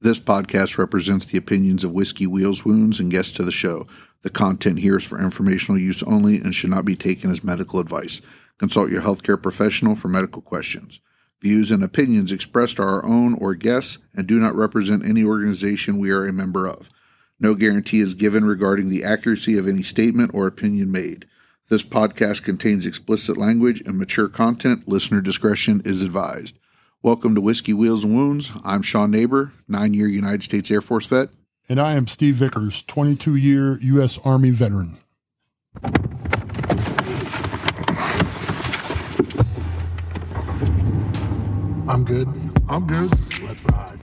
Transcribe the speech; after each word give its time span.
This 0.00 0.20
podcast 0.20 0.78
represents 0.78 1.24
the 1.26 1.38
opinions 1.38 1.82
of 1.82 1.90
Whiskey 1.90 2.24
Wheels 2.24 2.64
Wounds 2.64 3.00
and 3.00 3.10
guests 3.10 3.32
to 3.32 3.42
the 3.42 3.50
show. 3.50 3.88
The 4.22 4.30
content 4.30 4.78
here 4.78 4.96
is 4.96 5.02
for 5.02 5.20
informational 5.20 5.80
use 5.80 6.04
only 6.04 6.36
and 6.36 6.54
should 6.54 6.70
not 6.70 6.84
be 6.84 6.94
taken 6.94 7.32
as 7.32 7.42
medical 7.42 7.80
advice. 7.80 8.20
Consult 8.58 8.92
your 8.92 9.02
healthcare 9.02 9.42
professional 9.42 9.96
for 9.96 10.06
medical 10.06 10.40
questions. 10.40 11.00
Views 11.40 11.72
and 11.72 11.82
opinions 11.82 12.30
expressed 12.30 12.78
are 12.78 12.88
our 12.88 13.04
own 13.04 13.34
or 13.34 13.56
guests 13.56 13.98
and 14.14 14.28
do 14.28 14.38
not 14.38 14.54
represent 14.54 15.04
any 15.04 15.24
organization 15.24 15.98
we 15.98 16.12
are 16.12 16.26
a 16.26 16.32
member 16.32 16.68
of. 16.68 16.88
No 17.40 17.56
guarantee 17.56 17.98
is 17.98 18.14
given 18.14 18.44
regarding 18.44 18.90
the 18.90 19.02
accuracy 19.02 19.58
of 19.58 19.66
any 19.66 19.82
statement 19.82 20.30
or 20.32 20.46
opinion 20.46 20.92
made. 20.92 21.26
This 21.70 21.82
podcast 21.82 22.44
contains 22.44 22.86
explicit 22.86 23.36
language 23.36 23.80
and 23.80 23.98
mature 23.98 24.28
content. 24.28 24.86
Listener 24.86 25.20
discretion 25.20 25.82
is 25.84 26.02
advised. 26.02 26.56
Welcome 27.00 27.36
to 27.36 27.40
Whiskey 27.40 27.72
Wheels 27.72 28.02
and 28.02 28.16
Wounds. 28.16 28.50
I'm 28.64 28.82
Shawn 28.82 29.12
Neighbor, 29.12 29.52
nine 29.68 29.94
year 29.94 30.08
United 30.08 30.42
States 30.42 30.68
Air 30.68 30.80
Force 30.80 31.06
vet. 31.06 31.28
And 31.68 31.80
I 31.80 31.92
am 31.92 32.08
Steve 32.08 32.34
Vickers, 32.34 32.82
22 32.82 33.36
year 33.36 33.78
U.S. 33.80 34.18
Army 34.24 34.50
veteran. 34.50 34.98
I'm 41.88 42.04
good. 42.04 42.26
I'm 42.68 42.84
good. 42.88 43.10
Let's 43.12 43.64
ride. 43.66 44.00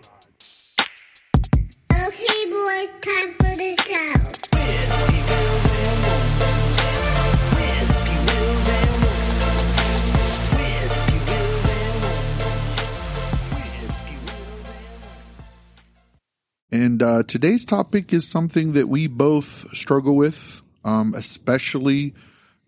Okay, 1.92 2.46
boys, 2.50 2.94
time 3.02 3.34
for 3.34 3.56
the 3.58 3.76
show. 3.84 4.85
And 16.76 17.02
uh, 17.02 17.24
today's 17.24 17.64
topic 17.64 18.12
is 18.12 18.28
something 18.28 18.74
that 18.74 18.90
we 18.90 19.08
both 19.08 19.66
struggle 19.74 20.16
with, 20.18 20.62
um, 20.84 21.14
especially 21.16 22.14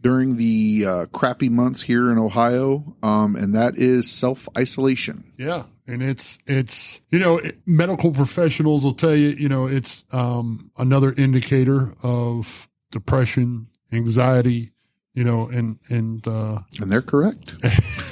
during 0.01 0.37
the 0.37 0.85
uh, 0.87 1.05
crappy 1.07 1.49
months 1.49 1.81
here 1.81 2.09
in 2.09 2.17
Ohio, 2.17 2.95
um, 3.03 3.35
and 3.35 3.53
that 3.55 3.77
is 3.77 4.09
self 4.09 4.47
isolation. 4.57 5.33
Yeah. 5.37 5.63
And 5.87 6.01
it's, 6.01 6.39
it's, 6.47 7.01
you 7.09 7.19
know, 7.19 7.37
it- 7.37 7.59
medical 7.65 8.11
professionals 8.11 8.85
will 8.85 8.93
tell 8.93 9.15
you, 9.15 9.29
you 9.29 9.49
know, 9.49 9.67
it's 9.67 10.05
um, 10.11 10.71
another 10.77 11.13
indicator 11.17 11.93
of 12.01 12.69
depression, 12.91 13.67
anxiety, 13.91 14.71
you 15.15 15.25
know, 15.25 15.49
and, 15.49 15.79
and, 15.89 16.25
uh, 16.25 16.59
And 16.79 16.89
they're 16.89 17.01
correct. 17.01 17.55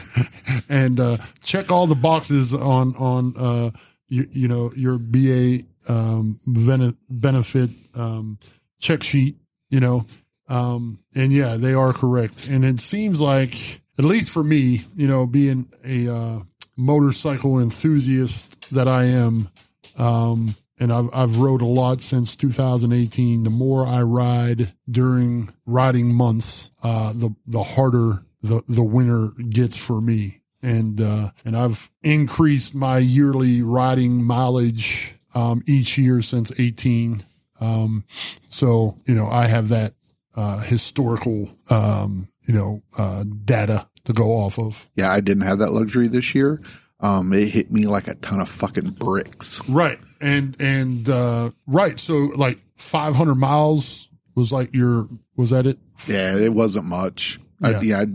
and 0.69 0.99
uh, 0.99 1.17
check 1.41 1.71
all 1.71 1.87
the 1.87 1.95
boxes 1.95 2.53
on 2.53 2.95
on 2.97 3.33
uh, 3.37 3.71
you, 4.07 4.27
you 4.31 4.47
know 4.47 4.71
your 4.75 4.97
VA 4.99 5.63
um, 5.87 6.39
bene- 6.45 6.97
benefit 7.09 7.69
um, 7.95 8.39
check 8.79 9.03
sheet. 9.03 9.37
You 9.69 9.79
know, 9.79 10.05
um, 10.47 10.99
and 11.15 11.31
yeah, 11.31 11.55
they 11.57 11.73
are 11.73 11.93
correct. 11.93 12.47
And 12.47 12.63
it 12.63 12.79
seems 12.79 13.19
like, 13.19 13.81
at 13.97 14.05
least 14.05 14.31
for 14.31 14.43
me, 14.43 14.81
you 14.95 15.07
know, 15.07 15.25
being 15.25 15.71
a 15.83 16.13
uh, 16.13 16.39
motorcycle 16.77 17.59
enthusiast 17.59 18.69
that 18.73 18.87
I 18.87 19.05
am, 19.05 19.49
um, 19.97 20.55
and 20.79 20.91
I've 20.91 21.09
I've 21.13 21.37
rode 21.37 21.61
a 21.61 21.67
lot 21.67 22.01
since 22.01 22.35
2018. 22.35 23.43
The 23.43 23.49
more 23.49 23.85
I 23.85 24.01
ride 24.01 24.73
during 24.89 25.53
riding 25.65 26.13
months, 26.13 26.69
uh, 26.83 27.13
the 27.13 27.33
the 27.47 27.63
harder 27.63 28.25
the 28.41 28.63
the 28.67 28.83
winter 28.83 29.29
gets 29.49 29.77
for 29.77 29.99
me. 30.01 30.41
And 30.61 30.99
uh, 30.99 31.29
and 31.43 31.55
I've 31.55 31.89
increased 32.01 32.73
my 32.73 32.97
yearly 32.97 33.61
riding 33.61 34.23
mileage 34.23 35.14
um, 35.35 35.63
each 35.67 35.97
year 35.97 36.21
since 36.21 36.57
18. 36.59 37.23
Um, 37.61 38.05
so 38.49 38.97
you 39.05 39.15
know 39.15 39.27
I 39.27 39.45
have 39.47 39.69
that 39.69 39.93
uh, 40.35 40.59
historical 40.59 41.55
um, 41.69 42.27
you 42.47 42.53
know 42.53 42.81
uh, 42.97 43.23
data 43.23 43.87
to 44.05 44.13
go 44.13 44.33
off 44.33 44.57
of. 44.57 44.89
Yeah, 44.95 45.11
I 45.11 45.19
didn't 45.19 45.43
have 45.43 45.59
that 45.59 45.71
luxury 45.71 46.07
this 46.07 46.33
year. 46.33 46.59
Um, 46.99 47.33
it 47.33 47.49
hit 47.49 47.71
me 47.71 47.87
like 47.87 48.07
a 48.07 48.15
ton 48.15 48.39
of 48.39 48.49
fucking 48.49 48.91
bricks. 48.91 49.61
Right. 49.67 49.99
And, 50.21 50.55
and, 50.61 51.07
uh, 51.09 51.51
right. 51.67 51.99
So 51.99 52.31
like 52.35 52.59
500 52.77 53.35
miles 53.35 54.07
was 54.33 54.51
like 54.51 54.73
your, 54.73 55.07
was 55.35 55.49
that 55.49 55.67
it? 55.67 55.77
Yeah, 56.07 56.37
it 56.37 56.53
wasn't 56.53 56.85
much. 56.85 57.37
Yeah. 57.59 57.67
I, 57.67 57.81
yeah, 57.81 57.99
I, 57.99 58.05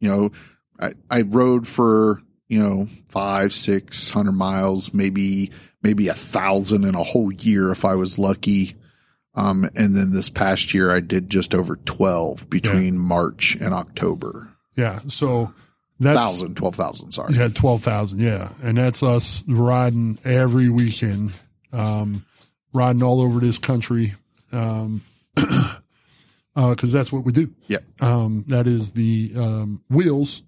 you 0.00 0.08
know, 0.08 0.30
I, 0.78 0.92
I 1.10 1.22
rode 1.22 1.66
for 1.66 2.20
you 2.48 2.60
know 2.60 2.88
five, 3.08 3.52
six 3.52 4.10
hundred 4.10 4.32
miles, 4.32 4.92
maybe 4.92 5.50
maybe 5.82 6.08
a 6.08 6.14
thousand 6.14 6.84
in 6.84 6.94
a 6.94 7.02
whole 7.02 7.32
year 7.32 7.70
if 7.70 7.84
I 7.84 7.94
was 7.94 8.18
lucky. 8.18 8.76
Um, 9.34 9.64
and 9.74 9.94
then 9.96 10.12
this 10.12 10.28
past 10.28 10.74
year 10.74 10.90
I 10.90 11.00
did 11.00 11.30
just 11.30 11.54
over 11.54 11.76
twelve 11.76 12.48
between 12.50 12.98
March 12.98 13.56
and 13.60 13.72
October. 13.72 14.48
Yeah. 14.76 14.98
So 15.08 15.54
that's, 15.98 16.18
Thousand, 16.18 16.56
twelve 16.56 16.74
thousand. 16.74 17.12
Sorry. 17.12 17.34
yeah, 17.34 17.48
12,000. 17.48 18.18
Yeah. 18.18 18.48
And 18.62 18.76
that's 18.76 19.02
us 19.02 19.42
riding 19.46 20.18
every 20.24 20.68
weekend, 20.68 21.32
um, 21.72 22.26
riding 22.74 23.02
all 23.02 23.20
over 23.20 23.38
this 23.40 23.58
country. 23.58 24.14
Um, 24.50 25.02
uh, 25.36 26.74
cause 26.74 26.92
that's 26.92 27.12
what 27.12 27.24
we 27.24 27.32
do. 27.32 27.54
Yep. 27.68 28.02
Um, 28.02 28.44
that 28.48 28.66
is 28.66 28.92
the, 28.94 29.30
um, 29.36 29.82
wheels 29.88 30.42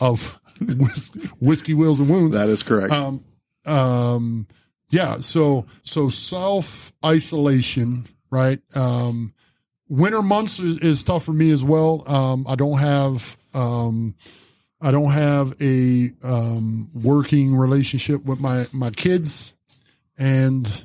of 0.00 0.40
whis- 0.60 1.12
whiskey 1.40 1.74
wheels 1.74 2.00
and 2.00 2.08
wounds. 2.08 2.36
That 2.36 2.48
is 2.48 2.62
correct. 2.62 2.92
Um, 2.92 3.24
um, 3.66 4.46
yeah. 4.94 5.16
So, 5.16 5.66
so 5.82 6.08
self 6.08 6.92
isolation, 7.04 8.06
right? 8.30 8.60
Um, 8.76 9.34
winter 9.88 10.22
months 10.22 10.60
is, 10.60 10.78
is 10.78 11.02
tough 11.02 11.24
for 11.24 11.32
me 11.32 11.50
as 11.50 11.64
well. 11.64 12.04
Um, 12.06 12.46
I 12.48 12.54
don't 12.54 12.78
have, 12.78 13.36
um, 13.54 14.14
I 14.80 14.90
don't 14.90 15.10
have 15.10 15.54
a, 15.60 16.12
um, 16.22 16.90
working 16.94 17.56
relationship 17.56 18.24
with 18.24 18.38
my, 18.38 18.66
my 18.72 18.90
kids. 18.90 19.54
And 20.16 20.84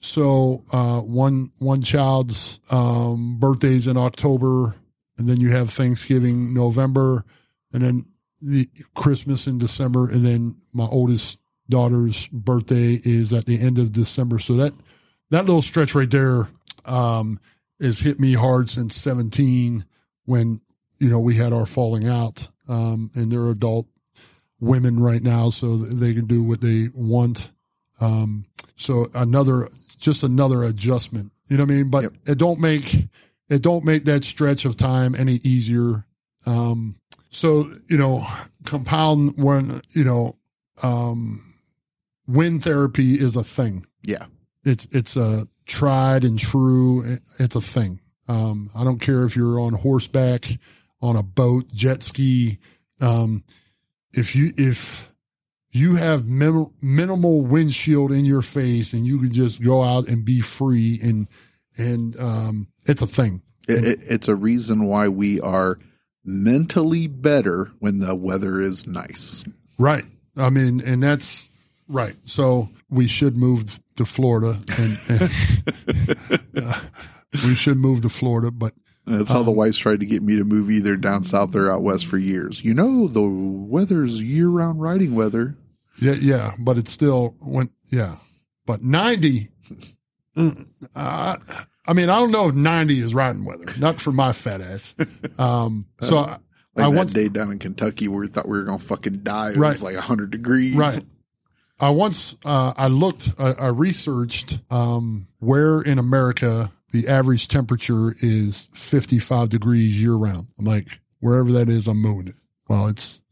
so, 0.00 0.64
uh, 0.72 1.00
one, 1.00 1.52
one 1.58 1.82
child's, 1.82 2.60
um, 2.70 3.36
birthday's 3.38 3.86
in 3.86 3.98
October 3.98 4.74
and 5.20 5.28
then 5.28 5.38
you 5.38 5.50
have 5.50 5.68
Thanksgiving, 5.68 6.54
November, 6.54 7.26
and 7.74 7.82
then 7.82 8.06
the 8.40 8.66
Christmas 8.94 9.46
in 9.46 9.58
December. 9.58 10.08
And 10.08 10.24
then 10.24 10.56
my 10.72 10.86
oldest 10.86 11.39
daughter's 11.70 12.26
birthday 12.28 12.98
is 13.02 13.32
at 13.32 13.46
the 13.46 13.60
end 13.60 13.78
of 13.78 13.92
December. 13.92 14.38
So 14.38 14.54
that, 14.54 14.74
that 15.30 15.46
little 15.46 15.62
stretch 15.62 15.94
right 15.94 16.10
there, 16.10 16.48
um, 16.84 17.40
has 17.80 18.00
hit 18.00 18.20
me 18.20 18.34
hard 18.34 18.68
since 18.68 18.94
17 18.96 19.84
when, 20.26 20.60
you 20.98 21.08
know, 21.08 21.20
we 21.20 21.34
had 21.36 21.52
our 21.52 21.66
falling 21.66 22.06
out. 22.06 22.48
Um, 22.68 23.10
and 23.14 23.32
they're 23.32 23.48
adult 23.48 23.86
women 24.60 25.00
right 25.00 25.22
now, 25.22 25.50
so 25.50 25.76
they 25.76 26.14
can 26.14 26.26
do 26.26 26.42
what 26.42 26.60
they 26.60 26.88
want. 26.94 27.50
Um, 28.00 28.44
so 28.76 29.06
another, 29.14 29.68
just 29.98 30.22
another 30.22 30.62
adjustment, 30.62 31.32
you 31.48 31.56
know 31.56 31.64
what 31.64 31.72
I 31.72 31.74
mean? 31.74 31.90
But 31.90 32.02
Yep. 32.04 32.12
it 32.26 32.38
don't 32.38 32.60
make, 32.60 33.08
it 33.48 33.62
don't 33.62 33.84
make 33.84 34.04
that 34.04 34.24
stretch 34.24 34.64
of 34.64 34.76
time 34.76 35.14
any 35.14 35.40
easier. 35.42 36.06
Um, 36.46 36.96
so, 37.30 37.64
you 37.88 37.96
know, 37.96 38.26
compound 38.64 39.36
when, 39.36 39.80
you 39.90 40.04
know, 40.04 40.36
um, 40.82 41.49
wind 42.30 42.62
therapy 42.62 43.14
is 43.14 43.36
a 43.36 43.44
thing 43.44 43.86
yeah. 44.04 44.26
it's 44.64 44.86
it's 44.92 45.16
a 45.16 45.46
tried 45.66 46.24
and 46.24 46.38
true 46.38 47.02
it's 47.38 47.54
a 47.56 47.60
thing 47.60 48.00
um 48.28 48.70
i 48.76 48.84
don't 48.84 49.00
care 49.00 49.24
if 49.24 49.36
you're 49.36 49.60
on 49.60 49.72
horseback 49.72 50.46
on 51.00 51.16
a 51.16 51.22
boat 51.22 51.66
jet 51.72 52.02
ski 52.02 52.58
um 53.00 53.42
if 54.12 54.34
you 54.34 54.52
if 54.56 55.08
you 55.72 55.94
have 55.96 56.26
min- 56.26 56.72
minimal 56.82 57.42
windshield 57.42 58.10
in 58.10 58.24
your 58.24 58.42
face 58.42 58.92
and 58.92 59.06
you 59.06 59.18
can 59.20 59.32
just 59.32 59.62
go 59.62 59.82
out 59.82 60.08
and 60.08 60.24
be 60.24 60.40
free 60.40 60.98
and 61.02 61.28
and 61.76 62.18
um 62.18 62.66
it's 62.86 63.02
a 63.02 63.06
thing 63.06 63.42
It, 63.68 63.84
it, 63.84 63.98
it's 64.02 64.28
a 64.28 64.34
reason 64.34 64.84
why 64.86 65.08
we 65.08 65.40
are 65.40 65.78
mentally 66.24 67.06
better 67.06 67.72
when 67.78 67.98
the 68.00 68.14
weather 68.14 68.60
is 68.60 68.86
nice. 68.86 69.44
right 69.78 70.04
i 70.36 70.50
mean 70.50 70.80
and 70.80 71.02
that's 71.02 71.49
right 71.90 72.16
so 72.24 72.68
we 72.88 73.06
should 73.06 73.36
move 73.36 73.78
to 73.96 74.04
florida 74.04 74.56
and, 74.78 74.98
and 75.08 75.30
uh, 76.64 76.80
we 77.44 77.54
should 77.54 77.76
move 77.76 78.00
to 78.02 78.08
florida 78.08 78.50
but 78.50 78.72
That's 79.06 79.30
how 79.30 79.40
Um, 79.40 79.44
the 79.46 79.50
wives 79.52 79.76
tried 79.78 80.00
to 80.00 80.06
get 80.06 80.22
me 80.22 80.36
to 80.36 80.44
move 80.44 80.70
either 80.70 80.96
down 80.96 81.24
south 81.24 81.54
or 81.56 81.70
out 81.70 81.82
west 81.82 82.06
for 82.06 82.16
years. 82.18 82.62
You 82.64 82.74
know, 82.74 83.08
the 83.08 83.22
weather's 83.22 84.22
year 84.22 84.48
round 84.48 84.80
riding 84.80 85.14
weather. 85.16 85.56
Yeah, 86.00 86.14
yeah, 86.20 86.52
but 86.58 86.78
it's 86.78 86.92
still 86.92 87.34
when 87.40 87.70
yeah, 87.90 88.16
but 88.66 88.82
ninety. 88.84 89.48
uh, 90.36 90.50
I 90.94 91.36
I 91.86 91.92
mean, 91.92 92.08
I 92.08 92.18
don't 92.20 92.30
know 92.30 92.48
if 92.48 92.54
ninety 92.54 93.00
is 93.00 93.14
riding 93.14 93.44
weather. 93.44 93.64
Not 93.78 94.00
for 94.00 94.12
my 94.12 94.32
fat 94.32 94.60
ass. 94.60 94.94
Um, 95.38 95.86
so 96.00 96.18
I, 96.18 96.22
Like 96.22 96.86
I 96.86 96.90
that 96.90 96.96
once 96.96 97.12
day 97.12 97.28
down 97.28 97.50
in 97.50 97.58
Kentucky 97.58 98.06
where 98.06 98.20
we 98.20 98.28
thought 98.28 98.46
we 98.48 98.58
were 98.58 98.64
going 98.64 98.78
to 98.78 98.84
fucking 98.84 99.22
die. 99.24 99.50
It 99.50 99.56
Right. 99.56 99.70
was 99.72 99.82
like 99.82 99.94
100 99.96 100.30
degrees. 100.30 100.74
right. 100.76 101.02
I 101.80 101.90
once 101.90 102.36
uh, 102.44 102.74
I 102.76 102.88
looked, 102.88 103.30
I, 103.38 103.52
I 103.52 103.66
researched 103.68 104.58
um, 104.70 105.26
where 105.38 105.80
in 105.80 105.98
America 105.98 106.70
the 106.92 107.08
average 107.08 107.48
temperature 107.48 108.14
is 108.20 108.68
55 108.72 109.48
degrees 109.48 110.00
year 110.00 110.14
round. 110.14 110.48
I'm 110.58 110.64
like, 110.64 111.00
wherever 111.20 111.52
that 111.52 111.68
is, 111.68 111.86
I'm 111.86 112.02
moving 112.02 112.28
it. 112.28 112.34
Well, 112.68 112.88
it's 112.88 113.22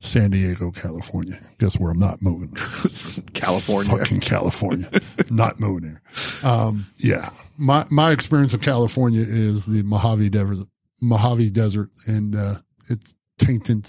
San 0.00 0.30
Diego, 0.30 0.70
California. 0.70 1.36
Guess 1.58 1.78
where 1.80 1.90
I'm 1.90 1.98
not 1.98 2.22
moving? 2.22 2.50
California. 3.34 3.96
Fucking 3.96 4.20
California. 4.20 4.90
not 5.30 5.58
moving 5.58 5.88
there. 5.88 6.02
Um, 6.48 6.86
yeah. 6.98 7.30
My, 7.56 7.84
my 7.90 8.12
experience 8.12 8.54
of 8.54 8.60
California 8.60 9.22
is 9.22 9.66
the 9.66 9.82
Mojave 9.82 10.30
Desert, 10.30 10.68
Mojave 11.00 11.50
Desert, 11.50 11.90
and, 12.06 12.36
uh, 12.36 12.54
it's 12.88 13.14
tainted, 13.38 13.86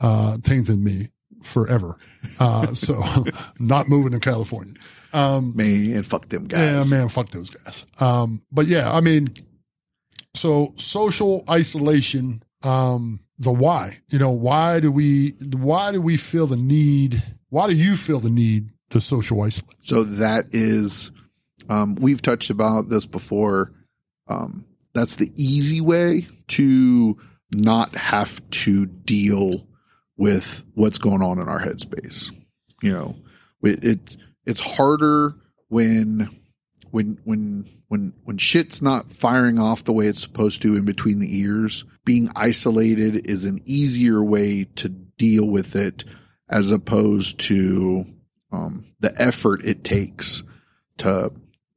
uh, 0.00 0.38
tainted 0.42 0.78
me 0.78 1.08
forever. 1.44 1.96
Uh, 2.40 2.66
so 2.68 3.02
not 3.58 3.88
moving 3.88 4.12
to 4.12 4.20
California. 4.20 4.74
Um, 5.12 5.52
Man, 5.54 6.02
fuck 6.02 6.28
them 6.28 6.48
yeah, 6.50 6.72
guys. 6.74 6.90
man, 6.90 7.08
fuck 7.08 7.28
those 7.28 7.50
guys. 7.50 7.86
Um, 8.00 8.42
but 8.50 8.66
yeah, 8.66 8.90
I 8.92 9.00
mean, 9.00 9.28
so 10.34 10.74
social 10.76 11.44
isolation, 11.48 12.42
um, 12.64 13.20
the 13.38 13.52
why, 13.52 13.98
you 14.10 14.18
know, 14.18 14.32
why 14.32 14.80
do 14.80 14.90
we, 14.90 15.30
why 15.52 15.92
do 15.92 16.00
we 16.00 16.16
feel 16.16 16.46
the 16.48 16.56
need? 16.56 17.22
Why 17.50 17.68
do 17.68 17.74
you 17.76 17.94
feel 17.94 18.18
the 18.18 18.30
need 18.30 18.70
to 18.90 19.00
social 19.00 19.40
isolate? 19.42 19.76
So 19.84 20.02
that 20.02 20.46
is, 20.50 21.12
um, 21.68 21.94
we've 21.94 22.20
touched 22.22 22.50
about 22.50 22.88
this 22.88 23.06
before. 23.06 23.72
Um, 24.26 24.64
that's 24.94 25.16
the 25.16 25.30
easy 25.36 25.80
way 25.80 26.26
to 26.48 27.16
not 27.52 27.94
have 27.94 28.40
to 28.50 28.86
deal 28.86 29.66
with 30.16 30.62
what's 30.74 30.98
going 30.98 31.22
on 31.22 31.38
in 31.38 31.48
our 31.48 31.60
headspace. 31.60 32.30
You 32.82 32.92
know, 32.92 33.16
it, 33.62 33.82
it's 33.84 34.16
it's 34.46 34.60
harder 34.60 35.34
when 35.68 36.28
when 36.90 37.18
when 37.24 37.68
when 37.88 38.12
when 38.24 38.38
shit's 38.38 38.80
not 38.82 39.12
firing 39.12 39.58
off 39.58 39.84
the 39.84 39.92
way 39.92 40.06
it's 40.06 40.20
supposed 40.20 40.62
to 40.62 40.76
in 40.76 40.84
between 40.84 41.18
the 41.18 41.38
ears. 41.40 41.84
Being 42.04 42.28
isolated 42.36 43.26
is 43.26 43.44
an 43.44 43.60
easier 43.64 44.22
way 44.22 44.64
to 44.76 44.88
deal 44.88 45.46
with 45.48 45.74
it 45.76 46.04
as 46.48 46.70
opposed 46.70 47.40
to 47.40 48.04
um, 48.52 48.84
the 49.00 49.12
effort 49.20 49.64
it 49.64 49.82
takes 49.84 50.42
to 50.98 51.32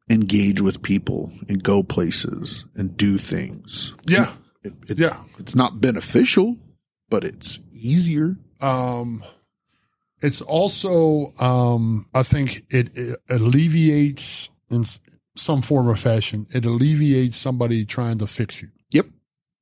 engage 0.09 0.61
with 0.61 0.81
people 0.81 1.31
and 1.49 1.63
go 1.63 1.81
places 1.83 2.65
and 2.75 2.95
do 2.97 3.17
things. 3.17 3.93
Yeah. 4.05 4.33
It, 4.63 4.73
it- 4.89 4.99
Yeah. 4.99 5.23
It's 5.39 5.55
not 5.55 5.79
beneficial, 5.81 6.57
but 7.09 7.23
it's 7.23 7.59
easier. 7.79 8.35
Um, 8.61 9.23
it's 10.21 10.41
also, 10.41 11.33
um, 11.39 12.07
I 12.13 12.23
think 12.23 12.63
it, 12.69 12.97
it 12.97 13.19
alleviates 13.29 14.49
in 14.71 14.83
some 15.35 15.61
form 15.61 15.87
or 15.87 15.95
fashion, 15.95 16.47
it 16.53 16.65
alleviates 16.65 17.35
somebody 17.37 17.85
trying 17.85 18.17
to 18.19 18.27
fix 18.27 18.61
you, 18.61 18.69
Yep. 18.91 19.05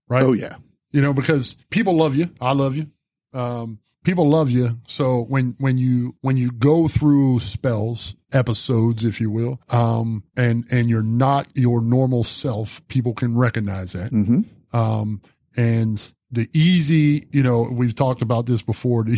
right? 0.07 0.23
Oh 0.23 0.33
yeah. 0.33 0.55
you 0.91 1.01
know, 1.01 1.13
because 1.13 1.57
people 1.69 1.95
love 1.97 2.15
you. 2.15 2.29
I 2.39 2.53
love 2.53 2.77
you. 2.77 2.89
Um, 3.33 3.79
people 4.05 4.29
love 4.29 4.49
you. 4.49 4.69
So 4.87 5.23
when, 5.23 5.55
when 5.59 5.77
you, 5.77 6.15
when 6.21 6.37
you 6.37 6.51
go 6.51 6.87
through 6.87 7.39
spells, 7.39 8.15
episodes, 8.31 9.03
if 9.03 9.19
you 9.19 9.29
will, 9.29 9.59
um, 9.71 10.23
and, 10.37 10.63
and 10.71 10.89
you're 10.89 11.03
not 11.03 11.47
your 11.55 11.81
normal 11.83 12.23
self, 12.23 12.85
people 12.87 13.13
can 13.13 13.37
recognize 13.37 13.91
that. 13.93 14.11
Mm-hmm. 14.11 14.41
Um, 14.75 15.21
and 15.57 16.11
the 16.31 16.49
easy, 16.53 17.27
you 17.31 17.43
know, 17.43 17.67
we've 17.71 17.95
talked 17.95 18.21
about 18.21 18.45
this 18.45 18.61
before. 18.61 19.05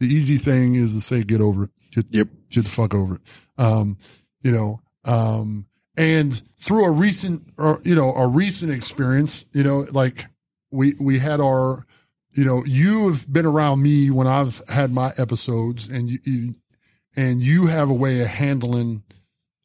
The, 0.00 0.06
the 0.06 0.14
easy 0.14 0.36
thing 0.36 0.76
is 0.76 0.94
to 0.94 1.00
say, 1.00 1.24
get 1.24 1.40
over 1.40 1.64
it. 1.64 1.70
Get, 1.90 2.06
Yep. 2.10 2.28
get 2.50 2.64
the 2.64 2.70
fuck 2.70 2.94
over 2.94 3.16
it. 3.16 3.22
Um, 3.56 3.98
you 4.42 4.52
know, 4.52 4.80
um, 5.04 5.66
and 5.96 6.40
through 6.60 6.84
a 6.84 6.90
recent, 6.92 7.52
or, 7.56 7.80
you 7.82 7.96
know, 7.96 8.12
a 8.12 8.28
recent 8.28 8.70
experience, 8.70 9.44
you 9.52 9.64
know, 9.64 9.86
like 9.90 10.26
we, 10.70 10.94
we 11.00 11.18
had 11.18 11.40
our, 11.40 11.84
you 12.36 12.44
know, 12.44 12.62
you 12.64 13.08
have 13.08 13.32
been 13.32 13.44
around 13.46 13.82
me 13.82 14.10
when 14.10 14.28
I've 14.28 14.62
had 14.68 14.92
my 14.92 15.10
episodes 15.18 15.88
and 15.88 16.08
you, 16.08 16.18
you 16.22 16.54
and 17.16 17.40
you 17.40 17.66
have 17.66 17.90
a 17.90 17.94
way 17.94 18.20
of 18.20 18.28
handling, 18.28 19.02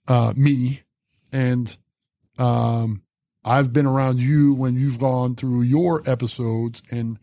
uh, 0.08 0.34
me 0.36 0.82
and, 1.32 1.78
um, 2.40 3.03
I've 3.46 3.74
been 3.74 3.86
around 3.86 4.22
you 4.22 4.54
when 4.54 4.76
you've 4.76 5.00
gone 5.00 5.36
through 5.36 5.64
your 5.64 6.02
episodes 6.10 6.82
and 6.92 7.20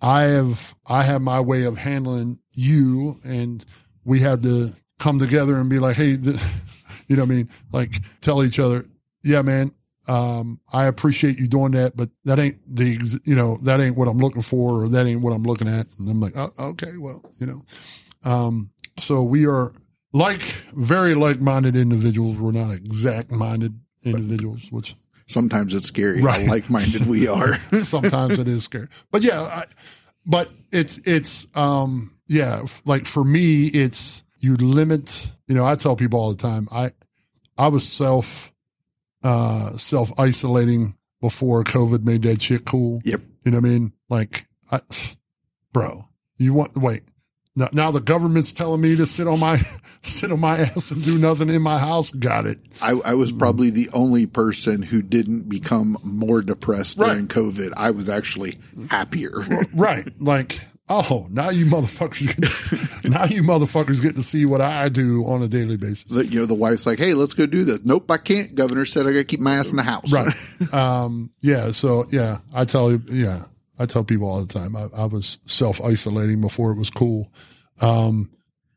I 0.00 0.22
have, 0.22 0.74
I 0.86 1.02
have 1.04 1.22
my 1.22 1.40
way 1.40 1.64
of 1.64 1.78
handling 1.78 2.40
you 2.52 3.18
and 3.24 3.64
we 4.04 4.20
had 4.20 4.42
to 4.42 4.74
come 4.98 5.18
together 5.18 5.56
and 5.56 5.70
be 5.70 5.78
like, 5.78 5.96
Hey, 5.96 6.16
th- 6.16 6.36
you 7.08 7.16
know 7.16 7.22
what 7.22 7.32
I 7.32 7.34
mean? 7.34 7.48
Like 7.72 8.02
tell 8.20 8.44
each 8.44 8.58
other, 8.58 8.84
yeah, 9.22 9.42
man, 9.42 9.72
um, 10.08 10.60
I 10.72 10.86
appreciate 10.86 11.38
you 11.38 11.46
doing 11.46 11.72
that, 11.72 11.96
but 11.96 12.10
that 12.24 12.38
ain't 12.38 12.58
the 12.68 13.20
you 13.24 13.36
know, 13.36 13.58
that 13.62 13.80
ain't 13.80 13.96
what 13.96 14.08
I'm 14.08 14.18
looking 14.18 14.42
for 14.42 14.82
or 14.82 14.88
that 14.88 15.06
ain't 15.06 15.22
what 15.22 15.32
I'm 15.32 15.44
looking 15.44 15.68
at. 15.68 15.86
And 15.98 16.10
I'm 16.10 16.20
like, 16.20 16.32
oh, 16.36 16.50
okay, 16.58 16.96
well, 16.98 17.22
you 17.38 17.46
know, 17.46 17.64
um, 18.24 18.70
so 18.98 19.22
we 19.22 19.46
are 19.46 19.72
like 20.12 20.42
very 20.74 21.14
like-minded 21.14 21.76
individuals. 21.76 22.38
We're 22.38 22.52
not 22.52 22.72
exact-minded 22.72 23.78
individuals, 24.04 24.70
which 24.70 24.94
Sometimes 25.32 25.74
it's 25.74 25.86
scary 25.88 26.20
Right. 26.22 26.44
how 26.46 26.52
like-minded 26.52 27.06
we 27.06 27.26
are. 27.36 27.58
sometimes 27.80 28.38
it 28.38 28.46
is 28.48 28.64
scary. 28.64 28.88
But 29.10 29.22
yeah, 29.22 29.40
I, 29.40 29.64
but 30.26 30.50
it's 30.70 30.98
it's 31.04 31.46
um 31.56 32.12
yeah, 32.28 32.60
f- 32.62 32.82
like 32.84 33.06
for 33.06 33.24
me 33.24 33.66
it's 33.66 34.22
you 34.38 34.56
limit, 34.56 35.30
you 35.48 35.54
know, 35.54 35.64
I 35.64 35.74
tell 35.76 35.96
people 35.96 36.20
all 36.20 36.30
the 36.30 36.36
time, 36.42 36.68
I 36.72 36.90
I 37.58 37.68
was 37.68 37.86
self 37.88 38.52
uh 39.24 39.70
self 39.76 40.12
isolating 40.18 40.96
before 41.20 41.62
COVID 41.64 42.04
made 42.04 42.22
that 42.22 42.42
shit 42.42 42.64
cool. 42.64 43.00
yep. 43.04 43.20
You 43.44 43.50
know 43.52 43.58
what 43.58 43.66
I 43.66 43.68
mean? 43.70 43.92
Like 44.08 44.46
I 44.70 44.80
bro, 45.72 46.08
you 46.38 46.54
want 46.54 46.76
wait. 46.76 47.02
Now, 47.54 47.68
now 47.72 47.90
the 47.90 48.00
government's 48.00 48.52
telling 48.52 48.80
me 48.80 48.96
to 48.96 49.04
sit 49.06 49.26
on 49.28 49.38
my 49.40 49.60
sit 50.02 50.32
on 50.32 50.40
my 50.40 50.58
ass 50.58 50.90
and 50.90 51.04
do 51.04 51.18
nothing 51.18 51.48
in 51.50 51.60
my 51.62 51.78
house. 51.78 52.10
Got 52.12 52.46
it. 52.46 52.58
I, 52.80 52.92
I 52.92 53.14
was 53.14 53.30
probably 53.30 53.70
the 53.70 53.90
only 53.92 54.26
person 54.26 54.80
who 54.82 55.02
didn't 55.02 55.48
become 55.48 55.98
more 56.02 56.40
depressed 56.42 56.98
Right. 56.98 57.08
during 57.12 57.28
COVID. 57.28 57.72
I 57.76 57.90
was 57.90 58.08
actually 58.08 58.58
happier. 58.90 59.32
right. 59.74 60.08
Like, 60.20 60.60
oh, 60.88 61.26
now 61.30 61.50
you 61.50 61.66
motherfuckers 61.66 62.26
get 62.26 63.02
to, 63.02 63.08
now 63.10 63.24
you 63.26 63.42
motherfuckers 63.42 64.00
get 64.00 64.16
to 64.16 64.22
see 64.22 64.46
what 64.46 64.60
I 64.62 64.88
do 64.88 65.24
on 65.26 65.42
a 65.42 65.48
daily 65.48 65.76
basis. 65.76 66.04
The- 66.04 66.26
you 66.26 66.40
know, 66.40 66.46
the 66.46 66.54
wife's 66.54 66.86
like, 66.86 66.98
"Hey, 66.98 67.12
let's 67.14 67.34
go 67.34 67.44
do 67.46 67.64
this." 67.64 67.82
Nope, 67.84 68.10
I 68.10 68.16
can't. 68.16 68.54
Governor 68.54 68.86
said 68.86 69.06
I 69.06 69.10
got 69.12 69.18
to 69.18 69.24
keep 69.24 69.40
my 69.40 69.56
ass 69.56 69.68
in 69.70 69.76
the 69.76 69.82
house. 69.82 70.10
Right. 70.10 70.34
um, 70.74 71.30
yeah. 71.42 71.70
So 71.72 72.06
yeah, 72.10 72.38
I 72.54 72.64
tell 72.64 72.90
you, 72.90 73.02
yeah, 73.10 73.42
I 73.78 73.86
tell 73.86 74.04
people 74.04 74.28
all 74.28 74.44
the 74.44 74.52
time, 74.52 74.76
I, 74.76 74.86
I 74.96 75.06
was 75.06 75.38
self 75.46 75.80
isolating 75.80 76.40
before 76.40 76.72
it 76.72 76.78
was 76.78 76.90
cool. 76.90 77.32
Um, 77.80 78.30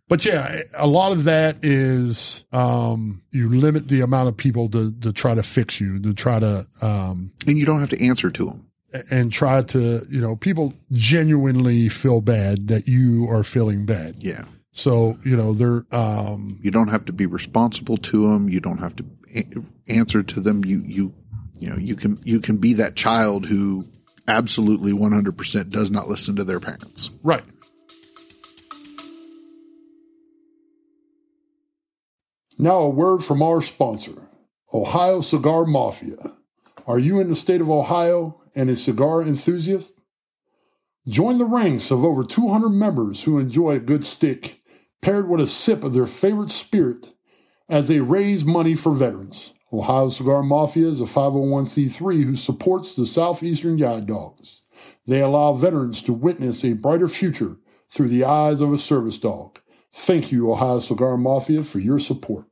but 0.07 0.23
yeah, 0.25 0.59
a 0.77 0.87
lot 0.87 1.11
of 1.11 1.23
that 1.23 1.57
is, 1.63 2.45
um, 2.51 3.23
you 3.31 3.49
limit 3.49 3.87
the 3.87 4.01
amount 4.01 4.29
of 4.29 4.37
people 4.37 4.69
to, 4.69 4.91
to 5.01 5.11
try 5.11 5.33
to 5.35 5.41
fix 5.43 5.81
you, 5.81 5.99
to 6.01 6.13
try 6.13 6.39
to, 6.39 6.65
um, 6.81 7.31
and 7.47 7.57
you 7.57 7.65
don't 7.65 7.79
have 7.79 7.89
to 7.89 8.05
answer 8.05 8.29
to 8.29 8.45
them. 8.45 8.67
and 9.11 9.31
try 9.31 9.61
to, 9.61 10.05
you 10.09 10.21
know, 10.21 10.35
people 10.35 10.73
genuinely 10.91 11.89
feel 11.89 12.21
bad 12.21 12.67
that 12.67 12.87
you 12.87 13.27
are 13.29 13.43
feeling 13.43 13.85
bad. 13.85 14.15
Yeah, 14.19 14.45
So, 14.71 15.17
you 15.25 15.35
know, 15.35 15.53
they're, 15.53 15.85
um, 15.91 16.59
you 16.61 16.69
don't 16.71 16.89
have 16.89 17.05
to 17.05 17.13
be 17.13 17.25
responsible 17.25 17.97
to 17.97 18.27
them. 18.31 18.47
You 18.47 18.59
don't 18.59 18.77
have 18.77 18.95
to 18.97 19.05
a- 19.35 19.47
answer 19.87 20.21
to 20.23 20.39
them. 20.39 20.63
You 20.63 20.81
you 20.85 21.13
you 21.59 21.69
know 21.69 21.77
you 21.77 21.95
can 21.95 22.17
you 22.23 22.39
can 22.39 22.57
be 22.57 22.73
that 22.73 22.95
child 22.95 23.45
who 23.47 23.85
absolutely 24.27 24.93
one 24.93 25.11
hundred 25.11 25.37
percent 25.37 25.69
does 25.69 25.91
not 25.91 26.07
listen 26.07 26.35
to 26.35 26.43
their 26.43 26.59
parents. 26.59 27.09
right. 27.23 27.43
Now, 32.57 32.79
a 32.79 32.89
word 32.89 33.23
from 33.23 33.41
our 33.41 33.61
sponsor, 33.61 34.29
Ohio 34.73 35.19
Cigar 35.19 35.65
Mafia. 35.65 36.33
Are 36.87 36.99
you 36.99 37.19
in 37.19 37.29
the 37.29 37.35
state 37.35 37.59
of 37.59 37.69
Ohio 37.69 38.41
and 38.55 38.69
a 38.69 38.75
cigar 38.77 39.21
enthusiast? 39.21 39.99
Join 41.07 41.37
the 41.37 41.45
ranks 41.45 41.91
of 41.91 42.05
over 42.05 42.23
200 42.23 42.69
members 42.69 43.23
who 43.23 43.39
enjoy 43.39 43.71
a 43.71 43.79
good 43.79 44.05
stick 44.05 44.61
paired 45.01 45.27
with 45.27 45.41
a 45.41 45.47
sip 45.47 45.83
of 45.83 45.93
their 45.93 46.07
favorite 46.07 46.49
spirit 46.49 47.13
as 47.67 47.87
they 47.87 47.99
raise 47.99 48.45
money 48.45 48.75
for 48.75 48.93
veterans. 48.93 49.53
Ohio 49.73 50.09
Cigar 50.09 50.43
Mafia 50.43 50.87
is 50.87 51.01
a 51.01 51.05
501c3 51.05 52.23
who 52.23 52.35
supports 52.35 52.95
the 52.95 53.05
Southeastern 53.05 53.77
Guide 53.77 54.05
Dogs. 54.05 54.61
They 55.07 55.21
allow 55.21 55.53
veterans 55.53 56.01
to 56.03 56.13
witness 56.13 56.63
a 56.63 56.73
brighter 56.73 57.07
future 57.07 57.57
through 57.89 58.09
the 58.09 58.23
eyes 58.25 58.61
of 58.61 58.71
a 58.71 58.77
service 58.77 59.17
dog. 59.17 59.59
Thank 59.93 60.31
you, 60.31 60.51
Ohio 60.51 60.79
Cigar 60.79 61.17
Mafia, 61.17 61.63
for 61.63 61.79
your 61.79 61.99
support. 61.99 62.45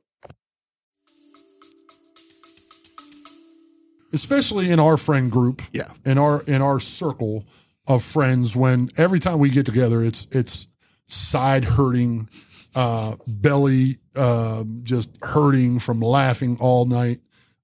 Especially 4.12 4.70
in 4.70 4.78
our 4.78 4.96
friend 4.96 5.30
group, 5.30 5.62
Yeah. 5.72 5.90
in 6.06 6.18
our 6.18 6.42
in 6.42 6.62
our 6.62 6.78
circle 6.78 7.44
of 7.86 8.02
friends, 8.02 8.54
when 8.54 8.90
every 8.96 9.18
time 9.18 9.38
we 9.38 9.50
get 9.50 9.66
together, 9.66 10.02
it's 10.02 10.26
it's 10.30 10.68
side 11.08 11.64
hurting, 11.64 12.28
uh, 12.74 13.16
belly 13.26 13.96
uh, 14.16 14.64
just 14.82 15.10
hurting 15.22 15.78
from 15.78 16.00
laughing 16.00 16.56
all 16.60 16.84
night. 16.84 17.18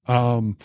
Um, 0.08 0.56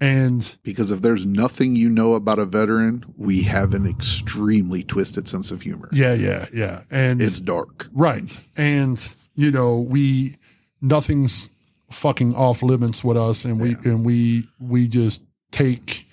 and 0.00 0.56
Because 0.64 0.90
if 0.90 1.00
there's 1.00 1.24
nothing 1.24 1.76
you 1.76 1.88
know 1.88 2.14
about 2.14 2.38
a 2.40 2.44
veteran, 2.44 3.04
we 3.16 3.42
have 3.42 3.72
an 3.72 3.86
extremely 3.86 4.82
twisted 4.82 5.28
sense 5.28 5.50
of 5.52 5.62
humor. 5.62 5.88
yeah, 5.92 6.14
yeah, 6.14 6.46
yeah. 6.52 6.80
And 6.90 7.22
It's 7.22 7.38
dark. 7.38 7.86
Right. 7.92 8.36
And, 8.56 9.14
you 9.34 9.52
know, 9.52 9.78
we, 9.78 10.36
nothing's 10.80 11.48
fucking 11.90 12.34
off 12.34 12.62
limits 12.64 13.04
with 13.04 13.16
us. 13.16 13.44
And 13.44 13.60
we, 13.60 13.76
and 13.84 14.04
we, 14.04 14.48
we 14.58 14.88
just 14.88 15.22
take 15.52 16.08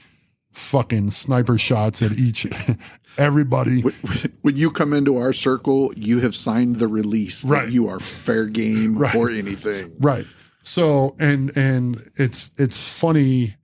fucking 0.51 1.09
sniper 1.09 1.57
shots 1.57 2.03
at 2.03 2.11
each, 2.11 2.45
everybody. 3.17 3.81
When 4.41 4.55
you 4.57 4.71
come 4.71 4.93
into 4.93 5.17
our 5.17 5.33
circle, 5.33 5.91
you 5.95 6.19
have 6.21 6.35
signed 6.35 6.77
the 6.77 6.87
release 6.87 7.41
that 7.43 7.71
you 7.71 7.87
are 7.87 7.99
fair 7.99 8.45
game 8.45 8.97
Right. 8.97 9.11
for 9.11 9.29
anything. 9.29 9.95
Right. 9.99 10.25
So, 10.63 11.15
and, 11.19 11.55
and 11.57 11.97
it's, 12.15 12.51
it's 12.57 12.99
funny 12.99 13.55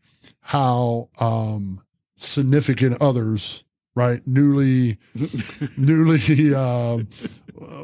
how, 0.41 1.09
um, 1.19 1.81
significant 2.17 3.01
others, 3.01 3.63
right? 3.95 4.21
Newly, 4.25 4.97
newly, 5.77 6.53
uh, 6.55 6.97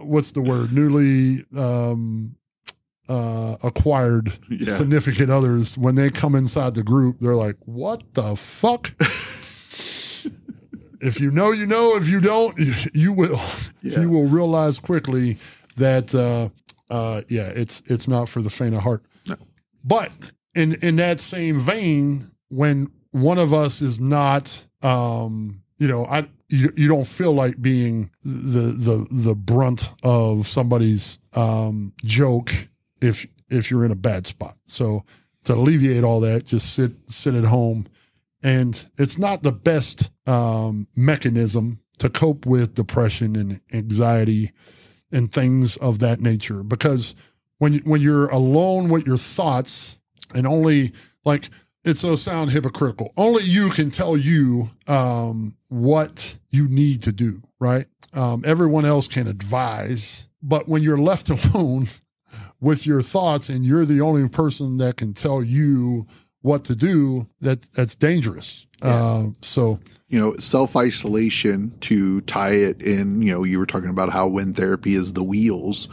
what's 0.04 0.32
the 0.32 0.42
word? 0.42 0.72
Newly, 0.74 1.46
um, 1.56 2.36
uh, 3.10 3.58
acquired 3.64 4.32
Yeah. 4.50 4.74
significant 4.78 5.30
others, 5.30 5.78
when 5.78 5.96
they 5.96 6.10
come 6.10 6.34
inside 6.36 6.76
the 6.76 6.84
group, 6.84 7.18
they're 7.20 7.36
like, 7.36 7.58
what 7.66 8.14
the 8.14 8.36
fuck? 8.36 8.92
if 11.02 11.20
you 11.20 11.32
know, 11.32 11.52
you 11.52 11.66
know. 11.66 11.96
If 11.96 12.08
you 12.08 12.22
don't, 12.22 12.58
you 12.94 13.14
will. 13.14 13.40
Yeah. 13.82 14.02
You 14.02 14.10
will 14.10 14.28
realize 14.28 14.80
quickly 14.80 15.38
that, 15.78 16.14
uh, 16.14 16.50
uh, 16.94 17.22
yeah, 17.30 17.52
it's 17.56 17.82
it's 17.88 18.08
not 18.08 18.30
for 18.30 18.42
the 18.42 18.50
faint 18.50 18.76
of 18.76 18.82
heart. 18.82 19.04
No. 19.28 19.36
But 19.84 20.12
in 20.56 20.76
in 20.76 20.98
that 20.98 21.20
same 21.20 21.60
vein, 21.60 22.32
when 22.50 22.92
one 23.12 23.38
of 23.38 23.54
us 23.54 23.82
is 23.82 24.00
not, 24.00 24.64
um, 24.82 25.62
you 25.78 25.88
know, 25.88 26.06
I 26.06 26.28
you, 26.50 26.72
you 26.76 26.88
don't 26.88 27.08
feel 27.08 27.34
like 27.34 27.62
being 27.62 28.12
the 28.24 28.76
the 28.78 29.08
the 29.10 29.36
brunt 29.36 29.90
of 30.04 30.48
somebody's 30.48 31.18
um, 31.34 31.94
joke 32.04 32.52
if 33.02 33.26
if 33.50 33.72
you're 33.72 33.86
in 33.86 33.92
a 33.92 33.96
bad 33.96 34.28
spot. 34.28 34.56
So 34.66 35.06
to 35.46 35.54
alleviate 35.54 36.04
all 36.04 36.20
that, 36.22 36.46
just 36.46 36.74
sit 36.74 36.92
sit 37.08 37.34
at 37.34 37.46
home, 37.46 37.88
and 38.44 38.86
it's 38.98 39.18
not 39.18 39.44
the 39.44 39.52
best 39.52 40.10
um, 40.28 40.88
mechanism 40.96 41.80
to 42.00 42.10
cope 42.10 42.46
with 42.46 42.74
depression 42.74 43.36
and 43.36 43.62
anxiety 43.74 44.52
and 45.12 45.32
things 45.32 45.78
of 45.78 46.00
that 46.00 46.20
nature. 46.20 46.64
Because 46.64 47.16
when 47.60 47.74
you, 47.74 47.80
when 47.84 48.02
you're 48.02 48.30
alone 48.30 48.90
with 48.90 49.06
your 49.06 49.18
thoughts 49.18 50.00
and 50.34 50.48
only 50.48 50.94
like 51.26 51.50
it's 51.84 52.02
so 52.02 52.16
sound 52.16 52.52
hypocritical. 52.52 53.12
Only 53.18 53.44
you 53.44 53.72
can 53.72 53.90
tell 53.90 54.16
you 54.16 54.70
um, 54.88 55.56
what 55.68 56.36
you 56.52 56.68
need 56.68 57.02
to 57.04 57.12
do 57.12 57.42
right? 57.62 57.86
Um, 58.14 58.44
everyone 58.46 58.84
else 58.84 59.08
can 59.08 59.28
advise. 59.28 60.28
But 60.44 60.68
when 60.68 60.84
you're 60.84 60.98
left 60.98 61.30
alone 61.54 61.88
with 62.60 62.86
your 62.86 63.02
thoughts 63.02 63.48
and 63.48 63.64
you're 63.64 63.86
the 63.86 64.02
only 64.02 64.28
person 64.28 64.78
that 64.80 64.98
can 64.98 65.14
tell 65.14 65.42
you 65.42 66.08
what 66.42 66.64
to 66.66 66.76
do 66.76 67.28
that 67.40 67.62
that's 67.74 67.96
dangerous 67.96 68.66
uh, 68.82 69.26
so 69.42 69.80
You 70.10 70.20
know, 70.20 70.36
self 70.38 70.76
isolation 70.76 71.78
to 71.82 72.22
tie 72.22 72.52
it 72.54 72.82
in, 72.82 73.22
you 73.22 73.32
know, 73.32 73.44
you 73.44 73.60
were 73.60 73.66
talking 73.66 73.90
about 73.90 74.10
how 74.12 74.28
wind 74.28 74.58
therapy 74.58 74.94
is 74.96 75.14
the 75.14 75.24
wheels. 75.24 75.88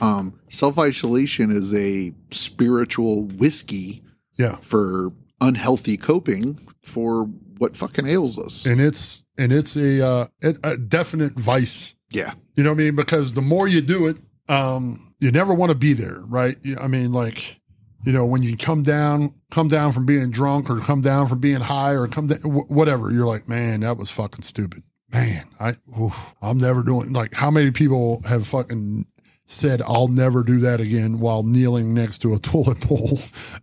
Um, 0.00 0.40
self 0.48 0.78
isolation 0.78 1.54
is 1.54 1.72
a 1.74 2.12
spiritual 2.30 3.26
whiskey 3.26 4.02
yeah 4.38 4.56
for 4.62 5.12
unhealthy 5.40 5.96
coping 5.96 6.66
for 6.82 7.24
what 7.58 7.76
fucking 7.76 8.06
ails 8.06 8.38
us. 8.38 8.66
and 8.66 8.80
it's 8.80 9.22
and 9.38 9.52
it's 9.52 9.76
a 9.76 10.04
uh, 10.04 10.26
a 10.64 10.76
definite 10.78 11.38
vice 11.38 11.94
Yeah. 12.12 12.32
You 12.56 12.64
know 12.64 12.70
what 12.70 12.80
I 12.80 12.84
mean? 12.84 12.96
Because 12.96 13.32
the 13.34 13.42
more 13.42 13.68
you 13.68 13.80
do 13.80 14.08
it, 14.08 14.16
um, 14.48 15.14
you 15.20 15.30
never 15.30 15.54
want 15.54 15.70
to 15.70 15.76
be 15.76 15.92
there, 15.92 16.22
right? 16.26 16.56
I 16.80 16.88
mean, 16.88 17.12
like, 17.12 17.59
you 18.02 18.12
know, 18.12 18.24
when 18.24 18.42
you 18.42 18.56
come 18.56 18.82
down, 18.82 19.34
come 19.50 19.68
down 19.68 19.92
from 19.92 20.06
being 20.06 20.30
drunk 20.30 20.70
or 20.70 20.80
come 20.80 21.00
down 21.00 21.26
from 21.26 21.38
being 21.38 21.60
high 21.60 21.92
or 21.92 22.08
come 22.08 22.28
down, 22.28 22.40
whatever, 22.40 23.12
you're 23.12 23.26
like, 23.26 23.48
man, 23.48 23.80
that 23.80 23.96
was 23.96 24.10
fucking 24.10 24.42
stupid. 24.42 24.82
Man, 25.12 25.44
I, 25.58 25.72
oof, 26.00 26.34
I'm 26.40 26.58
never 26.58 26.82
doing, 26.82 27.12
like, 27.12 27.34
how 27.34 27.50
many 27.50 27.70
people 27.72 28.22
have 28.28 28.46
fucking 28.46 29.06
said, 29.44 29.82
I'll 29.82 30.08
never 30.08 30.42
do 30.42 30.58
that 30.60 30.80
again 30.80 31.18
while 31.18 31.42
kneeling 31.42 31.92
next 31.92 32.18
to 32.18 32.32
a 32.32 32.38
toilet 32.40 32.86
bowl 32.88 33.18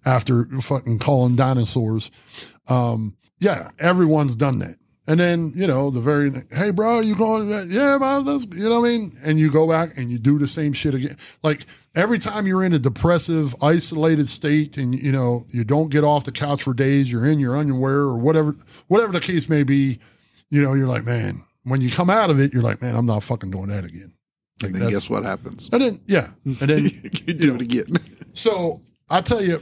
after 0.06 0.46
fucking 0.46 1.00
calling 1.00 1.36
dinosaurs? 1.36 2.12
Um, 2.68 3.16
yeah, 3.40 3.70
everyone's 3.80 4.36
done 4.36 4.60
that. 4.60 4.78
And 5.10 5.22
then, 5.22 5.54
you 5.56 5.68
know, 5.68 5.90
the 5.90 6.02
very, 6.02 6.34
hey, 6.52 6.72
bro, 6.72 7.00
you 7.00 7.16
going, 7.16 7.48
yeah, 7.72 7.98
man, 7.98 8.26
you 8.26 8.70
know 8.70 8.82
what 8.82 8.88
I 8.88 8.92
mean? 8.92 9.18
And 9.26 9.40
you 9.40 9.50
go 9.50 9.68
back 9.68 9.98
and 9.98 10.12
you 10.12 10.20
do 10.20 10.38
the 10.38 10.48
same 10.48 10.74
shit 10.74 10.94
again. 10.94 11.16
Like 11.44 11.66
every 11.98 12.20
time 12.20 12.46
you're 12.46 12.64
in 12.64 12.74
a 12.74 12.80
depressive, 12.80 13.56
isolated 13.62 14.28
state 14.28 14.78
and, 14.78 14.94
you 14.94 15.12
know, 15.12 15.46
you 15.50 15.64
don't 15.64 15.90
get 15.90 16.04
off 16.04 16.24
the 16.24 16.32
couch 16.32 16.64
for 16.64 16.74
days, 16.74 17.12
you're 17.12 17.26
in 17.26 17.40
your 17.40 17.58
underwear 17.58 18.02
or 18.02 18.18
whatever, 18.18 18.56
whatever 18.88 19.12
the 19.12 19.20
case 19.20 19.50
may 19.50 19.64
be, 19.64 20.00
you 20.50 20.62
know, 20.62 20.74
you're 20.74 20.88
like, 20.88 21.04
man, 21.04 21.44
when 21.64 21.82
you 21.82 21.90
come 21.90 22.10
out 22.10 22.30
of 22.30 22.40
it, 22.40 22.54
you're 22.54 22.62
like, 22.62 22.82
man, 22.82 22.96
I'm 22.96 23.08
not 23.08 23.24
fucking 23.24 23.50
doing 23.50 23.68
that 23.68 23.84
again. 23.84 24.14
Like 24.62 24.72
And 24.72 24.82
then 24.82 24.90
guess 24.90 25.10
what 25.10 25.24
happens? 25.24 25.70
And 25.74 25.82
then, 25.82 26.02
yeah. 26.06 26.28
And 26.46 26.56
then, 26.56 26.84
you 27.26 27.34
do 27.34 27.56
it 27.56 27.62
again. 27.62 27.98
so 28.34 28.82
I 29.10 29.22
tell 29.22 29.44
you, 29.44 29.62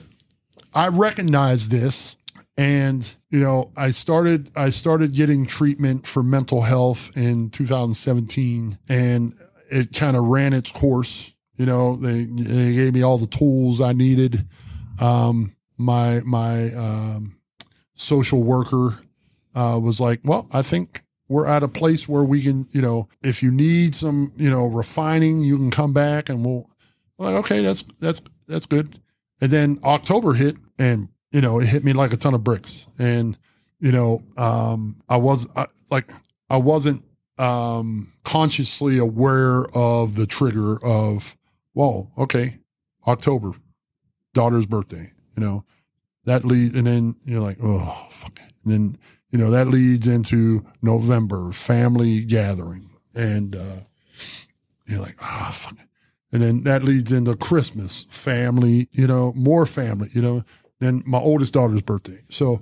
I 0.73 0.89
recognize 0.89 1.69
this, 1.69 2.17
and 2.57 3.09
you 3.29 3.39
know, 3.39 3.71
I 3.77 3.91
started 3.91 4.51
I 4.55 4.69
started 4.69 5.13
getting 5.13 5.45
treatment 5.45 6.05
for 6.05 6.21
mental 6.21 6.61
health 6.61 7.15
in 7.15 7.49
2017, 7.49 8.77
and 8.89 9.33
it 9.69 9.93
kind 9.93 10.17
of 10.17 10.25
ran 10.25 10.53
its 10.53 10.71
course. 10.71 11.33
You 11.57 11.65
know, 11.65 11.95
they 11.95 12.23
they 12.23 12.73
gave 12.73 12.93
me 12.93 13.01
all 13.03 13.17
the 13.17 13.27
tools 13.27 13.81
I 13.81 13.93
needed. 13.93 14.45
Um, 15.01 15.55
my 15.77 16.21
my 16.25 16.73
um, 16.73 17.37
social 17.93 18.43
worker 18.43 18.99
uh, 19.53 19.79
was 19.81 19.99
like, 19.99 20.21
"Well, 20.23 20.47
I 20.51 20.61
think." 20.61 21.01
We're 21.27 21.47
at 21.47 21.63
a 21.63 21.67
place 21.67 22.07
where 22.07 22.23
we 22.23 22.43
can, 22.43 22.67
you 22.69 22.83
know, 22.83 23.09
if 23.23 23.41
you 23.41 23.51
need 23.51 23.95
some, 23.95 24.31
you 24.37 24.47
know, 24.47 24.67
refining, 24.67 25.41
you 25.41 25.57
can 25.57 25.71
come 25.71 25.91
back 25.91 26.29
and 26.29 26.45
we'll, 26.45 26.69
I'm 27.17 27.25
like, 27.25 27.35
okay, 27.45 27.63
that's 27.63 27.83
that's 27.99 28.21
that's 28.47 28.67
good. 28.67 29.01
And 29.41 29.49
then 29.49 29.79
October 29.83 30.35
hit, 30.35 30.55
and 30.77 31.09
you 31.31 31.41
know, 31.41 31.59
it 31.59 31.67
hit 31.67 31.83
me 31.83 31.93
like 31.93 32.13
a 32.13 32.17
ton 32.17 32.35
of 32.35 32.43
bricks. 32.43 32.85
And 32.99 33.39
you 33.79 33.91
know, 33.91 34.23
um, 34.37 35.01
I 35.09 35.17
was 35.17 35.47
I, 35.55 35.65
like, 35.89 36.11
I 36.49 36.57
wasn't 36.57 37.03
um, 37.37 38.13
consciously 38.23 38.97
aware 38.97 39.65
of 39.73 40.15
the 40.15 40.25
trigger 40.25 40.83
of, 40.83 41.35
whoa, 41.75 42.09
okay, 42.17 42.57
October, 43.05 43.51
daughter's 44.33 44.65
birthday. 44.65 45.11
You 45.37 45.43
know, 45.43 45.65
that 46.23 46.43
lead, 46.43 46.73
and 46.73 46.87
then 46.87 47.15
you're 47.23 47.41
like, 47.41 47.57
oh, 47.61 48.07
fuck. 48.09 48.39
And 48.63 48.73
then 48.73 48.97
you 49.29 49.37
know 49.37 49.51
that 49.51 49.67
leads 49.67 50.07
into 50.07 50.65
November, 50.81 51.51
family 51.51 52.21
gathering, 52.21 52.89
and 53.13 53.55
uh, 53.55 53.81
you're 54.87 55.01
like, 55.01 55.17
ah, 55.21 55.51
fuck. 55.53 55.77
And 56.31 56.41
then 56.41 56.63
that 56.63 56.83
leads 56.83 57.11
into 57.11 57.35
Christmas, 57.35 58.03
family, 58.09 58.89
you 58.91 59.07
know, 59.07 59.31
more 59.35 59.65
family, 59.65 60.09
you 60.11 60.21
know, 60.21 60.43
then 60.79 61.03
my 61.05 61.19
oldest 61.19 61.53
daughter's 61.53 61.81
birthday. 61.81 62.19
So 62.29 62.61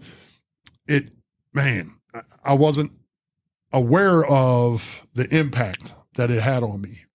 it, 0.87 1.09
man, 1.53 1.91
I 2.43 2.53
wasn't 2.53 2.91
aware 3.71 4.25
of 4.25 5.07
the 5.13 5.27
impact 5.35 5.93
that 6.15 6.29
it 6.29 6.41
had 6.41 6.61
on 6.61 6.81
me. 6.81 7.05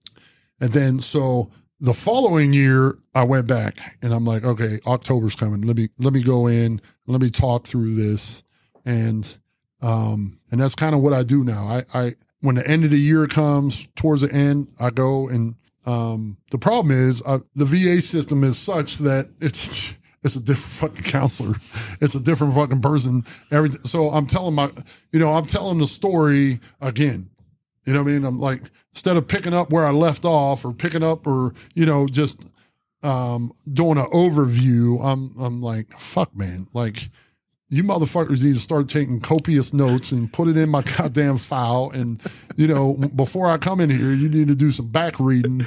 And 0.61 0.73
then 0.73 0.99
so 0.99 1.52
the 1.81 1.95
following 1.95 2.53
year 2.53 2.99
I 3.15 3.25
went 3.25 3.47
back 3.47 3.79
and 4.03 4.13
I'm 4.13 4.25
like, 4.25 4.45
okay, 4.45 4.81
October's 4.87 5.37
coming. 5.37 5.63
Let 5.63 5.77
me 5.77 5.89
let 5.99 6.13
me 6.13 6.23
go 6.23 6.47
in, 6.47 6.81
let 7.07 7.21
me 7.21 7.31
talk 7.31 7.67
through 7.67 7.95
this. 7.95 8.43
And 8.85 9.37
um 9.81 10.41
and 10.51 10.61
that's 10.61 10.75
kind 10.75 10.95
of 10.95 11.03
what 11.03 11.13
I 11.13 11.23
do 11.23 11.45
now. 11.45 11.65
I 11.65 11.85
I 11.95 12.15
when 12.41 12.57
the 12.57 12.67
end 12.67 12.85
of 12.85 12.91
the 12.91 12.99
year 12.99 13.27
comes, 13.27 13.87
towards 13.97 14.23
the 14.23 14.33
end, 14.33 14.69
I 14.81 14.91
go 14.91 15.29
and 15.29 15.55
um 15.87 16.39
the 16.51 16.59
problem 16.59 16.91
is 16.91 17.23
uh, 17.25 17.39
the 17.55 17.65
VA 17.65 18.01
system 18.01 18.43
is 18.45 18.59
such 18.59 18.99
that 18.99 19.31
it's 19.41 19.95
it's 20.25 20.35
a 20.35 20.41
different 20.41 20.95
fucking 20.95 21.11
counselor. 21.11 21.57
It's 22.01 22.17
a 22.17 22.21
different 22.21 22.55
fucking 22.55 22.83
person. 22.83 23.25
Everything. 23.53 23.83
So 23.83 24.11
I'm 24.11 24.27
telling 24.27 24.55
my, 24.55 24.71
you 25.13 25.21
know, 25.21 25.33
I'm 25.33 25.47
telling 25.47 25.79
the 25.79 25.87
story 25.87 26.59
again. 26.81 27.31
You 27.87 27.95
know 27.95 28.03
what 28.03 28.11
I 28.11 28.13
mean? 28.13 28.25
I'm 28.25 28.39
like, 28.39 28.63
instead 28.99 29.17
of 29.17 29.28
picking 29.28 29.55
up 29.55 29.71
where 29.71 29.87
I 29.87 29.93
left 29.93 30.25
off 30.25 30.64
or 30.64 30.73
picking 30.73 31.05
up 31.05 31.25
or, 31.25 31.55
you 31.73 31.87
know, 31.87 32.09
just 32.09 32.40
um, 33.05 33.52
doing 33.73 33.97
an 33.97 34.07
overview, 34.07 34.99
I'm, 35.05 35.33
I'm 35.40 35.62
like, 35.62 35.97
fuck, 35.97 36.35
man. 36.37 36.67
Like, 36.73 37.09
you 37.69 37.85
motherfuckers 37.85 38.43
need 38.43 38.55
to 38.55 38.61
start 38.61 38.88
taking 38.88 39.21
copious 39.21 39.73
notes 39.73 40.11
and 40.11 40.33
put 40.33 40.49
it 40.49 40.57
in 40.57 40.69
my 40.69 40.83
goddamn 40.97 41.38
file. 41.38 41.93
And, 41.95 42.21
you 42.57 42.67
know, 42.67 42.97
before 42.97 43.49
I 43.49 43.57
come 43.59 43.78
in 43.78 43.88
here, 43.88 44.11
you 44.12 44.28
need 44.28 44.49
to 44.49 44.57
do 44.57 44.73
some 44.73 44.88
back 44.88 45.21
reading. 45.21 45.64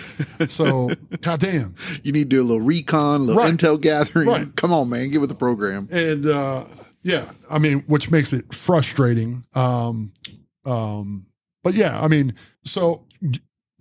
So, 0.47 0.89
goddamn. 1.21 1.75
You 2.03 2.11
need 2.11 2.29
to 2.29 2.35
do 2.35 2.41
a 2.41 2.43
little 2.43 2.59
recon, 2.65 3.21
a 3.21 3.23
little 3.23 3.41
Right. 3.41 3.53
intel 3.53 3.79
gathering. 3.79 4.27
Right. 4.27 4.53
Come 4.57 4.73
on, 4.73 4.89
man, 4.89 5.09
get 5.09 5.21
with 5.21 5.29
the 5.29 5.35
program. 5.35 5.87
And, 5.89 6.25
uh, 6.25 6.65
yeah, 7.01 7.31
I 7.49 7.59
mean, 7.59 7.85
which 7.87 8.11
makes 8.11 8.33
it 8.33 8.53
frustrating. 8.53 9.45
Um, 9.55 10.11
um, 10.65 11.27
but 11.63 11.75
yeah, 11.75 11.97
I 12.01 12.09
mean, 12.09 12.33
so 12.65 13.05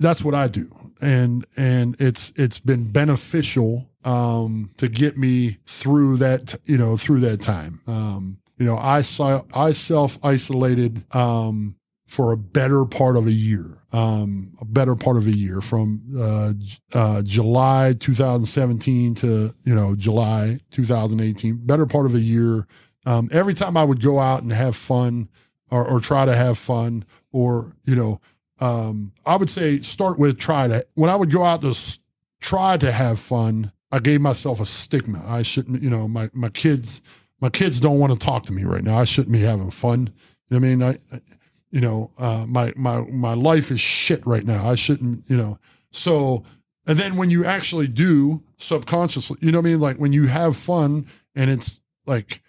that's 0.00 0.24
what 0.24 0.34
I 0.34 0.48
do. 0.48 0.68
And, 1.00 1.44
and 1.56 1.94
it's, 2.00 2.32
it's 2.36 2.58
been 2.58 2.90
beneficial, 2.90 3.88
um, 4.04 4.70
to 4.78 4.88
get 4.88 5.16
me 5.16 5.58
through 5.66 6.16
that, 6.16 6.58
you 6.64 6.78
know, 6.78 6.96
through 6.96 7.20
that 7.20 7.40
time. 7.40 7.80
Um, 7.86 8.38
you 8.58 8.66
know, 8.66 8.76
I, 8.76 9.02
si- 9.02 9.40
I 9.54 9.72
self 9.72 10.18
isolated, 10.24 11.04
um, 11.14 11.76
for 12.06 12.32
a 12.32 12.36
better 12.36 12.84
part 12.84 13.16
of 13.16 13.28
a 13.28 13.32
year, 13.32 13.78
um, 13.92 14.52
a 14.60 14.64
better 14.64 14.96
part 14.96 15.16
of 15.16 15.26
a 15.26 15.30
year 15.30 15.60
from, 15.60 16.02
uh, 16.18 16.52
uh, 16.92 17.22
July 17.22 17.94
2017 17.98 19.14
to, 19.16 19.50
you 19.64 19.74
know, 19.74 19.94
July 19.94 20.58
2018, 20.72 21.64
better 21.64 21.86
part 21.86 22.06
of 22.06 22.14
a 22.14 22.20
year. 22.20 22.66
Um, 23.06 23.28
every 23.32 23.54
time 23.54 23.76
I 23.76 23.84
would 23.84 24.02
go 24.02 24.18
out 24.18 24.42
and 24.42 24.52
have 24.52 24.76
fun 24.76 25.28
or, 25.70 25.86
or 25.86 26.00
try 26.00 26.24
to 26.24 26.34
have 26.34 26.58
fun 26.58 27.04
or, 27.32 27.76
you 27.84 27.94
know, 27.94 28.20
um, 28.60 29.12
I 29.24 29.36
would 29.36 29.50
say 29.50 29.80
start 29.80 30.18
with 30.18 30.38
try 30.38 30.68
to, 30.68 30.84
when 30.94 31.10
I 31.10 31.16
would 31.16 31.30
go 31.30 31.44
out 31.44 31.62
to 31.62 31.70
s- 31.70 31.98
try 32.40 32.76
to 32.76 32.92
have 32.92 33.18
fun, 33.18 33.72
I 33.90 33.98
gave 33.98 34.20
myself 34.20 34.60
a 34.60 34.64
stigma. 34.64 35.22
I 35.26 35.42
shouldn't, 35.42 35.82
you 35.82 35.90
know, 35.90 36.06
my, 36.06 36.30
my 36.32 36.50
kids, 36.50 37.02
my 37.40 37.50
kids 37.50 37.80
don't 37.80 37.98
want 37.98 38.12
to 38.12 38.18
talk 38.18 38.44
to 38.46 38.52
me 38.52 38.64
right 38.64 38.84
now. 38.84 38.98
I 38.98 39.04
shouldn't 39.04 39.32
be 39.32 39.40
having 39.40 39.70
fun. 39.70 40.12
You 40.48 40.58
know 40.60 40.66
I 40.66 40.70
mean? 40.70 40.82
I, 40.82 40.90
I 41.12 41.20
you 41.70 41.80
know, 41.80 42.10
uh, 42.18 42.46
my, 42.48 42.72
my, 42.76 43.02
my 43.02 43.34
life 43.34 43.70
is 43.70 43.80
shit 43.80 44.26
right 44.26 44.44
now. 44.44 44.68
I 44.68 44.74
shouldn't, 44.74 45.22
you 45.28 45.36
know, 45.36 45.58
so, 45.92 46.42
and 46.86 46.98
then 46.98 47.16
when 47.16 47.30
you 47.30 47.44
actually 47.44 47.86
do 47.86 48.42
subconsciously, 48.56 49.38
you 49.40 49.52
know 49.52 49.58
what 49.58 49.66
I 49.66 49.70
mean? 49.70 49.80
Like 49.80 49.96
when 49.96 50.12
you 50.12 50.26
have 50.26 50.56
fun 50.56 51.06
and 51.36 51.48
it's 51.48 51.80
like, 52.06 52.42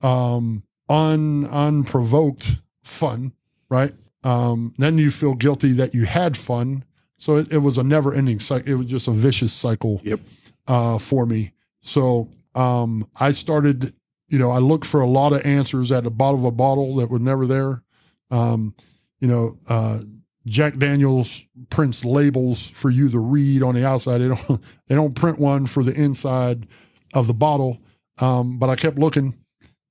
um, 0.00 0.62
un, 0.88 1.44
unprovoked 1.46 2.58
fun, 2.82 3.32
right? 3.68 3.92
Um, 4.24 4.74
then 4.78 4.98
you 4.98 5.10
feel 5.10 5.34
guilty 5.34 5.72
that 5.74 5.94
you 5.94 6.04
had 6.06 6.36
fun. 6.36 6.84
So 7.18 7.36
it, 7.36 7.52
it 7.52 7.58
was 7.58 7.78
a 7.78 7.82
never 7.84 8.12
ending 8.12 8.40
cycle. 8.40 8.68
It 8.68 8.74
was 8.74 8.86
just 8.86 9.06
a 9.08 9.12
vicious 9.12 9.52
cycle 9.52 10.00
Yep. 10.04 10.20
uh, 10.66 10.98
for 10.98 11.26
me. 11.26 11.52
So 11.82 12.30
um, 12.54 13.06
I 13.20 13.30
started, 13.32 13.90
you 14.28 14.38
know, 14.38 14.50
I 14.50 14.58
looked 14.58 14.86
for 14.86 15.00
a 15.00 15.06
lot 15.06 15.32
of 15.32 15.44
answers 15.44 15.92
at 15.92 16.04
the 16.04 16.10
bottom 16.10 16.40
of 16.40 16.46
a 16.46 16.50
bottle 16.50 16.96
that 16.96 17.10
were 17.10 17.18
never 17.18 17.46
there. 17.46 17.82
Um, 18.30 18.74
you 19.20 19.28
know, 19.28 19.58
uh, 19.68 20.00
Jack 20.46 20.76
Daniels 20.76 21.46
prints 21.70 22.04
labels 22.04 22.68
for 22.68 22.90
you 22.90 23.08
to 23.10 23.18
read 23.18 23.62
on 23.62 23.74
the 23.74 23.86
outside. 23.86 24.18
They 24.18 24.28
don't 24.28 24.60
they 24.88 24.94
don't 24.94 25.14
print 25.14 25.38
one 25.38 25.66
for 25.66 25.82
the 25.82 25.94
inside 25.94 26.66
of 27.14 27.26
the 27.26 27.34
bottle. 27.34 27.78
Um, 28.20 28.58
but 28.58 28.68
I 28.70 28.76
kept 28.76 28.98
looking, 28.98 29.34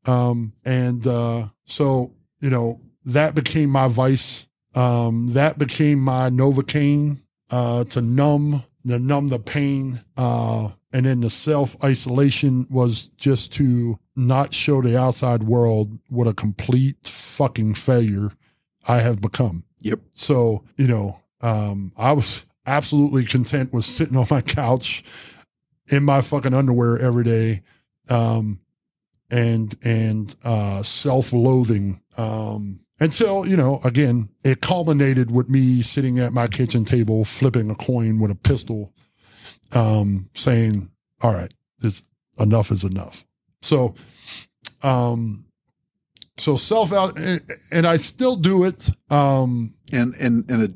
um, 0.06 0.54
and 0.64 1.06
uh, 1.08 1.48
so 1.66 2.14
you 2.40 2.50
know 2.50 2.80
that 3.06 3.36
became 3.36 3.70
my 3.70 3.88
vice. 3.88 4.48
Um, 4.76 5.28
that 5.28 5.58
became 5.58 6.00
my 6.00 6.30
Novocaine 6.30 7.22
uh, 7.52 7.84
to 7.86 8.02
numb 8.02 8.64
to 8.88 9.00
numb 9.00 9.30
the 9.30 9.40
pain. 9.40 10.00
Uh, 10.18 10.70
and 10.92 11.06
then 11.06 11.22
the 11.22 11.30
self 11.30 11.82
isolation 11.84 12.68
was 12.70 13.08
just 13.18 13.54
to 13.54 14.00
not 14.16 14.54
show 14.54 14.82
the 14.82 15.00
outside 15.00 15.44
world 15.44 15.98
what 16.10 16.28
a 16.28 16.34
complete 16.34 16.98
fucking 17.04 17.74
failure 17.74 18.32
I 18.88 19.00
have 19.00 19.22
become. 19.22 19.64
Yep. 19.80 20.00
So, 20.14 20.64
you 20.78 20.88
know, 20.88 21.20
um, 21.42 21.92
I 21.98 22.12
was 22.14 22.46
absolutely 22.66 23.26
content 23.26 23.74
with 23.74 23.86
sitting 23.86 24.18
on 24.18 24.28
my 24.30 24.42
couch 24.42 25.04
in 25.88 26.04
my 26.04 26.22
fucking 26.22 26.54
underwear 26.54 27.00
every 27.00 27.24
day. 27.24 27.62
Um, 28.10 28.60
and, 29.32 29.74
and, 29.84 30.36
uh, 30.44 30.84
self-loathing, 30.84 32.02
um, 32.18 32.82
until, 33.00 33.46
you 33.46 33.58
know, 33.58 33.80
again, 33.84 34.30
it 34.44 34.62
culminated 34.62 35.32
with 35.32 35.50
me 35.50 35.82
sitting 35.82 36.20
at 36.20 36.34
my 36.34 36.48
kitchen 36.48 36.86
table, 36.86 37.26
flipping 37.26 37.70
a 37.70 37.76
coin 37.76 38.20
with 38.20 38.32
a 38.32 38.36
pistol, 38.36 38.94
um, 39.74 40.30
saying, 40.34 40.90
all 41.22 41.34
right, 41.34 41.54
this, 41.80 42.04
enough 42.40 42.72
is 42.72 42.84
enough. 42.84 43.26
So, 43.62 43.96
um, 44.82 45.46
so 46.38 46.58
self 46.58 46.92
out, 46.92 47.18
and, 47.72 47.86
I 47.86 47.98
still 47.98 48.36
do 48.36 48.64
it. 48.64 48.90
Um, 49.10 49.76
And 49.92 50.16
and 50.16 50.50
and 50.50 50.64
a, 50.64 50.74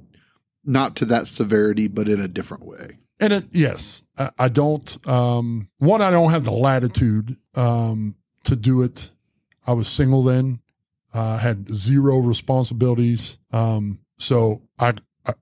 not 0.64 0.96
to 0.98 1.06
that 1.06 1.28
severity, 1.28 1.88
but 1.88 2.08
in 2.08 2.22
a 2.22 2.28
different 2.28 2.66
way. 2.66 3.00
And 3.20 3.34
it, 3.34 3.46
yes, 3.52 4.04
I, 4.18 4.30
I 4.38 4.50
don't. 4.50 5.08
Um, 5.08 5.70
one, 5.80 6.04
I 6.04 6.12
don't 6.12 6.30
have 6.30 6.44
the 6.44 6.52
latitude 6.52 7.36
um, 7.56 8.16
to 8.44 8.56
do 8.56 8.84
it. 8.84 9.10
I 9.66 9.74
was 9.74 9.88
single 9.88 10.24
then, 10.24 10.60
uh, 11.14 11.38
had 11.38 11.70
zero 11.70 12.18
responsibilities, 12.20 13.38
um, 13.52 14.00
so 14.20 14.62
I, 14.80 14.94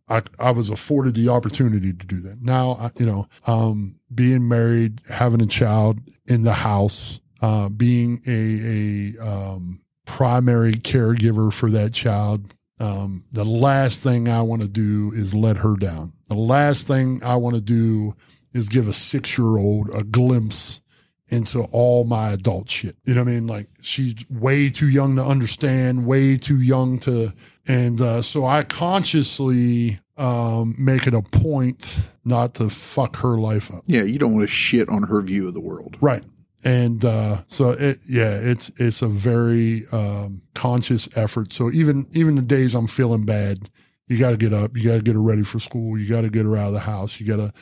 I- 0.09 0.23
I 0.39 0.51
was 0.51 0.69
afforded 0.69 1.15
the 1.15 1.29
opportunity 1.29 1.93
to 1.93 2.07
do 2.07 2.19
that. 2.21 2.41
Now, 2.41 2.89
you 2.99 3.05
know, 3.05 3.27
um, 3.47 3.95
being 4.13 4.47
married, 4.47 4.99
having 5.09 5.41
a 5.41 5.45
child 5.47 5.99
in 6.27 6.43
the 6.43 6.53
house, 6.53 7.19
uh, 7.41 7.69
being 7.69 8.21
a 8.27 9.13
a 9.21 9.27
um, 9.27 9.81
primary 10.05 10.73
caregiver 10.73 11.51
for 11.53 11.69
that 11.71 11.93
child, 11.93 12.53
um, 12.79 13.25
the 13.31 13.45
last 13.45 14.01
thing 14.01 14.27
I 14.29 14.41
want 14.41 14.61
to 14.61 14.67
do 14.67 15.11
is 15.13 15.33
let 15.33 15.57
her 15.57 15.75
down. 15.75 16.13
The 16.29 16.35
last 16.35 16.87
thing 16.87 17.21
I 17.23 17.35
want 17.35 17.55
to 17.55 17.61
do 17.61 18.15
is 18.53 18.69
give 18.69 18.87
a 18.87 18.93
six 18.93 19.37
year 19.37 19.57
old 19.57 19.89
a 19.93 20.03
glimpse 20.03 20.81
into 21.29 21.63
all 21.71 22.03
my 22.03 22.31
adult 22.31 22.69
shit. 22.69 22.95
You 23.05 23.15
know 23.15 23.23
what 23.23 23.31
I 23.31 23.33
mean? 23.33 23.47
Like 23.47 23.67
she's 23.81 24.15
way 24.29 24.69
too 24.69 24.89
young 24.89 25.15
to 25.15 25.23
understand, 25.23 26.05
way 26.05 26.37
too 26.37 26.61
young 26.61 26.99
to, 26.99 27.33
and 27.67 27.99
uh, 27.99 28.21
so 28.21 28.45
I 28.45 28.63
consciously 28.63 29.99
um, 30.17 30.75
make 30.77 31.07
it 31.07 31.13
a 31.13 31.21
point 31.21 31.97
not 32.23 32.55
to 32.55 32.69
fuck 32.69 33.17
her 33.17 33.37
life 33.37 33.73
up. 33.73 33.83
Yeah, 33.85 34.03
you 34.03 34.19
don't 34.19 34.33
want 34.33 34.47
to 34.47 34.53
shit 34.53 34.89
on 34.89 35.03
her 35.03 35.21
view 35.21 35.47
of 35.47 35.53
the 35.53 35.61
world. 35.61 35.97
Right. 35.99 36.23
And 36.63 37.05
uh, 37.05 37.43
so 37.47 37.71
it, 37.71 37.99
yeah, 38.09 38.39
it's 38.41 38.71
it's 38.77 39.03
a 39.03 39.07
very 39.07 39.83
um, 39.91 40.41
conscious 40.55 41.07
effort. 41.15 41.53
So 41.53 41.69
even 41.71 42.07
even 42.11 42.35
the 42.35 42.41
days 42.41 42.73
I'm 42.73 42.87
feeling 42.87 43.23
bad, 43.23 43.69
you 44.07 44.17
got 44.17 44.31
to 44.31 44.37
get 44.37 44.53
up, 44.53 44.75
you 44.75 44.83
got 44.89 44.97
to 44.97 45.01
get 45.03 45.13
her 45.13 45.21
ready 45.21 45.43
for 45.43 45.59
school, 45.59 45.97
you 45.97 46.09
got 46.09 46.21
to 46.21 46.29
get 46.29 46.45
her 46.45 46.57
out 46.57 46.67
of 46.67 46.73
the 46.73 46.79
house, 46.79 47.19
you 47.19 47.27
got 47.27 47.37
to, 47.37 47.53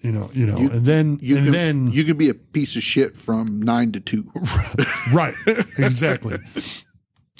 you 0.00 0.12
know, 0.12 0.30
you 0.32 0.46
know, 0.46 0.58
You- 0.58 0.70
and 0.70 0.84
then 0.86 1.18
You 1.22 1.36
and 1.36 1.44
can, 1.46 1.52
then 1.52 1.90
you 1.92 2.04
can 2.04 2.16
be 2.16 2.28
a 2.28 2.34
piece 2.34 2.76
of 2.76 2.82
shit 2.82 3.16
from 3.16 3.60
nine 3.60 3.92
to 3.92 4.00
two. 4.00 4.30
right, 5.12 5.34
exactly. 5.78 6.38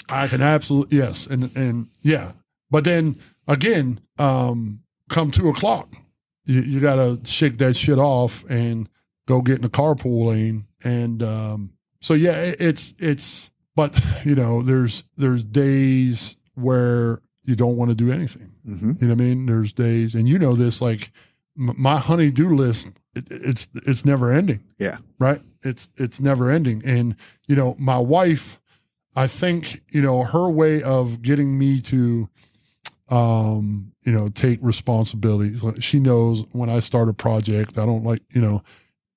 I 0.09 0.27
can 0.27 0.41
absolutely 0.41 0.97
yes, 0.97 1.27
and 1.27 1.55
and 1.55 1.87
yeah, 2.01 2.33
but 2.69 2.83
then 2.83 3.17
again, 3.47 4.01
um, 4.19 4.81
come 5.09 5.31
two 5.31 5.49
o'clock, 5.49 5.93
you, 6.45 6.61
you 6.61 6.79
got 6.79 6.95
to 6.95 7.19
shake 7.25 7.57
that 7.59 7.75
shit 7.75 7.97
off 7.97 8.43
and 8.49 8.89
go 9.27 9.41
get 9.41 9.55
in 9.57 9.61
the 9.61 9.69
carpool 9.69 10.27
lane, 10.27 10.65
and 10.83 11.23
um, 11.23 11.73
so 12.01 12.13
yeah, 12.13 12.33
it, 12.41 12.57
it's 12.59 12.93
it's, 12.99 13.49
but 13.75 13.99
you 14.25 14.35
know, 14.35 14.61
there's 14.61 15.03
there's 15.17 15.43
days 15.45 16.35
where 16.55 17.21
you 17.43 17.55
don't 17.55 17.77
want 17.77 17.89
to 17.89 17.95
do 17.95 18.11
anything. 18.11 18.51
hmm 18.65 18.91
You 18.99 19.07
know 19.07 19.13
what 19.15 19.21
I 19.21 19.25
mean? 19.25 19.45
There's 19.45 19.71
days, 19.73 20.13
and 20.13 20.27
you 20.27 20.37
know 20.39 20.53
this, 20.55 20.81
like 20.81 21.11
my 21.77 21.97
honey-do 21.97 22.49
list, 22.55 22.87
it, 23.15 23.25
it's 23.29 23.67
it's 23.87 24.05
never 24.05 24.31
ending 24.31 24.61
Yeah. 24.79 24.97
right? 25.19 25.41
It's 25.63 25.89
it's 25.97 26.19
never 26.19 26.49
ending. 26.49 26.81
And 26.85 27.15
you 27.47 27.55
know, 27.55 27.75
my 27.77 27.97
wife, 27.97 28.59
I 29.15 29.27
think 29.27 29.81
you 29.93 30.01
know 30.01 30.23
her 30.23 30.49
way 30.49 30.81
of 30.83 31.21
getting 31.21 31.57
me 31.57 31.81
to, 31.81 32.29
um, 33.09 33.91
you 34.03 34.11
know, 34.11 34.27
take 34.29 34.59
responsibilities. 34.61 35.63
like, 35.63 35.81
She 35.81 35.99
knows 35.99 36.45
when 36.51 36.69
I 36.69 36.79
start 36.79 37.09
a 37.09 37.13
project, 37.13 37.77
I 37.77 37.85
don't 37.85 38.03
like 38.03 38.21
you 38.33 38.41
know, 38.41 38.61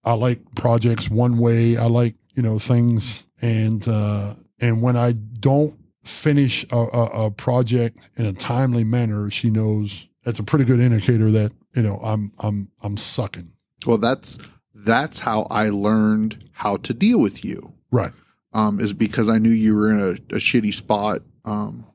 I 0.05 0.15
like 0.15 0.41
projects 0.55 1.09
one 1.11 1.39
way. 1.39 1.77
I 1.77 1.87
like 1.87 2.15
you 2.35 2.43
know 2.43 2.59
things, 2.59 3.27
and 3.41 3.87
uh, 3.89 4.35
and 4.61 4.83
when 4.83 4.97
I 4.97 5.13
don't 5.13 5.75
finish 6.03 6.67
a, 6.71 6.77
a, 6.77 7.27
a 7.27 7.31
project 7.31 7.99
in 8.17 8.27
a 8.27 8.33
timely 8.33 8.85
manner, 8.85 9.31
she 9.31 9.49
knows 9.51 10.09
that's 10.25 10.39
a 10.39 10.43
pretty 10.43 10.65
good 10.67 10.81
indicator 10.81 11.31
that 11.31 11.53
you 11.75 11.83
know 11.83 11.97
I'm 12.03 12.33
I'm 12.43 12.69
I'm 12.83 12.97
sucking. 12.97 13.53
Well, 13.87 13.99
that's 13.99 14.39
that's 14.75 15.21
how 15.21 15.47
I 15.51 15.69
learned 15.69 16.49
how 16.53 16.77
to 16.79 16.95
deal 16.95 17.19
with 17.21 17.45
you. 17.45 17.75
Right. 17.91 18.13
Um, 18.53 18.79
is 18.81 18.93
because 18.93 19.29
I 19.29 19.39
knew 19.39 19.51
you 19.51 19.75
were 19.75 19.91
in 19.91 20.01
a, 20.01 20.11
a 20.37 20.39
shitty 20.39 20.73
spot. 20.75 21.23
Um, 21.45 21.87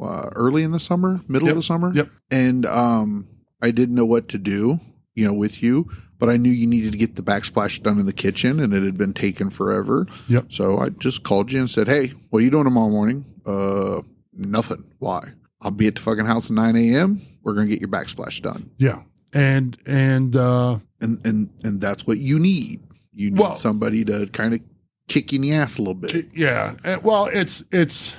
uh, 0.00 0.30
early 0.34 0.62
in 0.64 0.72
the 0.72 0.80
summer, 0.80 1.20
middle 1.28 1.46
Yep. 1.48 1.52
of 1.52 1.56
the 1.56 1.62
summer. 1.62 1.92
Yep. 1.94 2.10
And 2.30 2.66
um, 2.66 3.28
I 3.60 3.70
didn't 3.70 3.94
know 3.94 4.04
what 4.06 4.28
to 4.30 4.38
do. 4.38 4.80
You 5.14 5.26
know, 5.26 5.34
with 5.34 5.62
you. 5.62 5.90
but 6.18 6.28
I 6.30 6.36
knew 6.38 6.50
you 6.50 6.66
needed 6.66 6.92
to 6.92 6.98
get 6.98 7.16
the 7.16 7.22
backsplash 7.22 7.82
done 7.82 7.98
in 7.98 8.06
the 8.06 8.12
kitchen 8.12 8.58
and 8.60 8.72
it 8.72 8.82
had 8.82 8.96
been 8.96 9.12
taken 9.12 9.50
forever. 9.50 10.06
Yep. 10.28 10.46
So 10.52 10.78
I 10.78 10.88
just 10.88 11.22
called 11.22 11.52
you 11.52 11.58
and 11.60 11.68
said, 11.68 11.86
Hey, 11.86 12.14
what 12.30 12.38
are 12.38 12.42
you 12.42 12.50
doing 12.50 12.64
tomorrow 12.64 12.88
morning? 12.88 13.24
Uh, 13.44 14.00
nothing. 14.32 14.84
Why? 14.98 15.32
I'll 15.60 15.70
be 15.70 15.86
at 15.86 15.96
the 15.96 16.00
fucking 16.00 16.24
house 16.24 16.46
at 16.50 16.54
9 16.56 16.76
a.m. 16.76 17.20
We're 17.42 17.52
going 17.54 17.68
to 17.68 17.70
get 17.76 17.80
your 17.80 17.90
backsplash 17.90 18.40
done. 18.40 18.70
Yeah. 18.78 19.02
And, 19.34 19.76
and, 19.86 20.36
uh, 20.36 20.78
And, 21.00 21.24
and, 21.26 21.50
and 21.64 21.80
that's 21.80 22.06
what 22.06 22.18
you 22.18 22.38
need. 22.38 22.80
You 23.14 23.30
need 23.30 23.40
Well- 23.40 23.54
somebody 23.56 24.04
to 24.04 24.26
kind 24.28 24.54
of 24.54 24.60
kick 25.08 25.32
you 25.32 25.36
in 25.36 25.42
the 25.42 25.54
ass 25.54 25.78
a 25.78 25.82
little 25.82 25.94
bit. 25.94 26.28
yeah. 26.34 26.74
Uh, 26.84 26.98
Well, 27.02 27.26
it's, 27.32 27.64
it's 27.72 28.14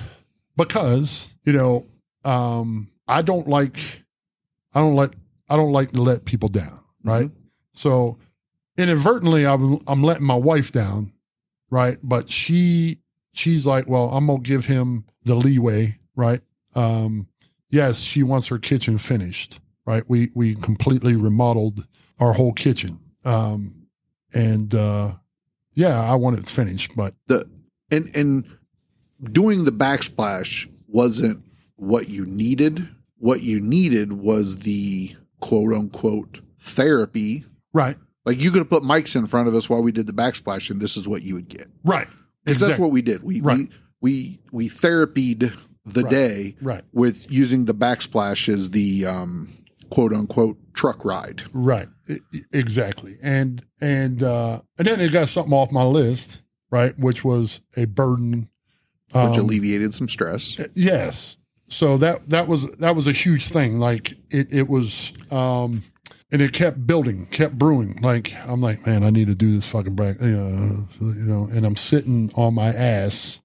because, 0.56 1.32
you 1.44 1.52
know, 1.52 1.86
um, 2.24 2.88
I 3.08 3.22
don't 3.22 3.48
like, 3.48 3.78
I 4.74 4.80
don't 4.80 4.94
let, 4.94 5.10
I 5.48 5.56
don't 5.56 5.72
like 5.72 5.92
to 5.92 6.02
let 6.02 6.24
people 6.24 6.48
down. 6.48 6.80
Right. 7.02 7.30
So 7.74 8.18
inadvertently, 8.78 9.46
I'm, 9.46 9.78
I'm 9.86 10.02
letting 10.02 10.26
my 10.26 10.36
wife 10.36 10.72
down. 10.72 11.12
Right. 11.70 11.98
But 12.02 12.30
she, 12.30 12.98
she's 13.32 13.66
like, 13.66 13.88
well, 13.88 14.10
I'm 14.10 14.26
going 14.26 14.42
to 14.42 14.48
give 14.48 14.66
him 14.66 15.04
the 15.24 15.34
leeway. 15.34 15.98
Right. 16.16 16.40
Um, 16.74 17.26
yes, 17.70 18.00
she 18.00 18.22
wants 18.22 18.48
her 18.48 18.58
kitchen 18.58 18.98
finished. 18.98 19.58
Right. 19.86 20.02
We, 20.08 20.30
we 20.34 20.54
completely 20.54 21.14
remodeled 21.16 21.86
our 22.20 22.32
whole 22.32 22.52
kitchen. 22.52 22.98
Um, 23.24 23.86
and, 24.32 24.74
uh, 24.74 25.14
yeah, 25.74 26.00
I 26.00 26.14
want 26.14 26.38
it 26.38 26.46
finished, 26.48 26.92
but 26.96 27.14
the 27.26 27.48
and 27.90 28.08
and 28.14 28.44
doing 29.32 29.64
the 29.64 29.72
backsplash 29.72 30.68
wasn't 30.86 31.42
what 31.76 32.08
you 32.08 32.24
needed. 32.26 32.88
What 33.18 33.42
you 33.42 33.60
needed 33.60 34.12
was 34.12 34.58
the 34.58 35.16
quote 35.40 35.72
unquote 35.72 36.40
therapy. 36.60 37.44
right, 37.72 37.96
Like 38.24 38.40
you 38.40 38.50
could 38.52 38.58
have 38.60 38.70
put 38.70 38.84
mics 38.84 39.16
in 39.16 39.26
front 39.26 39.48
of 39.48 39.54
us 39.56 39.68
while 39.68 39.82
we 39.82 39.90
did 39.90 40.06
the 40.06 40.12
backsplash, 40.12 40.70
and 40.70 40.80
this 40.80 40.96
is 40.96 41.08
what 41.08 41.22
you 41.22 41.34
would 41.34 41.48
get. 41.48 41.68
right. 41.84 42.06
'Cause 42.46 42.58
That's 42.58 42.78
what 42.78 42.92
we 42.92 43.02
did. 43.02 43.22
We 43.24 43.40
Right. 43.40 43.58
we 43.58 43.68
we 44.00 44.40
we 44.52 44.68
therapied 44.68 45.56
the 45.84 46.02
Right. 46.02 46.10
day 46.10 46.56
Right. 46.62 46.84
with 46.92 47.28
using 47.32 47.64
the 47.64 47.74
backsplash 47.74 48.48
as 48.52 48.70
the 48.70 49.06
um, 49.06 49.48
quote 49.94 50.12
unquote 50.12 50.56
truck 50.74 51.04
ride. 51.04 51.42
Right. 51.52 51.86
Exactly. 52.52 53.14
And 53.22 53.64
and 53.80 54.22
uh 54.22 54.60
and 54.78 54.86
then 54.88 55.00
it 55.00 55.12
got 55.12 55.28
something 55.28 55.52
off 55.52 55.70
my 55.70 55.84
list, 55.84 56.42
right, 56.70 56.98
which 56.98 57.24
was 57.24 57.60
a 57.76 57.84
burden. 57.86 58.48
Which 59.12 59.16
Um, 59.16 59.38
alleviated 59.38 59.94
some 59.94 60.08
stress. 60.08 60.56
yes. 60.74 61.36
So 61.68 61.96
that 61.98 62.28
that 62.30 62.48
was 62.48 62.68
that 62.78 62.96
was 62.96 63.06
a 63.06 63.12
huge 63.12 63.46
thing. 63.46 63.78
Like 63.78 64.12
it 64.30 64.48
it 64.52 64.68
was 64.68 65.12
um 65.30 65.82
and 66.32 66.42
it 66.42 66.52
kept 66.52 66.84
building, 66.86 67.26
kept 67.26 67.56
brewing. 67.56 68.00
Like 68.02 68.34
I'm 68.48 68.60
like, 68.60 68.84
man, 68.86 69.04
I 69.04 69.10
need 69.10 69.28
to 69.28 69.36
do 69.36 69.52
this 69.54 69.70
fucking 69.70 69.94
back, 69.94 70.20
uh, 70.20 70.26
you 70.26 70.86
know. 71.00 71.46
And 71.52 71.64
I'm 71.64 71.76
sitting 71.76 72.32
on 72.34 72.54
my 72.54 72.68
ass. 72.68 73.40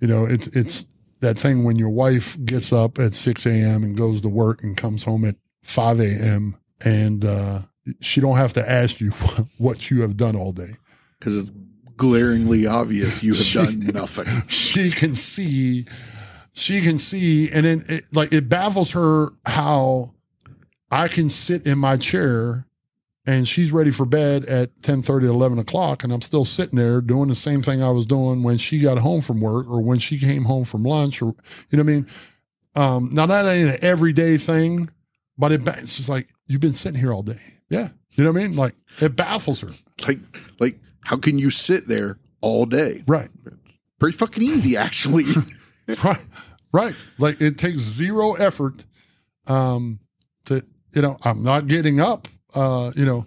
You 0.00 0.08
know, 0.08 0.26
it's 0.26 0.46
it's 0.48 0.84
that 1.20 1.38
thing 1.38 1.64
when 1.64 1.76
your 1.76 1.90
wife 1.90 2.36
gets 2.44 2.72
up 2.72 2.98
at 2.98 3.12
6 3.14 3.46
a.m. 3.46 3.82
and 3.82 3.96
goes 3.96 4.20
to 4.22 4.28
work 4.28 4.62
and 4.62 4.76
comes 4.76 5.04
home 5.04 5.24
at 5.26 5.36
5 5.62 6.00
a.m. 6.00 6.56
and 6.84 7.24
uh, 7.24 7.60
she 8.00 8.20
don't 8.20 8.36
have 8.36 8.52
to 8.54 8.70
ask 8.70 9.00
you 9.00 9.10
what 9.58 9.90
you 9.90 10.02
have 10.02 10.16
done 10.16 10.36
all 10.36 10.52
day. 10.52 10.76
because 11.18 11.36
it's 11.36 11.50
glaringly 11.96 12.66
obvious 12.66 13.22
you 13.22 13.34
have 13.34 13.52
done 13.52 13.80
nothing. 13.80 14.46
She 14.48 14.90
can 14.90 15.14
see, 15.14 15.86
she 16.52 16.80
can 16.80 16.98
see, 16.98 17.50
and 17.50 17.66
then 17.66 17.84
it, 17.88 18.04
like 18.12 18.32
it 18.32 18.48
baffles 18.48 18.92
her 18.92 19.32
how 19.46 20.14
I 20.90 21.08
can 21.08 21.28
sit 21.28 21.66
in 21.66 21.78
my 21.78 21.96
chair 21.96 22.66
and 23.26 23.46
she's 23.46 23.70
ready 23.70 23.90
for 23.90 24.06
bed 24.06 24.44
at 24.46 24.82
10 24.82 25.02
11 25.06 25.58
o'clock 25.58 26.02
and 26.02 26.12
i'm 26.12 26.22
still 26.22 26.44
sitting 26.44 26.78
there 26.78 27.00
doing 27.00 27.28
the 27.28 27.34
same 27.34 27.62
thing 27.62 27.82
i 27.82 27.90
was 27.90 28.06
doing 28.06 28.42
when 28.42 28.58
she 28.58 28.80
got 28.80 28.98
home 28.98 29.20
from 29.20 29.40
work 29.40 29.66
or 29.68 29.80
when 29.80 29.98
she 29.98 30.18
came 30.18 30.44
home 30.44 30.64
from 30.64 30.82
lunch 30.82 31.22
or 31.22 31.34
you 31.70 31.78
know 31.78 31.84
what 31.84 31.90
i 31.90 31.94
mean 31.94 32.06
um 32.76 33.10
now 33.12 33.26
that 33.26 33.46
ain't 33.46 33.70
an 33.70 33.78
everyday 33.82 34.36
thing 34.36 34.88
but 35.38 35.52
it 35.52 35.66
it's 35.66 35.96
just 35.96 36.08
like 36.08 36.28
you've 36.46 36.60
been 36.60 36.72
sitting 36.72 37.00
here 37.00 37.12
all 37.12 37.22
day. 37.22 37.58
Yeah. 37.68 37.88
You 38.12 38.24
know 38.24 38.32
what 38.32 38.40
i 38.40 38.46
mean? 38.46 38.56
Like 38.56 38.74
it 39.00 39.16
baffles 39.16 39.60
her. 39.60 39.70
Like 40.06 40.18
like 40.58 40.78
how 41.04 41.16
can 41.16 41.38
you 41.38 41.50
sit 41.50 41.88
there 41.88 42.18
all 42.40 42.66
day? 42.66 43.02
right. 43.06 43.30
Pretty 43.98 44.16
fucking 44.16 44.42
easy, 44.42 44.76
actually. 44.78 45.24
right. 46.04 46.24
Right. 46.72 46.94
Like 47.18 47.40
it 47.40 47.58
takes 47.58 47.80
zero 47.82 48.32
effort 48.34 48.84
um 49.46 49.98
to 50.44 50.62
you 50.94 51.02
know 51.02 51.16
i'm 51.22 51.42
not 51.42 51.66
getting 51.66 51.98
up 51.98 52.28
uh 52.54 52.90
you 52.94 53.04
know 53.06 53.24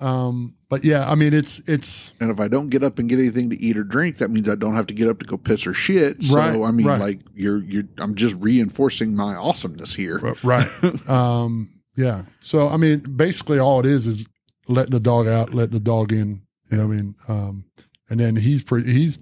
um 0.00 0.54
but 0.74 0.84
yeah 0.84 1.10
i 1.10 1.14
mean 1.14 1.32
it's 1.32 1.60
it's 1.68 2.12
and 2.20 2.30
if 2.30 2.40
I 2.40 2.48
don't 2.48 2.68
get 2.70 2.82
up 2.82 2.98
and 2.98 3.08
get 3.08 3.18
anything 3.18 3.50
to 3.50 3.60
eat 3.60 3.76
or 3.76 3.84
drink, 3.84 4.16
that 4.18 4.30
means 4.30 4.48
I 4.48 4.54
don't 4.56 4.74
have 4.74 4.86
to 4.86 4.94
get 4.94 5.08
up 5.08 5.18
to 5.20 5.26
go 5.26 5.36
piss 5.36 5.66
or 5.66 5.74
shit. 5.74 6.22
So 6.22 6.36
Right, 6.36 6.60
I 6.62 6.70
mean, 6.70 6.86
right. 6.86 7.00
like 7.00 7.20
you're 7.34 7.58
you're 7.62 7.84
I'm 7.98 8.14
just 8.14 8.34
reinforcing 8.36 9.14
my 9.14 9.34
awesomeness 9.34 9.94
here. 9.94 10.18
right 10.42 10.68
um 11.08 11.70
yeah 11.96 12.22
so 12.40 12.68
i 12.68 12.76
mean 12.76 12.98
basically 13.00 13.58
all 13.58 13.78
it 13.80 13.86
is 13.86 14.06
is 14.06 14.26
letting 14.68 14.90
the 14.90 15.00
dog 15.00 15.26
out 15.28 15.54
letting 15.54 15.74
the 15.74 15.80
dog 15.80 16.12
in 16.12 16.42
you 16.70 16.76
know 16.76 16.86
what 16.88 16.92
i 16.94 16.96
mean 16.96 17.14
um 17.28 17.64
and 18.10 18.18
then 18.18 18.34
he's 18.36 18.62
pretty 18.64 18.90
he's 18.90 19.18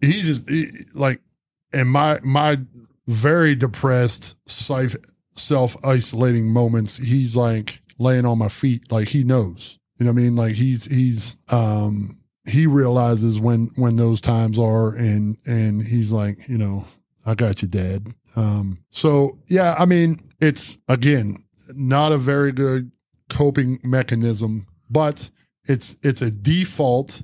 he's 0.00 0.26
just 0.26 0.48
he- 0.48 0.84
like 0.94 1.20
in 1.72 1.88
my 1.88 2.20
my 2.22 2.58
very 3.06 3.54
depressed 3.54 4.36
self 4.48 4.94
self 5.34 5.76
isolating 5.84 6.52
moments 6.52 6.96
he's 6.98 7.34
like 7.36 7.80
laying 7.98 8.26
on 8.26 8.38
my 8.38 8.48
feet 8.48 8.90
like 8.92 9.08
he 9.08 9.24
knows 9.24 9.78
you 9.98 10.04
know 10.04 10.12
what 10.12 10.20
i 10.20 10.22
mean? 10.22 10.36
Like 10.36 10.54
he's 10.54 10.84
he's 10.84 11.36
um 11.50 12.18
he 12.46 12.66
realizes 12.66 13.40
when 13.40 13.70
when 13.76 13.96
those 13.96 14.20
times 14.20 14.58
are 14.58 14.94
and 14.94 15.36
and 15.46 15.82
he's 15.82 16.12
like 16.12 16.48
you 16.48 16.58
know 16.58 16.84
i 17.24 17.34
got 17.34 17.62
you 17.62 17.68
dad. 17.68 18.06
Um 18.36 18.78
so 18.90 19.38
yeah 19.46 19.74
i 19.78 19.84
mean 19.84 20.20
it's 20.40 20.78
again 20.88 21.44
not 21.74 22.12
a 22.12 22.18
very 22.18 22.52
good 22.52 22.90
coping 23.30 23.80
mechanism 23.82 24.66
but 24.90 25.30
it's 25.66 25.96
it's 26.02 26.22
a 26.22 26.30
default 26.30 27.22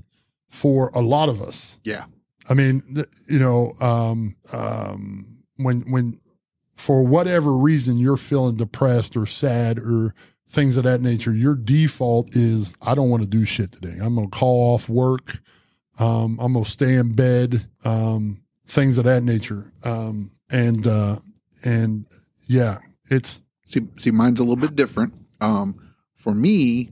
for 0.48 0.90
a 0.94 1.00
lot 1.00 1.28
of 1.28 1.40
us. 1.40 1.78
Yeah. 1.84 2.04
I 2.48 2.54
mean, 2.54 3.04
you 3.28 3.38
know, 3.38 3.72
um, 3.80 4.36
um, 4.52 5.38
when 5.56 5.82
when 5.82 6.20
for 6.74 7.06
whatever 7.06 7.56
reason 7.56 7.98
you're 7.98 8.16
feeling 8.16 8.56
depressed 8.56 9.16
or 9.16 9.26
sad 9.26 9.78
or 9.78 10.14
things 10.50 10.76
of 10.76 10.84
that 10.84 11.00
nature, 11.00 11.32
your 11.32 11.54
default 11.54 12.36
is 12.36 12.76
I 12.82 12.94
don't 12.94 13.10
want 13.10 13.22
to 13.22 13.28
do 13.28 13.44
shit 13.44 13.72
today. 13.72 13.94
I'm 14.02 14.14
going 14.14 14.30
to 14.30 14.36
call 14.36 14.74
off 14.74 14.88
work. 14.88 15.38
Um, 15.98 16.38
I'm 16.40 16.52
going 16.52 16.64
to 16.64 16.70
stay 16.70 16.94
in 16.94 17.14
bed. 17.14 17.66
Um, 17.84 18.42
things 18.64 18.98
of 18.98 19.04
that 19.04 19.22
nature. 19.22 19.72
Um, 19.84 20.32
and 20.50 20.86
uh, 20.86 21.16
and 21.64 22.06
yeah, 22.46 22.78
it's 23.10 23.44
See, 23.70 23.86
see, 23.98 24.10
mine's 24.10 24.40
a 24.40 24.42
little 24.42 24.60
bit 24.60 24.74
different. 24.74 25.14
Um, 25.40 25.92
for 26.16 26.34
me, 26.34 26.88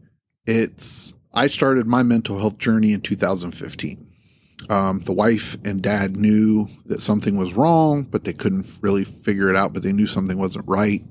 it's 0.47 1.13
I 1.35 1.49
started 1.49 1.89
my 1.89 2.05
mental 2.05 2.39
health 2.39 2.59
journey 2.59 2.93
in 2.93 3.01
2015. 3.01 4.07
Um, 4.71 5.01
the 5.01 5.13
wife 5.13 5.57
and 5.65 5.83
dad 5.83 6.17
knew 6.17 6.69
that 6.87 7.03
something 7.03 7.37
was 7.37 7.55
wrong, 7.55 8.05
but 8.05 8.23
they 8.23 8.33
couldn't 8.33 8.79
really 8.81 9.03
figure 9.03 9.51
it 9.51 9.57
out. 9.57 9.73
But 9.73 9.83
they 9.83 9.91
knew 9.91 10.07
something 10.07 10.39
wasn't 10.39 10.69
right. 10.69 11.03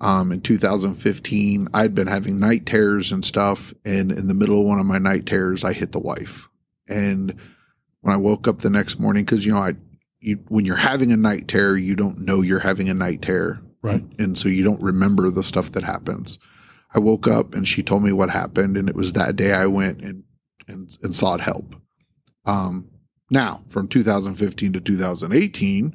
Um, 0.00 0.32
in 0.32 0.40
2015, 0.40 1.68
I'd 1.72 1.94
been 1.94 2.08
having 2.08 2.38
night 2.38 2.66
terrors 2.66 3.12
and 3.12 3.24
stuff, 3.24 3.72
and 3.84 4.10
in 4.10 4.28
the 4.28 4.34
middle 4.34 4.58
of 4.58 4.66
one 4.66 4.80
of 4.80 4.86
my 4.86 4.98
night 4.98 5.26
terrors, 5.26 5.64
I 5.64 5.72
hit 5.72 5.92
the 5.92 6.00
wife. 6.00 6.48
And 6.88 7.34
when 8.00 8.12
I 8.12 8.18
woke 8.18 8.46
up 8.46 8.60
the 8.60 8.70
next 8.70 8.98
morning, 8.98 9.24
because 9.24 9.46
you 9.46 9.52
know, 9.52 9.60
I, 9.60 9.74
you 10.20 10.40
when 10.48 10.64
you're 10.64 10.76
having 10.76 11.12
a 11.12 11.16
night 11.16 11.48
terror, 11.48 11.76
you 11.76 11.94
don't 11.94 12.18
know 12.18 12.42
you're 12.42 12.60
having 12.60 12.88
a 12.88 12.94
night 12.94 13.22
terror 13.22 13.62
right. 13.84 14.04
and 14.18 14.36
so 14.36 14.48
you 14.48 14.64
don't 14.64 14.82
remember 14.82 15.30
the 15.30 15.42
stuff 15.42 15.72
that 15.72 15.84
happens. 15.84 16.38
I 16.94 16.98
woke 16.98 17.26
up 17.28 17.54
and 17.54 17.66
she 17.66 17.82
told 17.82 18.02
me 18.02 18.12
what 18.12 18.30
happened, 18.30 18.76
and 18.76 18.88
it 18.88 18.94
was 18.94 19.12
that 19.12 19.36
day 19.36 19.52
I 19.52 19.66
went 19.66 20.00
and 20.00 20.24
and, 20.66 20.96
and 21.02 21.14
sought 21.14 21.40
help. 21.40 21.76
Um, 22.46 22.88
now, 23.30 23.62
from 23.68 23.88
2015 23.88 24.72
to 24.72 24.80
2018, 24.80 25.94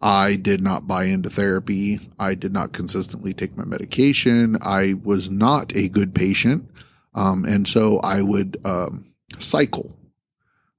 I 0.00 0.36
did 0.36 0.62
not 0.62 0.86
buy 0.86 1.04
into 1.04 1.28
therapy. 1.28 2.00
I 2.18 2.34
did 2.34 2.52
not 2.52 2.72
consistently 2.72 3.34
take 3.34 3.56
my 3.56 3.64
medication. 3.64 4.56
I 4.62 4.94
was 4.94 5.28
not 5.28 5.74
a 5.76 5.88
good 5.88 6.14
patient, 6.14 6.70
um, 7.14 7.44
and 7.44 7.68
so 7.68 7.98
I 8.00 8.22
would 8.22 8.58
um, 8.64 9.12
cycle. 9.38 9.96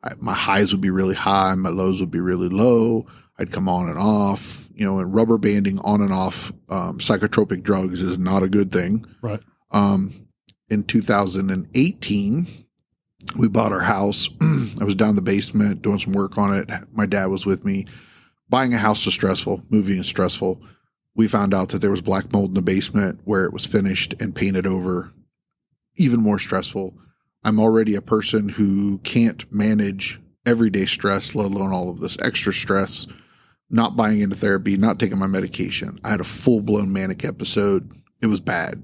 I, 0.03 0.13
my 0.19 0.33
highs 0.33 0.71
would 0.71 0.81
be 0.81 0.89
really 0.89 1.15
high, 1.15 1.53
my 1.55 1.69
lows 1.69 1.99
would 1.99 2.11
be 2.11 2.19
really 2.19 2.49
low. 2.49 3.05
I'd 3.37 3.51
come 3.51 3.67
on 3.67 3.89
and 3.89 3.97
off, 3.97 4.69
you 4.73 4.85
know, 4.85 4.99
and 4.99 5.13
rubber 5.13 5.37
banding 5.37 5.79
on 5.79 6.01
and 6.01 6.13
off 6.13 6.51
um, 6.69 6.99
psychotropic 6.99 7.63
drugs 7.63 8.01
is 8.01 8.17
not 8.17 8.43
a 8.43 8.49
good 8.49 8.71
thing. 8.71 9.05
Right. 9.21 9.39
Um, 9.71 10.27
in 10.69 10.83
2018, 10.83 12.65
we 13.35 13.47
bought 13.47 13.71
our 13.71 13.81
house. 13.81 14.29
I 14.41 14.83
was 14.83 14.95
down 14.95 15.11
in 15.11 15.15
the 15.15 15.21
basement 15.21 15.81
doing 15.81 15.99
some 15.99 16.13
work 16.13 16.37
on 16.37 16.53
it. 16.53 16.69
My 16.93 17.05
dad 17.05 17.27
was 17.27 17.45
with 17.45 17.65
me. 17.65 17.85
Buying 18.51 18.73
a 18.73 18.77
house 18.77 19.07
is 19.07 19.13
stressful. 19.13 19.63
Moving 19.69 19.97
is 19.99 20.07
stressful. 20.07 20.61
We 21.15 21.29
found 21.29 21.53
out 21.53 21.69
that 21.69 21.79
there 21.79 21.89
was 21.89 22.01
black 22.01 22.33
mold 22.33 22.49
in 22.49 22.53
the 22.55 22.61
basement 22.61 23.21
where 23.23 23.45
it 23.45 23.53
was 23.53 23.65
finished 23.65 24.13
and 24.19 24.35
painted 24.35 24.67
over 24.67 25.13
even 25.95 26.19
more 26.19 26.37
stressful. 26.37 26.93
I'm 27.45 27.61
already 27.61 27.95
a 27.95 28.01
person 28.01 28.49
who 28.49 28.97
can't 28.99 29.49
manage 29.53 30.19
everyday 30.45 30.85
stress, 30.85 31.33
let 31.33 31.45
alone 31.45 31.71
all 31.71 31.89
of 31.89 32.01
this 32.01 32.17
extra 32.21 32.51
stress. 32.51 33.07
Not 33.69 33.95
buying 33.95 34.19
into 34.19 34.35
therapy, 34.35 34.75
not 34.75 34.99
taking 34.99 35.17
my 35.17 35.27
medication. 35.27 36.01
I 36.03 36.09
had 36.09 36.19
a 36.19 36.25
full 36.25 36.59
blown 36.59 36.91
manic 36.91 37.23
episode. 37.23 37.89
It 38.21 38.27
was 38.27 38.41
bad. 38.41 38.83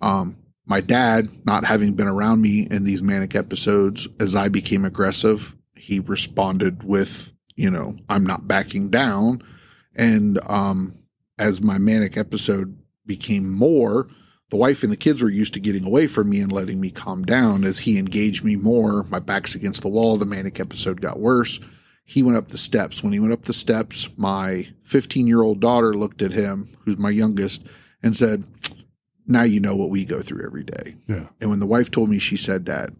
Um, 0.00 0.38
my 0.64 0.80
dad, 0.80 1.44
not 1.44 1.66
having 1.66 1.92
been 1.92 2.08
around 2.08 2.40
me 2.40 2.66
in 2.70 2.84
these 2.84 3.02
manic 3.02 3.34
episodes, 3.34 4.08
as 4.18 4.34
I 4.34 4.48
became 4.48 4.86
aggressive, 4.86 5.54
he 5.76 6.00
responded 6.00 6.82
with, 6.82 7.34
you 7.56 7.70
know, 7.70 7.96
I'm 8.08 8.24
not 8.24 8.46
backing 8.46 8.90
down. 8.90 9.42
And 9.94 10.38
um, 10.46 10.98
as 11.38 11.62
my 11.62 11.78
manic 11.78 12.16
episode 12.16 12.78
became 13.06 13.50
more, 13.50 14.08
the 14.50 14.56
wife 14.56 14.82
and 14.82 14.92
the 14.92 14.96
kids 14.96 15.22
were 15.22 15.30
used 15.30 15.54
to 15.54 15.60
getting 15.60 15.84
away 15.84 16.06
from 16.06 16.30
me 16.30 16.40
and 16.40 16.52
letting 16.52 16.80
me 16.80 16.90
calm 16.90 17.24
down. 17.24 17.64
As 17.64 17.80
he 17.80 17.98
engaged 17.98 18.44
me 18.44 18.54
more, 18.54 19.04
my 19.04 19.18
back's 19.18 19.54
against 19.54 19.82
the 19.82 19.88
wall, 19.88 20.16
the 20.16 20.24
manic 20.24 20.60
episode 20.60 21.00
got 21.00 21.18
worse. 21.18 21.58
He 22.04 22.22
went 22.22 22.36
up 22.36 22.48
the 22.48 22.58
steps. 22.58 23.02
When 23.02 23.12
he 23.12 23.18
went 23.18 23.32
up 23.32 23.44
the 23.44 23.52
steps, 23.52 24.08
my 24.16 24.68
15 24.84 25.26
year 25.26 25.42
old 25.42 25.60
daughter 25.60 25.94
looked 25.94 26.22
at 26.22 26.32
him, 26.32 26.76
who's 26.84 26.96
my 26.96 27.10
youngest, 27.10 27.64
and 28.02 28.14
said, 28.14 28.44
Now 29.26 29.42
you 29.42 29.58
know 29.58 29.74
what 29.74 29.90
we 29.90 30.04
go 30.04 30.22
through 30.22 30.46
every 30.46 30.62
day. 30.62 30.96
Yeah. 31.08 31.28
And 31.40 31.50
when 31.50 31.58
the 31.58 31.66
wife 31.66 31.90
told 31.90 32.08
me, 32.08 32.20
she 32.20 32.36
said, 32.36 32.64
Dad, 32.64 32.94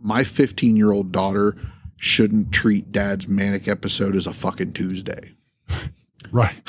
my 0.00 0.24
15 0.24 0.76
year 0.76 0.92
old 0.92 1.12
daughter 1.12 1.56
shouldn't 2.04 2.52
treat 2.52 2.92
dad's 2.92 3.26
manic 3.26 3.66
episode 3.66 4.14
as 4.14 4.26
a 4.26 4.32
fucking 4.32 4.74
Tuesday. 4.74 5.32
Right. 6.30 6.60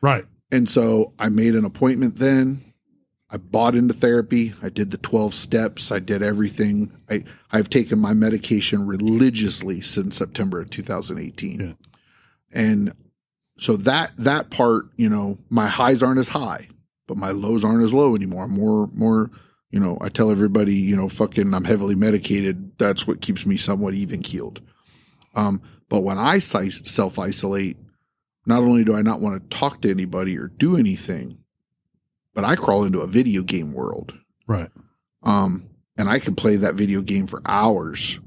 Right. 0.00 0.24
And 0.52 0.68
so 0.68 1.12
I 1.18 1.30
made 1.30 1.56
an 1.56 1.64
appointment 1.64 2.18
then. 2.18 2.72
I 3.28 3.38
bought 3.38 3.74
into 3.74 3.92
therapy. 3.92 4.54
I 4.62 4.68
did 4.68 4.92
the 4.92 4.98
12 4.98 5.34
steps. 5.34 5.90
I 5.90 5.98
did 5.98 6.22
everything. 6.22 6.92
I, 7.10 7.24
I've 7.50 7.70
taken 7.70 7.98
my 7.98 8.14
medication 8.14 8.86
religiously 8.86 9.80
since 9.80 10.16
September 10.16 10.60
of 10.60 10.70
2018. 10.70 11.60
Yeah. 11.60 11.72
And 12.52 12.94
so 13.58 13.76
that 13.78 14.12
that 14.16 14.50
part, 14.50 14.84
you 14.96 15.08
know, 15.08 15.38
my 15.50 15.66
highs 15.66 16.04
aren't 16.04 16.20
as 16.20 16.28
high, 16.28 16.68
but 17.08 17.16
my 17.16 17.32
lows 17.32 17.64
aren't 17.64 17.82
as 17.82 17.92
low 17.92 18.14
anymore. 18.14 18.44
I'm 18.44 18.52
more 18.52 18.88
more, 18.94 19.30
you 19.70 19.80
know, 19.80 19.98
I 20.00 20.08
tell 20.08 20.30
everybody, 20.30 20.76
you 20.76 20.94
know, 20.94 21.08
fucking 21.08 21.52
I'm 21.52 21.64
heavily 21.64 21.96
medicated. 21.96 22.78
That's 22.78 23.08
what 23.08 23.20
keeps 23.22 23.44
me 23.44 23.56
somewhat 23.56 23.94
even 23.94 24.22
keeled. 24.22 24.60
Um, 25.34 25.62
but 25.88 26.02
when 26.02 26.18
I 26.18 26.38
self 26.38 27.18
isolate, 27.18 27.76
not 28.46 28.62
only 28.62 28.84
do 28.84 28.94
I 28.94 29.02
not 29.02 29.20
want 29.20 29.50
to 29.50 29.56
talk 29.56 29.82
to 29.82 29.90
anybody 29.90 30.36
or 30.36 30.48
do 30.48 30.76
anything, 30.76 31.38
but 32.34 32.44
I 32.44 32.56
crawl 32.56 32.84
into 32.84 33.00
a 33.00 33.06
video 33.06 33.42
game 33.42 33.72
world. 33.72 34.14
Right. 34.46 34.70
Um, 35.22 35.70
and 35.96 36.08
I 36.08 36.18
can 36.18 36.34
play 36.34 36.56
that 36.56 36.74
video 36.74 37.00
game 37.00 37.26
for 37.26 37.40
hours 37.46 38.18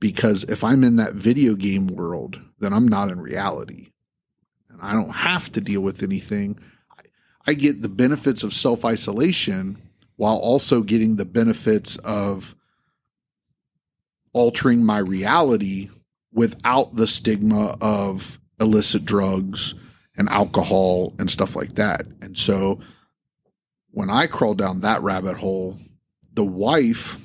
because 0.00 0.44
if 0.44 0.64
I'm 0.64 0.82
in 0.82 0.96
that 0.96 1.14
video 1.14 1.54
game 1.54 1.86
world, 1.86 2.40
then 2.58 2.72
I'm 2.72 2.88
not 2.88 3.10
in 3.10 3.20
reality. 3.20 3.88
And 4.68 4.80
I 4.80 4.92
don't 4.92 5.10
have 5.10 5.52
to 5.52 5.60
deal 5.60 5.82
with 5.82 6.02
anything. 6.02 6.58
I, 6.98 7.02
I 7.48 7.54
get 7.54 7.82
the 7.82 7.88
benefits 7.88 8.42
of 8.42 8.54
self 8.54 8.84
isolation 8.84 9.78
while 10.16 10.36
also 10.36 10.82
getting 10.82 11.16
the 11.16 11.24
benefits 11.24 11.96
of 11.98 12.54
altering 14.32 14.84
my 14.84 14.98
reality 14.98 15.90
without 16.32 16.94
the 16.96 17.06
stigma 17.06 17.76
of 17.80 18.38
illicit 18.60 19.04
drugs 19.04 19.74
and 20.16 20.28
alcohol 20.28 21.14
and 21.18 21.30
stuff 21.30 21.56
like 21.56 21.74
that. 21.74 22.06
And 22.20 22.36
so 22.36 22.80
when 23.90 24.10
I 24.10 24.26
crawled 24.26 24.58
down 24.58 24.80
that 24.80 25.02
rabbit 25.02 25.38
hole, 25.38 25.78
the 26.32 26.44
wife 26.44 27.18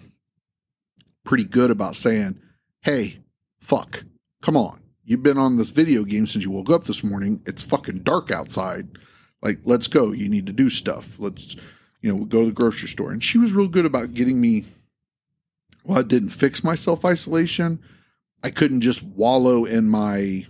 pretty 1.24 1.44
good 1.44 1.72
about 1.72 1.96
saying, 1.96 2.40
"Hey, 2.82 3.20
fuck. 3.60 4.04
Come 4.42 4.58
on. 4.58 4.82
You've 5.04 5.24
been 5.24 5.38
on 5.38 5.58
this 5.58 5.70
video 5.70 6.04
game 6.04 6.26
since 6.26 6.44
you 6.44 6.52
woke 6.52 6.70
up 6.70 6.86
this 6.86 7.04
morning. 7.04 7.42
It's 7.46 7.62
fucking 7.62 8.00
dark 8.00 8.32
outside. 8.32 8.98
Like, 9.42 9.60
let's 9.64 9.88
go. 9.88 10.12
You 10.12 10.30
need 10.30 10.48
to 10.48 10.54
do 10.54 10.70
stuff. 10.70 11.20
Let's, 11.20 11.56
you 12.02 12.12
know, 12.12 12.26
go 12.26 12.42
to 12.42 12.48
the 12.48 12.52
grocery 12.52 12.88
store." 12.88 13.12
And 13.12 13.24
she 13.24 13.38
was 13.38 13.54
real 13.54 13.68
good 13.68 13.86
about 13.86 14.14
getting 14.14 14.42
me 14.42 14.66
well, 15.86 16.00
it 16.00 16.08
didn't 16.08 16.32
fix 16.32 16.64
my 16.64 16.76
self 16.76 17.06
isolation. 17.06 17.80
I 18.46 18.52
couldn't 18.52 18.82
just 18.82 19.02
wallow 19.02 19.66
in 19.66 19.90
my, 19.90 20.46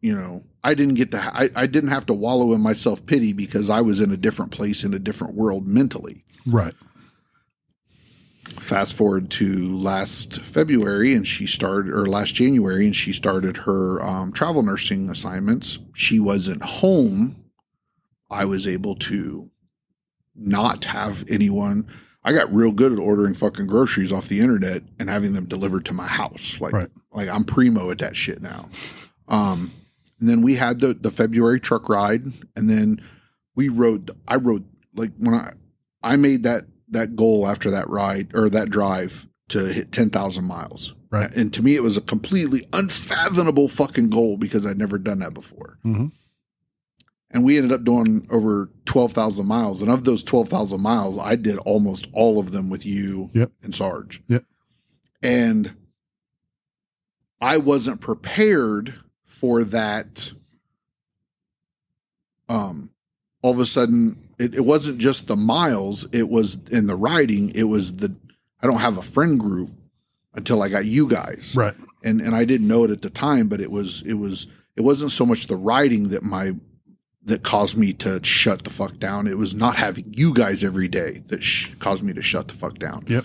you 0.00 0.14
know, 0.14 0.44
I 0.62 0.74
didn't 0.74 0.94
get 0.94 1.10
to, 1.10 1.18
I, 1.20 1.50
I 1.56 1.66
didn't 1.66 1.90
have 1.90 2.06
to 2.06 2.14
wallow 2.14 2.52
in 2.52 2.60
my 2.60 2.72
self 2.72 3.04
pity 3.04 3.32
because 3.32 3.68
I 3.68 3.80
was 3.80 3.98
in 3.98 4.12
a 4.12 4.16
different 4.16 4.52
place 4.52 4.84
in 4.84 4.94
a 4.94 5.00
different 5.00 5.34
world 5.34 5.66
mentally. 5.66 6.22
Right. 6.46 6.74
Fast 8.60 8.94
forward 8.94 9.28
to 9.32 9.76
last 9.76 10.40
February, 10.40 11.14
and 11.14 11.26
she 11.26 11.48
started, 11.48 11.92
or 11.92 12.06
last 12.06 12.36
January, 12.36 12.86
and 12.86 12.94
she 12.94 13.12
started 13.12 13.56
her 13.56 14.00
um, 14.00 14.30
travel 14.30 14.62
nursing 14.62 15.10
assignments. 15.10 15.80
She 15.94 16.20
wasn't 16.20 16.62
home. 16.62 17.44
I 18.30 18.44
was 18.44 18.68
able 18.68 18.94
to 18.94 19.50
not 20.36 20.84
have 20.84 21.24
anyone. 21.28 21.88
I 22.22 22.34
got 22.34 22.54
real 22.54 22.70
good 22.70 22.92
at 22.92 23.00
ordering 23.00 23.34
fucking 23.34 23.66
groceries 23.66 24.12
off 24.12 24.28
the 24.28 24.38
internet 24.38 24.84
and 25.00 25.10
having 25.10 25.32
them 25.32 25.46
delivered 25.46 25.84
to 25.86 25.92
my 25.92 26.06
house. 26.06 26.60
Like, 26.60 26.72
Right. 26.72 26.88
Like 27.12 27.28
I'm 27.28 27.44
primo 27.44 27.90
at 27.90 27.98
that 27.98 28.16
shit 28.16 28.40
now. 28.42 28.68
Um, 29.28 29.72
and 30.20 30.28
then 30.28 30.42
we 30.42 30.54
had 30.56 30.80
the 30.80 30.94
the 30.94 31.10
February 31.10 31.60
truck 31.60 31.88
ride, 31.88 32.24
and 32.56 32.68
then 32.70 33.00
we 33.54 33.68
rode. 33.68 34.10
I 34.28 34.36
rode 34.36 34.64
like 34.94 35.10
when 35.18 35.34
I 35.34 35.52
I 36.02 36.16
made 36.16 36.42
that 36.44 36.66
that 36.88 37.16
goal 37.16 37.46
after 37.46 37.70
that 37.70 37.88
ride 37.88 38.30
or 38.34 38.48
that 38.50 38.70
drive 38.70 39.26
to 39.48 39.66
hit 39.66 39.92
ten 39.92 40.10
thousand 40.10 40.44
miles. 40.46 40.94
Right. 41.10 41.30
and 41.34 41.52
to 41.52 41.62
me 41.62 41.76
it 41.76 41.82
was 41.82 41.98
a 41.98 42.00
completely 42.00 42.66
unfathomable 42.72 43.68
fucking 43.68 44.08
goal 44.08 44.38
because 44.38 44.64
I'd 44.66 44.78
never 44.78 44.96
done 44.96 45.18
that 45.18 45.34
before. 45.34 45.76
hmm 45.82 46.06
And 47.30 47.44
we 47.44 47.58
ended 47.58 47.70
up 47.72 47.84
doing 47.84 48.26
over 48.30 48.70
twelve 48.86 49.12
thousand 49.12 49.46
miles, 49.46 49.82
and 49.82 49.90
of 49.90 50.04
those 50.04 50.22
twelve 50.22 50.48
thousand 50.48 50.80
miles, 50.80 51.18
I 51.18 51.36
did 51.36 51.58
almost 51.58 52.06
all 52.14 52.38
of 52.38 52.52
them 52.52 52.70
with 52.70 52.86
you 52.86 53.28
Yep. 53.34 53.52
and 53.62 53.74
Sarge. 53.74 54.22
Yep. 54.28 54.44
And 55.22 55.74
I 57.42 57.58
wasn't 57.58 58.00
prepared 58.00 58.94
for 59.26 59.64
that. 59.64 60.32
Um, 62.48 62.90
all 63.42 63.52
of 63.52 63.58
a 63.58 63.66
sudden, 63.66 64.28
it, 64.38 64.54
it 64.54 64.64
wasn't 64.64 64.98
just 64.98 65.26
the 65.26 65.36
miles; 65.36 66.06
it 66.12 66.28
was 66.28 66.58
in 66.70 66.86
the 66.86 66.96
riding. 66.96 67.50
It 67.50 67.64
was 67.64 67.92
the 67.94 68.14
I 68.62 68.66
don't 68.66 68.80
have 68.80 68.96
a 68.98 69.02
friend 69.02 69.38
group 69.38 69.70
until 70.34 70.62
I 70.62 70.68
got 70.68 70.84
you 70.86 71.08
guys, 71.08 71.54
Right. 71.56 71.74
and 72.02 72.20
and 72.20 72.34
I 72.34 72.44
didn't 72.44 72.68
know 72.68 72.84
it 72.84 72.90
at 72.90 73.02
the 73.02 73.10
time, 73.10 73.48
but 73.48 73.60
it 73.60 73.70
was 73.70 74.02
it 74.06 74.14
was 74.14 74.46
it 74.76 74.82
wasn't 74.82 75.12
so 75.12 75.26
much 75.26 75.46
the 75.46 75.56
writing 75.56 76.08
that 76.10 76.22
my 76.22 76.54
that 77.24 77.42
caused 77.42 77.76
me 77.76 77.92
to 77.94 78.22
shut 78.24 78.64
the 78.64 78.70
fuck 78.70 78.98
down. 78.98 79.26
It 79.26 79.38
was 79.38 79.54
not 79.54 79.76
having 79.76 80.12
you 80.16 80.34
guys 80.34 80.64
every 80.64 80.88
day 80.88 81.22
that 81.28 81.42
sh- 81.42 81.70
caused 81.78 82.02
me 82.02 82.12
to 82.14 82.22
shut 82.22 82.48
the 82.48 82.54
fuck 82.54 82.78
down. 82.78 83.04
Yep. 83.06 83.24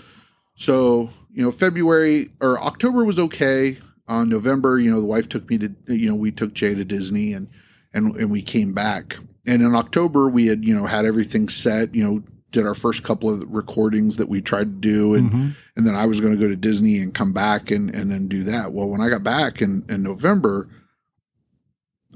So 0.54 1.10
you 1.32 1.42
know, 1.44 1.50
February 1.52 2.30
or 2.40 2.60
October 2.62 3.04
was 3.04 3.18
okay. 3.18 3.78
On 4.08 4.28
November, 4.28 4.78
you 4.80 4.90
know, 4.90 5.00
the 5.00 5.06
wife 5.06 5.28
took 5.28 5.48
me 5.50 5.58
to 5.58 5.74
you 5.86 6.08
know 6.08 6.14
we 6.14 6.30
took 6.30 6.54
Jay 6.54 6.74
to 6.74 6.84
Disney 6.84 7.32
and 7.34 7.48
and 7.92 8.16
and 8.16 8.30
we 8.30 8.42
came 8.42 8.72
back. 8.72 9.16
And 9.46 9.62
in 9.62 9.74
October, 9.74 10.28
we 10.28 10.46
had 10.46 10.64
you 10.64 10.74
know 10.74 10.86
had 10.86 11.04
everything 11.04 11.48
set. 11.48 11.94
You 11.94 12.04
know, 12.04 12.22
did 12.50 12.64
our 12.66 12.74
first 12.74 13.02
couple 13.02 13.28
of 13.30 13.44
recordings 13.50 14.16
that 14.16 14.28
we 14.28 14.40
tried 14.40 14.64
to 14.82 14.88
do, 14.88 15.14
and 15.14 15.30
Mhm. 15.30 15.54
and 15.76 15.86
then 15.86 15.94
I 15.94 16.06
was 16.06 16.20
going 16.20 16.32
to 16.32 16.38
go 16.38 16.48
to 16.48 16.56
Disney 16.56 16.98
and 16.98 17.14
come 17.14 17.32
back 17.34 17.70
and 17.70 17.94
and 17.94 18.10
then 18.10 18.28
do 18.28 18.44
that. 18.44 18.72
Well, 18.72 18.88
when 18.88 19.02
I 19.02 19.10
got 19.10 19.22
back 19.22 19.60
in 19.60 19.84
in 19.90 20.02
November, 20.02 20.68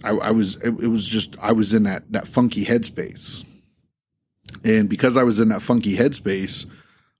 I, 0.02 0.10
I 0.10 0.30
was 0.30 0.56
it, 0.56 0.70
it 0.80 0.88
was 0.88 1.06
just 1.06 1.36
I 1.42 1.52
was 1.52 1.74
in 1.74 1.82
that 1.82 2.10
that 2.12 2.26
funky 2.26 2.64
headspace, 2.64 3.44
and 4.64 4.88
because 4.88 5.18
I 5.18 5.22
was 5.24 5.40
in 5.40 5.48
that 5.48 5.60
funky 5.60 5.96
headspace, 5.98 6.64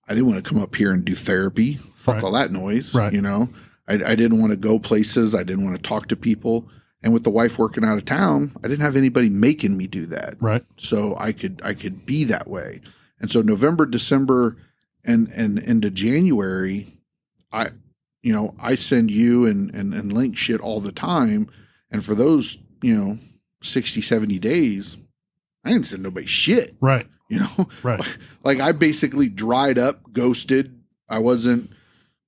I 0.08 0.14
didn't 0.14 0.26
want 0.30 0.42
to 0.42 0.48
come 0.48 0.60
up 0.62 0.74
here 0.76 0.92
and 0.92 1.04
do 1.04 1.14
therapy. 1.14 1.78
Fuck 1.94 2.16
Right. 2.16 2.24
all 2.24 2.32
that 2.32 2.50
noise, 2.52 2.94
Right. 2.94 3.12
you 3.12 3.20
know. 3.20 3.50
I, 3.92 4.12
I 4.12 4.14
didn't 4.14 4.40
want 4.40 4.52
to 4.52 4.56
go 4.56 4.78
places. 4.78 5.34
I 5.34 5.42
didn't 5.42 5.64
want 5.64 5.76
to 5.76 5.82
talk 5.82 6.08
to 6.08 6.16
people. 6.16 6.68
And 7.02 7.12
with 7.12 7.24
the 7.24 7.30
wife 7.30 7.58
working 7.58 7.84
out 7.84 7.98
of 7.98 8.04
town, 8.04 8.52
I 8.62 8.68
didn't 8.68 8.82
have 8.84 8.96
anybody 8.96 9.28
making 9.28 9.76
me 9.76 9.86
do 9.88 10.06
that 10.06 10.36
Right. 10.40 10.62
so 10.76 11.16
I 11.18 11.32
could 11.32 11.60
I 11.64 11.74
could 11.74 12.06
be 12.06 12.24
that 12.24 12.48
way. 12.48 12.80
And 13.20 13.30
so 13.30 13.42
November, 13.42 13.86
December, 13.86 14.56
and 15.04 15.28
and 15.34 15.58
into 15.58 15.90
January, 15.90 16.96
I 17.52 17.68
you 18.22 18.32
know 18.32 18.54
I 18.60 18.76
send 18.76 19.10
you 19.10 19.46
and 19.46 19.74
and, 19.74 19.92
and 19.94 20.12
link 20.12 20.36
shit 20.36 20.60
all 20.60 20.80
the 20.80 20.92
time. 20.92 21.50
And 21.90 22.04
for 22.04 22.14
those 22.14 22.58
you 22.82 22.94
know 22.96 23.18
60, 23.62 24.00
70 24.00 24.38
days, 24.38 24.96
I 25.64 25.70
didn't 25.70 25.86
send 25.86 26.02
nobody 26.04 26.26
shit. 26.26 26.76
Right. 26.80 27.06
You 27.28 27.40
know, 27.40 27.68
Right. 27.82 28.00
like 28.44 28.60
I 28.60 28.70
basically 28.72 29.28
dried 29.28 29.78
up, 29.78 30.12
ghosted. 30.12 30.78
I 31.08 31.18
wasn't 31.18 31.70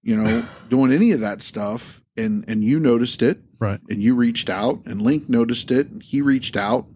you 0.05 0.17
know 0.17 0.47
doing 0.69 0.93
any 0.93 1.11
of 1.13 1.21
that 1.21 1.43
stuff. 1.43 2.01
And 2.17 2.45
and 2.47 2.63
you 2.63 2.79
noticed 2.79 3.23
it 3.23 3.41
Right. 3.59 3.81
and 3.91 4.01
you 4.01 4.15
reached 4.15 4.49
out 4.49 4.83
and 4.87 5.03
link 5.03 5.29
noticed 5.29 5.73
it 5.73 5.89
and 5.91 6.01
he 6.01 6.23
reached 6.23 6.57
out 6.57 6.87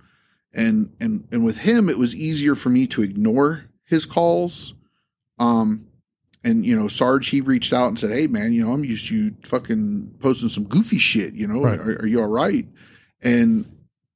and 0.54 0.92
and 1.00 1.26
and 1.32 1.44
with 1.44 1.58
him 1.58 1.88
it 1.88 1.98
was 1.98 2.14
easier 2.14 2.54
for 2.54 2.68
me 2.70 2.86
to 2.86 3.02
ignore 3.02 3.64
his 3.82 4.06
calls 4.06 4.74
um 5.40 5.86
and 6.44 6.64
you 6.64 6.76
know, 6.76 6.86
Sarge 6.86 7.30
he 7.30 7.40
reached 7.40 7.72
out 7.72 7.88
and 7.88 7.98
said, 7.98 8.10
"Hey, 8.12 8.28
man, 8.28 8.52
you 8.52 8.64
know, 8.64 8.72
I'm 8.72 8.84
used 8.84 9.08
to 9.08 9.16
you 9.16 9.34
fucking 9.42 10.14
posting 10.20 10.48
some 10.48 10.64
goofy 10.64 10.98
shit. 10.98 11.34
You 11.34 11.48
know, 11.48 11.60
Right. 11.62 11.80
are, 11.80 11.96
are 12.02 12.06
you 12.06 12.20
all 12.20 12.28
right?" 12.28 12.64
And 13.20 13.66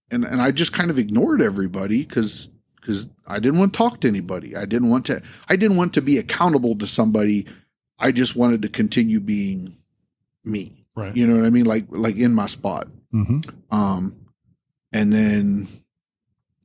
and 0.08 0.24
and 0.24 0.40
I 0.40 0.52
just 0.52 0.72
kind 0.72 0.88
of 0.88 0.98
ignored 1.00 1.42
everybody 1.42 2.04
because 2.04 2.48
because 2.76 3.08
I 3.26 3.40
didn't 3.40 3.58
want 3.58 3.72
to 3.72 3.76
talk 3.76 4.00
to 4.02 4.08
anybody. 4.08 4.54
I 4.56 4.66
didn't 4.66 4.88
want 4.88 5.04
to. 5.06 5.20
I 5.48 5.56
didn't 5.56 5.76
want 5.76 5.94
to 5.94 6.00
be 6.00 6.16
accountable 6.16 6.76
to 6.78 6.86
somebody. 6.86 7.44
I 8.02 8.12
just 8.12 8.36
wanted 8.36 8.60
to 8.62 8.68
continue 8.68 9.20
being 9.20 9.76
me. 10.44 10.84
Right. 10.94 11.16
You 11.16 11.26
know 11.26 11.36
what 11.36 11.46
I 11.46 11.50
mean? 11.50 11.64
Like 11.64 11.86
like 11.88 12.16
in 12.16 12.34
my 12.34 12.46
spot. 12.46 12.88
hmm 13.12 13.40
Um, 13.70 14.16
and 14.92 15.10
then, 15.12 15.68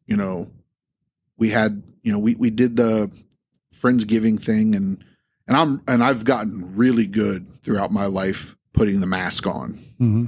you 0.05 0.17
know, 0.17 0.49
we 1.37 1.49
had, 1.51 1.81
you 2.03 2.11
know, 2.11 2.19
we, 2.19 2.35
we 2.35 2.49
did 2.49 2.75
the 2.75 3.09
Friendsgiving 3.73 4.41
thing 4.41 4.75
and, 4.75 5.03
and 5.47 5.55
I'm, 5.55 5.81
and 5.87 6.03
I've 6.03 6.25
gotten 6.25 6.75
really 6.75 7.05
good 7.07 7.45
throughout 7.63 7.91
my 7.91 8.05
life 8.05 8.57
putting 8.73 8.99
the 8.99 9.07
mask 9.07 9.47
on. 9.47 9.79
hmm 9.97 10.25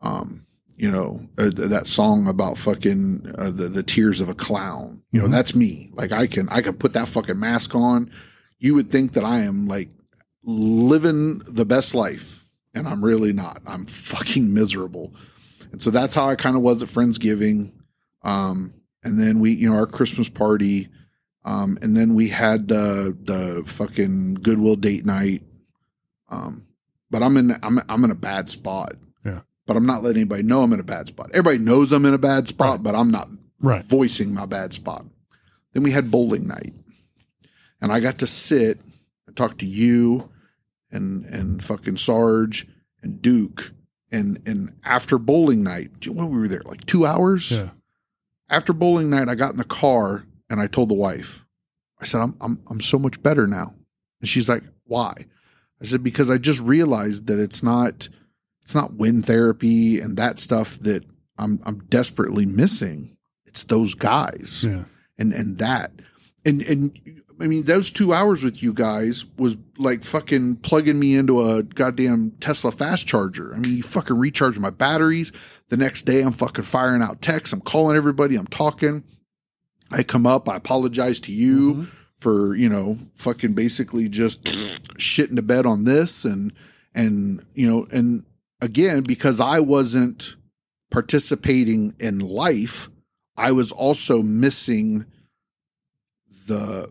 Um, 0.00 0.46
you 0.76 0.90
know, 0.90 1.28
uh, 1.38 1.50
that 1.54 1.86
song 1.88 2.28
about 2.28 2.56
fucking 2.56 3.34
uh, 3.36 3.50
the, 3.50 3.68
the 3.68 3.82
tears 3.82 4.20
of 4.20 4.28
a 4.28 4.34
clown, 4.34 5.02
you 5.12 5.20
know, 5.20 5.26
Mhm. 5.26 5.32
that's 5.32 5.54
me. 5.54 5.90
Like 5.92 6.12
I 6.12 6.26
can, 6.28 6.48
I 6.50 6.60
can 6.62 6.74
put 6.74 6.92
that 6.94 7.08
fucking 7.08 7.38
mask 7.38 7.74
on. 7.74 8.10
You 8.60 8.74
would 8.74 8.90
think 8.90 9.12
that 9.14 9.24
I 9.24 9.40
am 9.40 9.66
like 9.68 9.90
living 10.44 11.38
the 11.46 11.64
best 11.64 11.94
life 11.94 12.46
and 12.74 12.86
I'm 12.86 13.04
really 13.04 13.32
not. 13.32 13.60
I'm 13.66 13.86
fucking 13.86 14.52
miserable. 14.52 15.14
And 15.72 15.82
so 15.82 15.90
that's 15.90 16.14
how 16.14 16.28
I 16.28 16.36
kind 16.36 16.56
of 16.56 16.62
was 16.62 16.82
at 16.82 16.88
Friendsgiving. 16.88 17.72
Um, 18.22 18.74
and 19.02 19.18
then 19.20 19.40
we, 19.40 19.52
you 19.52 19.68
know, 19.70 19.76
our 19.76 19.86
Christmas 19.86 20.28
party. 20.28 20.88
Um, 21.44 21.78
and 21.82 21.96
then 21.96 22.14
we 22.14 22.28
had 22.28 22.68
the 22.68 23.16
the 23.22 23.62
fucking 23.66 24.34
Goodwill 24.34 24.76
date 24.76 25.04
night. 25.06 25.42
Um, 26.28 26.66
but 27.10 27.22
I'm 27.22 27.36
in 27.36 27.56
I'm 27.62 27.80
I'm 27.88 28.04
in 28.04 28.10
a 28.10 28.14
bad 28.16 28.48
spot. 28.48 28.94
Yeah. 29.24 29.40
But 29.66 29.76
I'm 29.76 29.86
not 29.86 30.02
letting 30.02 30.22
anybody 30.22 30.42
know 30.42 30.62
I'm 30.62 30.72
in 30.72 30.80
a 30.80 30.84
bad 30.84 31.08
spot. 31.08 31.30
Everybody 31.32 31.58
knows 31.58 31.92
I'm 31.92 32.04
in 32.06 32.14
a 32.14 32.18
bad 32.18 32.48
spot, 32.48 32.70
Right. 32.70 32.82
but 32.82 32.94
I'm 32.94 33.10
not 33.10 33.28
Right. 33.60 33.84
voicing 33.84 34.32
my 34.34 34.46
bad 34.46 34.72
spot. 34.72 35.04
Then 35.72 35.82
we 35.82 35.90
had 35.90 36.10
bowling 36.10 36.46
night. 36.46 36.74
And 37.80 37.92
I 37.92 38.00
got 38.00 38.18
to 38.18 38.26
sit 38.26 38.80
talk 39.38 39.58
to 39.58 39.66
you 39.66 40.28
and 40.90 41.24
and 41.26 41.62
fucking 41.64 41.96
Sarge 41.96 42.66
and 43.02 43.22
Duke. 43.22 43.72
And 44.10 44.40
and 44.46 44.72
after 44.84 45.18
bowling 45.18 45.62
night, 45.62 46.06
when 46.08 46.28
we 46.30 46.38
were 46.38 46.48
there, 46.48 46.62
like 46.64 46.84
two 46.86 47.04
hours? 47.06 47.50
Yeah. 47.50 47.70
After 48.50 48.72
bowling 48.72 49.10
night, 49.10 49.28
I 49.28 49.34
got 49.34 49.50
in 49.52 49.58
the 49.58 49.64
car 49.64 50.24
and 50.48 50.60
I 50.60 50.66
told 50.66 50.88
the 50.88 50.94
wife, 50.94 51.44
I 52.00 52.04
said, 52.06 52.20
I'm 52.22 52.34
I'm 52.40 52.62
I'm 52.70 52.80
so 52.80 52.98
much 52.98 53.22
better 53.22 53.46
now. 53.46 53.74
And 54.20 54.28
she's 54.28 54.48
like, 54.48 54.62
Why? 54.84 55.12
I 55.80 55.84
said, 55.84 56.02
Because 56.02 56.30
I 56.30 56.38
just 56.38 56.60
realized 56.60 57.26
that 57.26 57.38
it's 57.38 57.62
not 57.62 58.08
it's 58.62 58.74
not 58.74 58.94
wind 58.94 59.26
therapy 59.26 60.00
and 60.00 60.16
that 60.16 60.38
stuff 60.38 60.78
that 60.80 61.04
I'm 61.36 61.60
I'm 61.64 61.80
desperately 61.90 62.46
missing. 62.46 63.16
It's 63.44 63.62
those 63.64 63.94
guys 63.94 64.62
Yeah. 64.66 64.84
and 65.18 65.32
and 65.34 65.58
that 65.58 65.92
and 66.46 66.62
and 66.62 67.17
I 67.40 67.46
mean 67.46 67.64
those 67.64 67.90
two 67.90 68.12
hours 68.12 68.42
with 68.42 68.62
you 68.62 68.72
guys 68.72 69.24
was 69.36 69.56
like 69.76 70.04
fucking 70.04 70.56
plugging 70.56 70.98
me 70.98 71.14
into 71.14 71.40
a 71.40 71.62
goddamn 71.62 72.32
Tesla 72.40 72.72
fast 72.72 73.06
charger. 73.06 73.54
I 73.54 73.58
mean, 73.58 73.76
you 73.76 73.82
fucking 73.82 74.18
recharge 74.18 74.58
my 74.58 74.70
batteries. 74.70 75.30
The 75.68 75.76
next 75.76 76.02
day, 76.02 76.22
I'm 76.22 76.32
fucking 76.32 76.64
firing 76.64 77.02
out 77.02 77.22
texts. 77.22 77.52
I'm 77.52 77.60
calling 77.60 77.96
everybody. 77.96 78.36
I'm 78.36 78.46
talking. 78.46 79.04
I 79.90 80.02
come 80.02 80.26
up. 80.26 80.48
I 80.48 80.56
apologize 80.56 81.20
to 81.20 81.32
you 81.32 81.74
mm-hmm. 81.74 81.84
for 82.18 82.56
you 82.56 82.68
know 82.68 82.98
fucking 83.14 83.54
basically 83.54 84.08
just 84.08 84.42
shitting 84.96 85.36
the 85.36 85.42
bed 85.42 85.66
on 85.66 85.84
this 85.84 86.24
and 86.24 86.52
and 86.94 87.44
you 87.54 87.68
know 87.68 87.86
and 87.92 88.24
again 88.60 89.02
because 89.02 89.40
I 89.40 89.60
wasn't 89.60 90.36
participating 90.90 91.94
in 91.98 92.18
life, 92.18 92.90
I 93.36 93.52
was 93.52 93.70
also 93.70 94.22
missing 94.22 95.06
the 96.46 96.90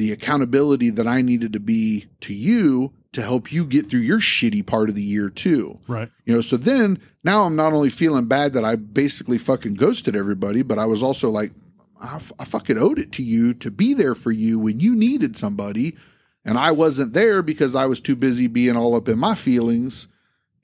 the 0.00 0.12
accountability 0.12 0.88
that 0.88 1.06
I 1.06 1.20
needed 1.20 1.52
to 1.52 1.60
be 1.60 2.06
to 2.22 2.32
you 2.32 2.94
to 3.12 3.20
help 3.20 3.52
you 3.52 3.66
get 3.66 3.90
through 3.90 4.00
your 4.00 4.18
shitty 4.18 4.64
part 4.64 4.88
of 4.88 4.94
the 4.94 5.02
year 5.02 5.28
too. 5.28 5.78
Right. 5.86 6.08
You 6.24 6.34
know, 6.34 6.40
so 6.40 6.56
then 6.56 7.02
now 7.22 7.44
I'm 7.44 7.54
not 7.54 7.74
only 7.74 7.90
feeling 7.90 8.24
bad 8.24 8.54
that 8.54 8.64
I 8.64 8.76
basically 8.76 9.36
fucking 9.36 9.74
ghosted 9.74 10.16
everybody, 10.16 10.62
but 10.62 10.78
I 10.78 10.86
was 10.86 11.02
also 11.02 11.28
like, 11.28 11.52
I, 12.00 12.16
f- 12.16 12.32
I 12.38 12.46
fucking 12.46 12.78
owed 12.78 12.98
it 12.98 13.12
to 13.12 13.22
you 13.22 13.52
to 13.52 13.70
be 13.70 13.92
there 13.92 14.14
for 14.14 14.32
you 14.32 14.58
when 14.58 14.80
you 14.80 14.96
needed 14.96 15.36
somebody. 15.36 15.98
And 16.46 16.56
I 16.56 16.70
wasn't 16.70 17.12
there 17.12 17.42
because 17.42 17.74
I 17.74 17.84
was 17.84 18.00
too 18.00 18.16
busy 18.16 18.46
being 18.46 18.78
all 18.78 18.94
up 18.94 19.06
in 19.06 19.18
my 19.18 19.34
feelings, 19.34 20.08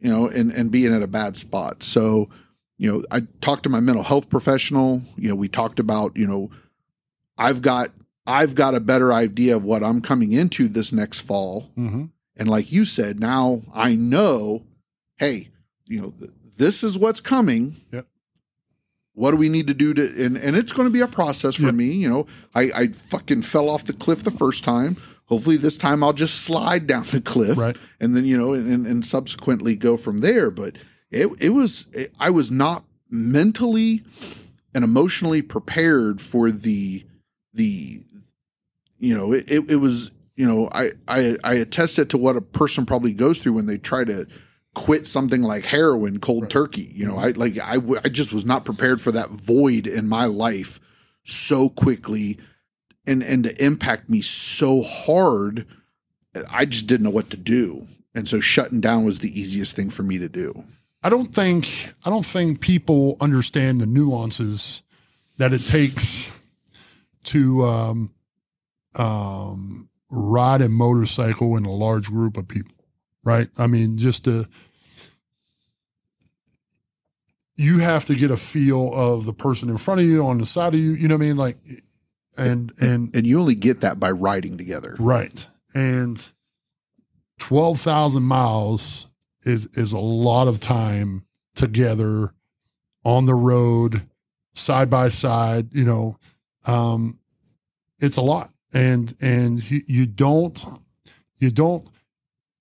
you 0.00 0.08
know, 0.08 0.28
and, 0.28 0.50
and 0.50 0.70
being 0.70 0.94
at 0.94 1.02
a 1.02 1.06
bad 1.06 1.36
spot. 1.36 1.82
So, 1.82 2.30
you 2.78 2.90
know, 2.90 3.04
I 3.10 3.26
talked 3.42 3.64
to 3.64 3.68
my 3.68 3.80
mental 3.80 4.04
health 4.04 4.30
professional. 4.30 5.02
You 5.18 5.28
know, 5.28 5.34
we 5.34 5.48
talked 5.48 5.78
about, 5.78 6.16
you 6.16 6.26
know, 6.26 6.50
I've 7.36 7.60
got 7.60 7.90
I've 8.26 8.54
got 8.54 8.74
a 8.74 8.80
better 8.80 9.12
idea 9.12 9.54
of 9.56 9.64
what 9.64 9.82
I'm 9.84 10.00
coming 10.00 10.32
into 10.32 10.68
this 10.68 10.92
next 10.92 11.20
fall. 11.20 11.70
hmm 11.74 12.06
And 12.36 12.48
like 12.48 12.72
you 12.72 12.84
said, 12.84 13.20
now 13.20 13.62
I 13.72 13.94
know, 13.94 14.64
hey, 15.16 15.50
you 15.86 16.00
know, 16.00 16.10
th- 16.18 16.30
this 16.58 16.82
is 16.82 16.98
what's 16.98 17.20
coming. 17.20 17.76
Yep. 17.92 18.06
What 19.14 19.30
do 19.30 19.36
we 19.38 19.48
need 19.48 19.66
to 19.68 19.74
do 19.74 19.94
to 19.94 20.24
and, 20.24 20.36
and 20.36 20.56
it's 20.56 20.72
going 20.72 20.86
to 20.86 20.92
be 20.92 21.00
a 21.00 21.06
process 21.08 21.56
for 21.56 21.62
Yep. 21.66 21.74
me. 21.74 21.92
You 21.92 22.08
know, 22.08 22.26
I, 22.54 22.62
I 22.74 22.86
fucking 22.88 23.42
fell 23.42 23.70
off 23.70 23.84
the 23.84 23.92
cliff 23.94 24.22
the 24.24 24.30
first 24.30 24.64
time. 24.64 24.96
Hopefully 25.26 25.56
this 25.56 25.76
time 25.78 26.04
I'll 26.04 26.12
just 26.12 26.42
slide 26.42 26.86
down 26.86 27.04
the 27.10 27.20
cliff 27.20 27.56
Right. 27.58 27.76
and 28.00 28.14
then, 28.14 28.24
you 28.26 28.36
know, 28.36 28.52
and, 28.54 28.86
and 28.86 29.04
subsequently 29.06 29.74
go 29.76 29.96
from 29.96 30.20
there. 30.20 30.50
But 30.50 30.76
it 31.10 31.28
it 31.40 31.50
was 31.50 31.86
it, 31.92 32.12
I 32.20 32.30
was 32.30 32.50
not 32.50 32.84
mentally 33.08 34.02
and 34.74 34.84
emotionally 34.84 35.40
prepared 35.42 36.20
for 36.20 36.50
the 36.50 37.04
the 37.54 38.02
you 38.98 39.16
know 39.16 39.32
it, 39.32 39.44
it, 39.48 39.70
it 39.70 39.76
was 39.76 40.10
you 40.36 40.46
know 40.46 40.68
I, 40.72 40.92
I 41.08 41.36
i 41.44 41.54
attested 41.54 42.10
to 42.10 42.18
what 42.18 42.36
a 42.36 42.40
person 42.40 42.86
probably 42.86 43.12
goes 43.12 43.38
through 43.38 43.54
when 43.54 43.66
they 43.66 43.78
try 43.78 44.04
to 44.04 44.26
quit 44.74 45.06
something 45.06 45.42
like 45.42 45.64
heroin 45.64 46.20
cold 46.20 46.50
turkey 46.50 46.92
you 46.94 47.06
know 47.06 47.16
i 47.16 47.28
like 47.30 47.58
I, 47.58 47.76
w- 47.76 48.00
I 48.04 48.08
just 48.08 48.32
was 48.32 48.44
not 48.44 48.64
prepared 48.64 49.00
for 49.00 49.10
that 49.12 49.30
void 49.30 49.86
in 49.86 50.08
my 50.08 50.26
life 50.26 50.78
so 51.24 51.68
quickly 51.68 52.38
and 53.06 53.22
and 53.22 53.44
to 53.44 53.64
impact 53.64 54.10
me 54.10 54.20
so 54.20 54.82
hard 54.82 55.66
i 56.50 56.64
just 56.64 56.86
didn't 56.86 57.04
know 57.04 57.10
what 57.10 57.30
to 57.30 57.36
do. 57.36 57.86
And 58.14 58.28
so 58.28 58.40
shutting 58.40 58.80
down 58.80 59.04
was 59.04 59.18
the 59.18 59.38
easiest 59.38 59.76
thing 59.76 59.90
for 59.90 60.02
me 60.02 60.18
to 60.18 60.28
do. 60.28 60.64
I 61.02 61.10
don't 61.10 61.34
think 61.34 61.66
I 62.04 62.10
don't 62.10 62.24
think 62.24 62.60
people 62.60 63.16
understand 63.20 63.80
the 63.80 63.86
nuances 63.86 64.82
that 65.36 65.52
it 65.52 65.66
takes 65.66 66.30
to 67.24 67.64
um, 67.64 68.10
um, 68.98 69.88
ride 70.10 70.62
a 70.62 70.68
motorcycle 70.68 71.56
in 71.56 71.64
a 71.64 71.70
large 71.70 72.08
group 72.08 72.36
of 72.36 72.48
people, 72.48 72.74
right? 73.24 73.48
I 73.58 73.66
mean, 73.66 73.98
just 73.98 74.24
to 74.24 74.46
you 77.56 77.78
have 77.78 78.04
to 78.06 78.14
get 78.14 78.30
a 78.30 78.36
feel 78.36 78.92
of 78.94 79.24
the 79.24 79.32
person 79.32 79.70
in 79.70 79.78
front 79.78 80.00
of 80.00 80.06
you, 80.06 80.24
on 80.24 80.38
the 80.38 80.46
side 80.46 80.74
of 80.74 80.80
you. 80.80 80.92
You 80.92 81.08
know 81.08 81.16
what 81.16 81.24
I 81.24 81.26
mean? 81.26 81.36
Like, 81.36 81.56
and 82.36 82.72
and 82.80 83.14
and 83.14 83.26
you 83.26 83.40
only 83.40 83.54
get 83.54 83.80
that 83.80 83.98
by 83.98 84.10
riding 84.10 84.58
together 84.58 84.94
Right. 84.98 85.46
And 85.74 86.22
12,000 87.38 88.22
miles 88.22 89.06
is 89.42 89.66
is 89.74 89.92
a 89.92 89.98
lot 89.98 90.48
of 90.48 90.60
time 90.60 91.24
together 91.54 92.32
on 93.04 93.24
the 93.26 93.34
road 93.34 94.06
side 94.54 94.90
by 94.90 95.08
side, 95.08 95.68
you 95.72 95.84
know. 95.84 96.18
Um 96.66 97.18
it's 97.98 98.16
a 98.16 98.22
lot. 98.22 98.50
And 98.72 99.14
and 99.20 99.70
you, 99.70 99.80
you 99.86 100.06
don't 100.06 100.62
you 101.38 101.50
don't 101.50 101.88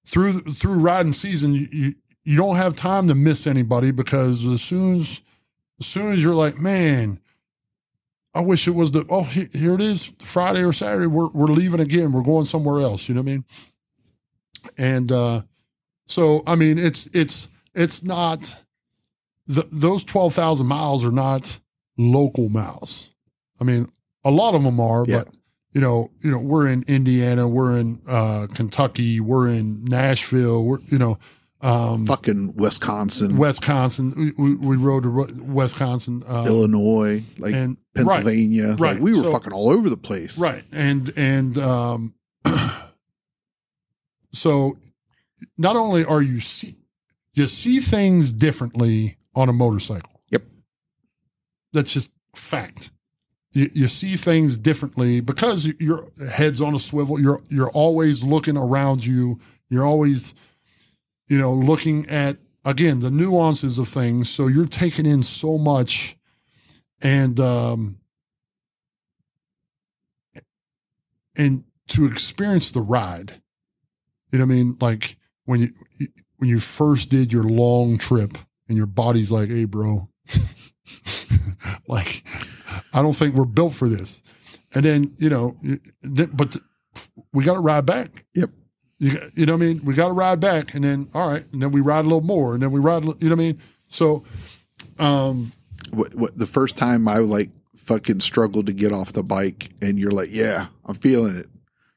through 0.06 0.40
through 0.40 0.80
riding 0.80 1.14
season 1.14 1.54
you, 1.56 1.68
you 1.72 1.94
you 2.24 2.38
don't 2.38 2.56
have 2.56 2.76
time 2.76 3.08
to 3.08 3.16
miss 3.16 3.46
anybody 3.48 3.92
because 3.92 4.46
as 4.46 4.62
soon 4.62 5.00
as 5.00 5.22
as 5.80 5.86
soon 5.88 6.14
as 6.14 6.24
you're 6.24 6.34
like, 6.36 6.58
man, 6.58 7.20
I 8.34 8.42
wish 8.42 8.68
it 8.68 8.72
was 8.72 8.92
the 8.92 9.06
oh 9.10 9.24
here 9.24 9.74
it 9.74 9.82
is 9.82 10.12
Friday 10.20 10.64
or 10.64 10.74
Saturday 10.74 11.08
we're 11.08 11.30
we're 11.30 11.48
leaving 11.48 11.80
again 11.80 12.12
we're 12.12 12.22
going 12.22 12.46
somewhere 12.46 12.82
else 12.82 13.08
you 13.10 13.16
know 13.16 13.22
what 13.22 13.30
I 13.30 13.34
mean 13.34 13.46
and 14.78 15.12
uh 15.12 15.42
so 16.08 16.44
I 16.46 16.56
mean 16.56 16.78
it's 16.78 17.08
it's 17.14 17.48
it's 17.74 18.04
not 18.04 18.64
the, 19.48 19.68
those 19.72 20.04
12,000 20.04 20.66
miles 20.66 21.06
are 21.06 21.12
not 21.12 21.60
local 21.98 22.50
miles 22.50 23.10
I 23.62 23.64
mean 23.64 23.88
a 24.24 24.32
lot 24.32 24.54
of 24.56 24.64
them 24.64 24.80
are 24.80 25.06
Yeah. 25.08 25.24
but 25.26 25.34
you 25.76 25.82
know 25.82 26.10
you 26.22 26.32
know 26.32 26.40
we're 26.40 26.68
in 26.68 26.84
Indiana 26.88 27.48
we're 27.48 27.78
in 27.78 28.02
uh 28.10 28.48
Kentucky 28.56 29.20
we're 29.20 29.48
in 29.48 29.84
Nashville 29.86 30.64
we're 30.66 30.80
you 30.88 30.98
know 30.98 31.18
um 31.62 32.06
fucking 32.06 32.56
wisconsin 32.56 33.38
Wisconsin 33.38 34.14
we, 34.18 34.32
we, 34.38 34.56
we 34.56 34.76
rode 34.78 35.04
to 35.04 35.10
Wisconsin 35.44 36.22
uh, 36.28 36.46
illinois 36.48 37.24
like 37.38 37.54
and 37.54 37.78
Pennsylvania. 37.96 38.76
right, 38.78 38.94
Like 38.96 39.00
we 39.02 39.12
were 39.12 39.24
so- 39.24 39.32
fucking 39.32 39.54
all 39.54 39.70
over 39.70 39.90
the 39.90 39.98
place. 39.98 40.40
Right. 40.40 40.64
And 40.72 41.12
and 41.18 41.58
um 41.58 42.14
so 44.34 44.78
not 45.58 45.76
only 45.76 46.04
are 46.06 46.22
you 46.22 46.40
see 46.40 46.76
you 47.34 47.48
see 47.48 47.80
things 47.80 48.32
differently 48.32 49.18
on 49.34 49.50
a 49.50 49.54
motorcycle. 49.54 50.22
Yep. 50.32 50.44
That's 51.74 51.92
just 51.94 52.10
fact. 52.36 52.92
You, 53.56 53.70
you 53.74 53.88
see 53.88 54.18
things 54.18 54.58
differently 54.58 55.22
because 55.22 55.66
your 55.80 56.10
head's 56.30 56.60
on 56.60 56.76
a 56.76 56.80
swivel. 56.80 57.20
You're 57.20 57.42
you're 57.50 57.72
always 57.72 58.24
looking 58.24 58.58
around 58.58 59.06
you. 59.06 59.40
You're 59.70 59.86
always, 59.86 60.34
you 61.30 61.38
know, 61.38 61.54
looking 61.54 62.08
at 62.10 62.38
again 62.66 63.00
the 63.00 63.10
nuances 63.10 63.80
of 63.80 63.88
things. 63.88 64.30
So 64.30 64.48
you're 64.48 64.66
taking 64.66 65.06
in 65.06 65.24
so 65.24 65.58
much, 65.58 66.18
and 67.02 67.40
um, 67.40 67.98
and 71.38 71.64
to 71.90 72.06
experience 72.06 72.72
the 72.72 72.82
ride. 72.82 73.42
You 74.32 74.40
know 74.40 74.46
what 74.46 74.54
I 74.54 74.56
mean? 74.56 74.78
Like 74.82 75.18
when 75.46 75.62
you 75.62 75.70
when 76.38 76.50
you 76.50 76.60
first 76.60 77.10
did 77.10 77.32
your 77.32 77.46
long 77.46 77.98
trip 77.98 78.38
and 78.68 78.78
your 78.78 78.88
body's 78.88 79.32
like, 79.32 79.48
"Hey, 79.48 79.64
bro, 79.64 80.10
like 81.88 82.24
I 82.94 83.02
don't 83.02 83.16
think 83.16 83.36
we're 83.36 83.46
built 83.46 83.74
for 83.74 83.88
this." 83.88 84.22
And 84.74 84.86
then 84.86 85.14
you 85.18 85.30
know, 85.30 85.58
but 86.34 86.58
we 87.34 87.44
got 87.44 87.56
to 87.56 87.60
ride 87.62 87.86
back. 87.86 88.26
Yep. 88.34 88.50
You, 88.98 89.18
you 89.36 89.46
know 89.46 89.54
what 89.54 89.64
I 89.64 89.66
mean? 89.66 89.82
We 89.84 89.94
got 89.94 90.08
to 90.08 90.14
ride 90.14 90.40
back, 90.40 90.74
and 90.74 90.84
then 90.84 91.10
all 91.14 91.30
right, 91.30 91.46
and 91.52 91.62
then 91.62 91.72
we 91.72 91.82
ride 91.82 92.06
a 92.06 92.08
little 92.08 92.22
more, 92.22 92.54
and 92.54 92.64
then 92.64 92.72
we 92.72 92.80
ride. 92.80 93.04
You 93.04 93.10
know 93.10 93.16
what 93.20 93.32
I 93.32 93.36
mean? 93.36 93.62
So, 93.88 94.24
um, 95.00 95.52
What, 95.92 96.16
what 96.16 96.38
the 96.38 96.46
first 96.46 96.78
time 96.78 97.08
I 97.08 97.18
like 97.18 97.50
fucking 97.76 98.22
struggled 98.22 98.66
to 98.68 98.74
get 98.74 98.92
off 98.94 99.12
the 99.14 99.24
bike, 99.24 99.70
and 99.82 100.00
you're 100.00 100.12
like, 100.12 100.30
"Yeah, 100.32 100.68
I'm 100.86 100.96
feeling 100.96 101.36
it." 101.38 101.50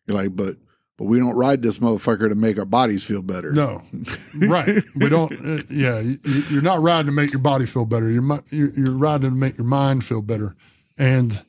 You're 0.07 0.17
like, 0.17 0.35
"But, 0.35 0.57
but 0.99 1.05
we 1.05 1.19
don't 1.19 1.37
ride 1.37 1.63
this 1.63 1.79
motherfucker 1.79 2.29
to 2.29 2.35
make 2.35 2.59
our 2.59 2.67
bodies 2.67 3.05
feel 3.05 3.23
better." 3.23 3.53
No, 3.53 3.83
right. 4.37 4.83
We 4.95 5.09
don't. 5.09 5.33
Uh, 5.33 5.63
yeah, 5.71 6.01
you, 6.01 6.19
you're 6.51 6.63
not 6.63 6.83
riding 6.83 7.07
to 7.07 7.13
make 7.13 7.33
your 7.33 7.41
body 7.41 7.65
feel 7.65 7.87
better. 7.87 8.11
You're, 8.11 8.43
you're 8.51 8.91
riding 8.91 9.31
to 9.31 9.37
make 9.37 9.57
your 9.57 9.67
mind 9.67 10.05
feel 10.05 10.21
better. 10.21 10.55
And, 10.99 11.43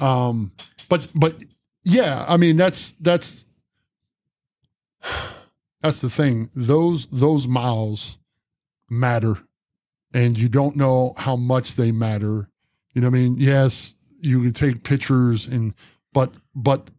um, 0.00 0.52
but 0.88 1.08
but 1.14 1.42
yeah, 1.82 2.24
I 2.28 2.36
mean 2.36 2.56
that's 2.56 2.92
that's 3.00 3.46
that's 5.80 6.00
the 6.00 6.10
thing. 6.10 6.50
Those 6.54 7.06
those 7.06 7.48
miles 7.48 8.18
matter, 8.88 9.36
and 10.14 10.38
you 10.38 10.48
don't 10.48 10.76
know 10.76 11.14
how 11.16 11.36
much 11.36 11.76
they 11.76 11.90
matter. 11.90 12.48
You 12.92 13.00
know 13.02 13.08
what 13.08 13.16
I 13.16 13.20
mean? 13.20 13.36
Yes, 13.38 13.94
you 14.20 14.42
can 14.42 14.52
take 14.52 14.84
pictures 14.84 15.46
and 15.46 15.74
but 16.12 16.34
but 16.54 16.90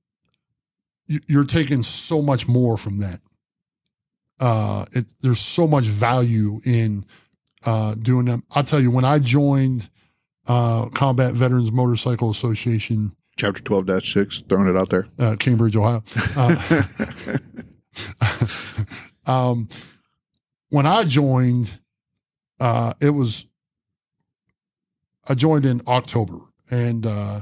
you're 1.28 1.46
taking 1.46 1.84
so 1.84 2.22
much 2.22 2.48
more 2.48 2.78
from 2.78 3.00
that 3.00 3.20
uh, 4.42 4.86
it, 4.92 5.06
there's 5.22 5.40
so 5.40 5.68
much 5.68 5.86
value 5.86 6.60
in 6.66 7.06
uh, 7.66 7.94
doing 7.96 8.26
them. 8.26 8.44
I'll 8.52 8.64
tell 8.64 8.82
you, 8.82 8.90
when 8.90 9.06
I 9.06 9.20
joined 9.20 9.90
uh, 10.48 10.90
Combat 10.90 11.34
Veterans 11.34 11.72
Motorcycle 11.72 12.32
Association, 12.32 13.16
Chapter 13.38 13.62
twelve 13.62 13.88
six, 14.04 14.42
throwing 14.42 14.68
it 14.68 14.76
out 14.76 14.90
there. 14.90 15.08
uh, 15.18 15.36
Cambridge, 15.40 15.76
Ohio, 15.76 16.04
uh, 16.36 16.84
um, 19.32 19.70
when 20.70 20.86
I 20.86 21.04
joined, 21.06 21.80
uh, 22.60 22.94
it 23.00 23.12
was 23.12 23.46
I 25.30 25.36
joined 25.36 25.66
in 25.66 25.82
October, 25.88 26.40
and 26.70 27.06
uh, 27.06 27.42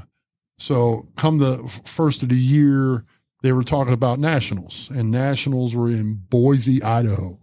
so 0.58 1.08
come 1.16 1.38
the 1.38 1.56
first 1.84 2.22
of 2.22 2.28
the 2.28 2.36
year, 2.36 3.04
they 3.42 3.52
were 3.52 3.62
talking 3.62 3.94
about 3.94 4.18
nationals, 4.18 4.90
and 4.90 5.10
nationals 5.10 5.74
were 5.74 5.88
in 5.88 6.22
Boise, 6.28 6.82
Idaho, 6.82 7.38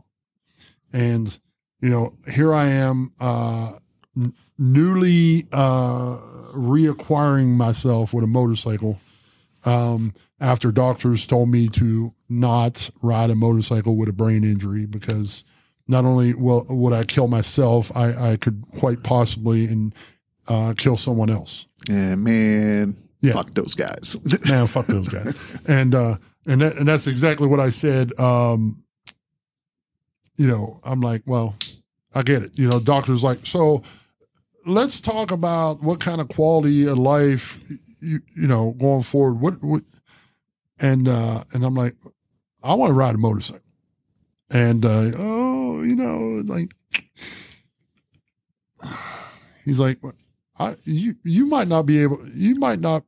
and 0.94 1.38
you 1.82 1.90
know 1.90 2.18
here 2.32 2.54
I 2.54 2.68
am, 2.68 3.14
uh, 3.20 3.74
n- 4.16 4.34
newly 4.58 5.48
uh, 5.52 6.18
reacquiring 6.56 7.56
myself 7.56 8.14
with 8.14 8.24
a 8.24 8.28
motorcycle. 8.28 9.00
Um, 9.66 10.14
after 10.40 10.72
doctors 10.72 11.26
told 11.26 11.50
me 11.50 11.68
to 11.70 12.14
not 12.30 12.90
ride 13.02 13.32
a 13.32 13.36
motorcycle 13.36 13.98
with 13.98 14.08
a 14.08 14.14
brain 14.14 14.44
injury 14.44 14.86
because 14.86 15.44
not 15.88 16.06
only 16.06 16.34
will 16.34 16.66
would 16.70 16.94
I 16.94 17.04
kill 17.04 17.28
myself, 17.28 17.96
I, 17.96 18.32
I 18.32 18.38
could 18.38 18.64
quite 18.78 19.04
possibly 19.04 19.66
and 19.66 19.96
uh, 20.48 20.74
kill 20.78 20.96
someone 20.96 21.30
else. 21.30 21.66
And 21.90 22.24
man, 22.24 22.98
Yeah. 23.22 23.34
fuck 23.34 23.52
those 23.54 23.74
guys. 23.74 24.18
Man, 24.50 24.68
fuck 24.68 24.88
those 24.88 25.08
guys. 25.08 25.36
And 25.68 25.96
uh, 25.96 26.18
and 26.46 26.62
that, 26.62 26.78
and 26.78 26.88
that's 26.88 27.08
exactly 27.08 27.48
what 27.48 27.60
I 27.60 27.70
said. 27.70 28.18
Um, 28.20 28.84
you 30.38 30.48
know, 30.48 30.80
I'm 30.84 31.02
like, 31.02 31.24
well, 31.26 31.56
I 32.14 32.22
get 32.24 32.44
it. 32.44 32.52
You 32.58 32.70
know, 32.70 32.80
doctors 32.80 33.24
like 33.24 33.46
so. 33.46 33.84
Let's 34.66 35.00
talk 35.00 35.32
about 35.32 35.82
what 35.82 36.00
kind 36.00 36.20
of 36.20 36.28
quality 36.28 36.88
of 36.88 36.98
life 36.98 37.58
you 38.02 38.20
you 38.36 38.48
know 38.48 38.74
going 38.74 39.04
forward. 39.04 39.42
What 39.42 39.64
what 39.64 39.84
and 40.80 41.08
uh, 41.08 41.44
and 41.54 41.64
I'm 41.66 41.76
like, 41.76 41.96
I 42.64 42.74
want 42.76 42.90
to 42.92 42.94
ride 42.94 43.16
a 43.16 43.18
motorcycle. 43.18 43.62
And 44.52 44.86
uh, 44.86 45.12
oh, 45.18 45.84
you 45.84 45.96
know, 45.96 46.44
like 46.46 46.74
he's 49.66 49.80
like, 49.80 50.00
I 50.60 50.76
you 50.84 51.16
you 51.24 51.46
might 51.46 51.68
not 51.68 51.84
be 51.84 52.02
able, 52.02 52.20
you 52.36 52.56
might 52.56 52.80
not, 52.80 53.04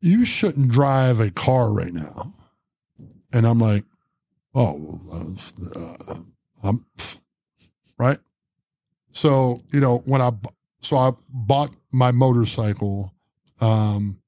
you 0.00 0.24
shouldn't 0.24 0.70
drive 0.70 1.20
a 1.20 1.30
car 1.30 1.72
right 1.72 1.92
now. 1.92 2.34
And 3.32 3.46
I'm 3.46 3.58
like, 3.58 3.84
oh, 4.54 5.00
uh, 5.76 6.16
I'm 6.62 6.84
right. 7.98 8.18
So 9.10 9.58
you 9.72 9.80
know 9.80 9.98
when 10.04 10.20
I 10.20 10.30
so 10.80 10.96
I 10.96 11.12
bought 11.28 11.70
my 11.90 12.10
motorcycle, 12.10 13.14
um, 13.60 14.18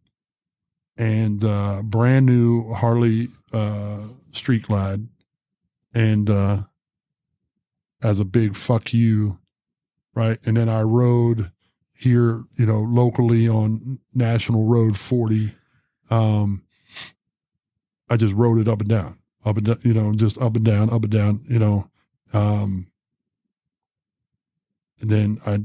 and 0.96 1.44
uh, 1.44 1.82
brand 1.82 2.26
new 2.26 2.72
Harley 2.72 3.28
uh, 3.52 4.06
Street 4.32 4.62
Glide, 4.64 5.08
and 5.94 6.30
uh, 6.30 6.62
as 8.02 8.20
a 8.20 8.24
big 8.24 8.56
fuck 8.56 8.92
you, 8.92 9.38
right? 10.14 10.38
And 10.46 10.56
then 10.56 10.68
I 10.68 10.82
rode 10.82 11.50
here, 11.96 12.42
you 12.56 12.66
know, 12.66 12.80
locally 12.80 13.48
on 13.48 13.98
National 14.14 14.66
Road 14.66 14.96
40. 14.98 15.52
Um, 16.10 16.62
I 18.10 18.16
just 18.16 18.34
rode 18.34 18.58
it 18.58 18.68
up 18.68 18.80
and 18.80 18.88
down, 18.88 19.18
up 19.44 19.56
and 19.56 19.66
down, 19.66 19.78
you 19.82 19.94
know, 19.94 20.14
just 20.14 20.40
up 20.40 20.56
and 20.56 20.64
down, 20.64 20.90
up 20.90 21.02
and 21.02 21.10
down, 21.10 21.40
you 21.48 21.58
know. 21.58 21.90
Um, 22.32 22.88
and 25.00 25.10
then 25.10 25.38
I, 25.46 25.58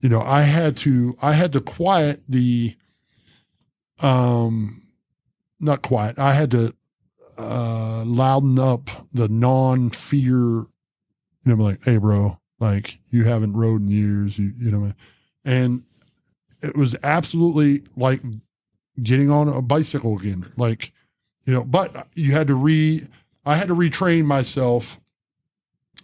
you 0.00 0.08
know, 0.08 0.20
I 0.20 0.42
had 0.42 0.76
to, 0.78 1.14
I 1.22 1.32
had 1.32 1.52
to 1.52 1.60
quiet 1.60 2.22
the, 2.28 2.76
um, 4.02 4.82
not 5.60 5.82
quiet. 5.82 6.18
I 6.18 6.32
had 6.32 6.50
to 6.50 6.74
uh, 7.38 8.04
louden 8.04 8.58
up 8.58 8.90
the 9.12 9.28
non-fear. 9.28 10.28
You 10.30 10.66
know, 11.46 11.54
I'm 11.54 11.60
like, 11.60 11.84
hey, 11.84 11.96
bro, 11.96 12.38
like 12.64 12.98
you 13.10 13.24
haven't 13.24 13.54
rode 13.54 13.82
in 13.82 13.88
years. 13.88 14.38
You, 14.38 14.52
you 14.56 14.70
know, 14.70 14.92
and 15.44 15.82
it 16.62 16.76
was 16.76 16.96
absolutely 17.02 17.82
like 17.96 18.22
getting 19.02 19.30
on 19.30 19.48
a 19.48 19.60
bicycle 19.60 20.16
again. 20.16 20.50
Like, 20.56 20.92
you 21.44 21.52
know, 21.52 21.64
but 21.64 22.08
you 22.14 22.32
had 22.32 22.46
to 22.48 22.54
re. 22.54 23.02
I 23.46 23.56
had 23.56 23.68
to 23.68 23.74
retrain 23.74 24.24
myself 24.24 24.98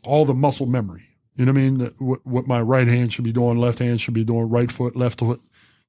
all 0.05 0.27
the 0.27 0.35
muscle 0.35 0.67
memory. 0.67 1.07
You 1.37 1.47
know 1.47 1.53
what 1.53 1.61
I 1.61 1.63
mean? 1.63 1.81
What, 1.99 2.27
what 2.27 2.47
my 2.47 2.61
right 2.61 2.87
hand 2.87 3.13
should 3.13 3.25
be 3.25 3.33
doing, 3.33 3.57
left 3.57 3.79
hand 3.79 4.01
should 4.01 4.13
be 4.13 4.25
doing, 4.25 4.51
right 4.51 4.71
foot, 4.71 4.95
left 4.95 5.21
foot, 5.21 5.41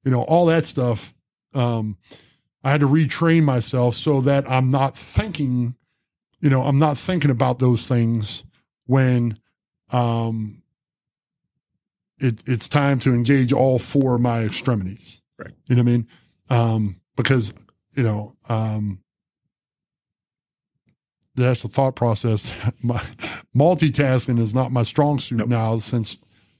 you 0.02 0.10
know, 0.10 0.22
all 0.22 0.46
that 0.46 0.64
stuff. 0.64 1.12
Um, 1.54 1.98
I 2.64 2.70
had 2.70 2.80
to 2.80 2.88
retrain 2.88 3.42
myself 3.44 3.94
so 3.94 4.22
that 4.22 4.50
I'm 4.50 4.70
not 4.70 4.96
thinking, 4.96 5.74
you 6.40 6.48
know, 6.48 6.62
I'm 6.62 6.78
not 6.78 6.96
thinking 6.96 7.30
about 7.30 7.58
those 7.58 7.86
things 7.86 8.44
when 8.86 9.36
um, 9.92 10.61
it, 12.22 12.42
it's 12.46 12.68
time 12.68 12.98
to 13.00 13.12
engage 13.12 13.52
all 13.52 13.78
four 13.78 14.14
of 14.16 14.20
my 14.20 14.42
extremities. 14.44 15.20
Right. 15.38 15.52
You 15.66 15.76
know 15.76 15.82
what 15.82 15.88
I 15.88 15.92
mean? 15.92 16.08
Um, 16.50 17.00
because, 17.16 17.52
you 17.96 18.02
know, 18.02 18.32
um, 18.48 19.00
that's 21.34 21.62
the 21.62 21.68
thought 21.68 21.96
process. 21.96 22.52
My 22.82 23.02
multitasking 23.56 24.38
is 24.38 24.54
not 24.54 24.70
my 24.70 24.82
strong 24.82 25.18
suit 25.18 25.38
Nope. 25.38 25.48
now 25.48 25.78
since 25.78 26.18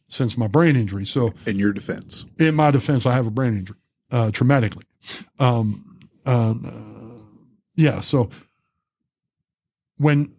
since 0.09 0.37
my 0.37 0.47
brain 0.47 0.77
injury. 0.77 1.05
So 1.07 1.33
In 1.47 1.59
your 1.59 1.73
defense, 1.73 2.25
in 2.39 2.55
my 2.55 2.71
defense, 2.71 3.07
I 3.07 3.13
have 3.15 3.27
a 3.27 3.31
brain 3.31 3.55
injury, 3.55 3.77
uh, 4.11 4.31
traumatically. 4.31 4.85
Um, 5.39 6.01
um, 6.27 6.67
yeah. 7.75 8.01
So 8.01 8.31
when 9.97 10.33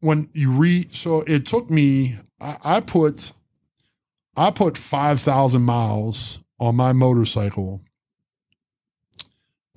when 0.00 0.28
you 0.32 0.52
read, 0.52 0.94
so 0.94 1.22
it 1.22 1.46
took 1.46 1.70
me. 1.70 2.16
I, 2.40 2.56
I 2.64 2.80
put 2.80 3.32
I 4.38 4.52
put 4.52 4.78
five 4.78 5.20
thousand 5.20 5.62
miles 5.62 6.38
on 6.60 6.76
my 6.76 6.92
motorcycle. 6.92 7.80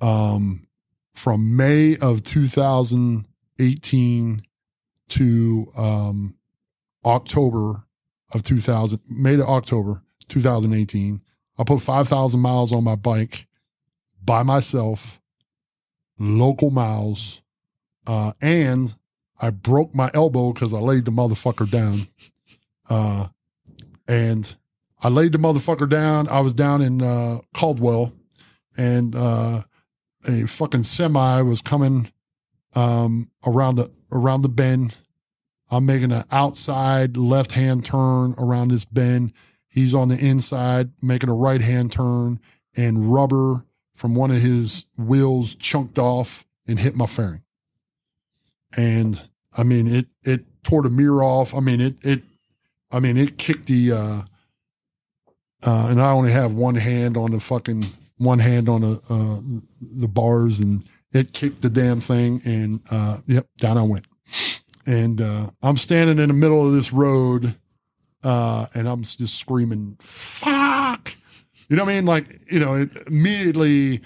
Um, 0.00 0.68
from 1.14 1.56
May 1.56 1.96
of 2.00 2.22
2018 2.22 4.42
to 5.08 5.66
um, 5.78 6.34
October 7.04 7.84
of 8.32 8.42
2000, 8.42 8.98
May 9.08 9.36
to 9.36 9.44
October 9.44 10.02
2018. 10.28 11.20
I 11.58 11.64
put 11.64 11.82
5,000 11.82 12.40
miles 12.40 12.72
on 12.72 12.82
my 12.82 12.96
bike 12.96 13.46
by 14.24 14.42
myself, 14.42 15.20
local 16.18 16.70
miles, 16.70 17.42
uh, 18.06 18.32
and 18.40 18.94
I 19.40 19.50
broke 19.50 19.94
my 19.94 20.10
elbow 20.14 20.52
because 20.52 20.72
I 20.72 20.78
laid 20.78 21.04
the 21.04 21.10
motherfucker 21.10 21.70
down. 21.70 22.08
Uh, 22.88 23.28
and 24.08 24.54
I 25.02 25.08
laid 25.08 25.32
the 25.32 25.38
motherfucker 25.38 25.88
down. 25.88 26.28
I 26.28 26.40
was 26.40 26.52
down 26.52 26.80
in 26.80 27.02
uh, 27.02 27.40
Caldwell, 27.54 28.12
and 28.76 29.14
uh, 29.16 29.62
a 30.26 30.46
fucking 30.46 30.84
semi 30.84 31.42
was 31.42 31.60
coming 31.60 32.12
um, 32.74 33.30
around 33.46 33.76
the 33.76 33.90
around 34.10 34.42
the 34.42 34.48
bend. 34.48 34.96
I'm 35.70 35.86
making 35.86 36.12
an 36.12 36.24
outside 36.30 37.16
left 37.16 37.52
hand 37.52 37.84
turn 37.84 38.34
around 38.38 38.68
this 38.68 38.84
bend. 38.84 39.32
He's 39.68 39.94
on 39.94 40.08
the 40.08 40.18
inside 40.18 40.90
making 41.00 41.30
a 41.30 41.34
right 41.34 41.60
hand 41.60 41.92
turn, 41.92 42.40
and 42.76 43.12
rubber 43.12 43.64
from 43.94 44.14
one 44.14 44.30
of 44.30 44.40
his 44.40 44.86
wheels 44.96 45.54
chunked 45.54 45.98
off 45.98 46.44
and 46.66 46.78
hit 46.78 46.94
my 46.94 47.06
fairing. 47.06 47.42
And 48.76 49.20
I 49.56 49.64
mean, 49.64 49.86
it 49.92 50.06
it 50.22 50.44
tore 50.62 50.82
the 50.82 50.90
mirror 50.90 51.24
off. 51.24 51.54
I 51.54 51.60
mean, 51.60 51.80
it 51.80 52.04
it, 52.04 52.22
I 52.92 53.00
mean, 53.00 53.16
it 53.16 53.38
kicked 53.38 53.66
the. 53.66 53.92
Uh, 53.92 54.22
uh, 55.64 55.86
and 55.90 56.00
I 56.00 56.10
only 56.10 56.32
have 56.32 56.54
one 56.54 56.74
hand 56.74 57.16
on 57.16 57.30
the 57.30 57.40
fucking 57.40 57.84
one 58.18 58.38
hand 58.38 58.68
on 58.68 58.82
the 58.82 59.00
uh, 59.08 59.60
the 60.00 60.08
bars, 60.08 60.58
and 60.58 60.82
it 61.12 61.32
kicked 61.32 61.62
the 61.62 61.70
damn 61.70 62.00
thing, 62.00 62.40
and 62.44 62.80
uh, 62.90 63.18
yep, 63.26 63.46
down 63.58 63.78
I 63.78 63.82
went. 63.82 64.06
And 64.86 65.20
uh, 65.20 65.50
I'm 65.62 65.76
standing 65.76 66.18
in 66.18 66.28
the 66.28 66.34
middle 66.34 66.66
of 66.66 66.72
this 66.72 66.92
road, 66.92 67.54
uh, 68.24 68.66
and 68.74 68.88
I'm 68.88 69.02
just 69.02 69.34
screaming, 69.34 69.96
"Fuck!" 70.00 71.14
You 71.68 71.76
know 71.76 71.84
what 71.84 71.92
I 71.92 71.94
mean? 71.94 72.06
Like, 72.06 72.40
you 72.50 72.58
know, 72.58 72.74
it 72.74 72.90
immediately, 73.06 74.00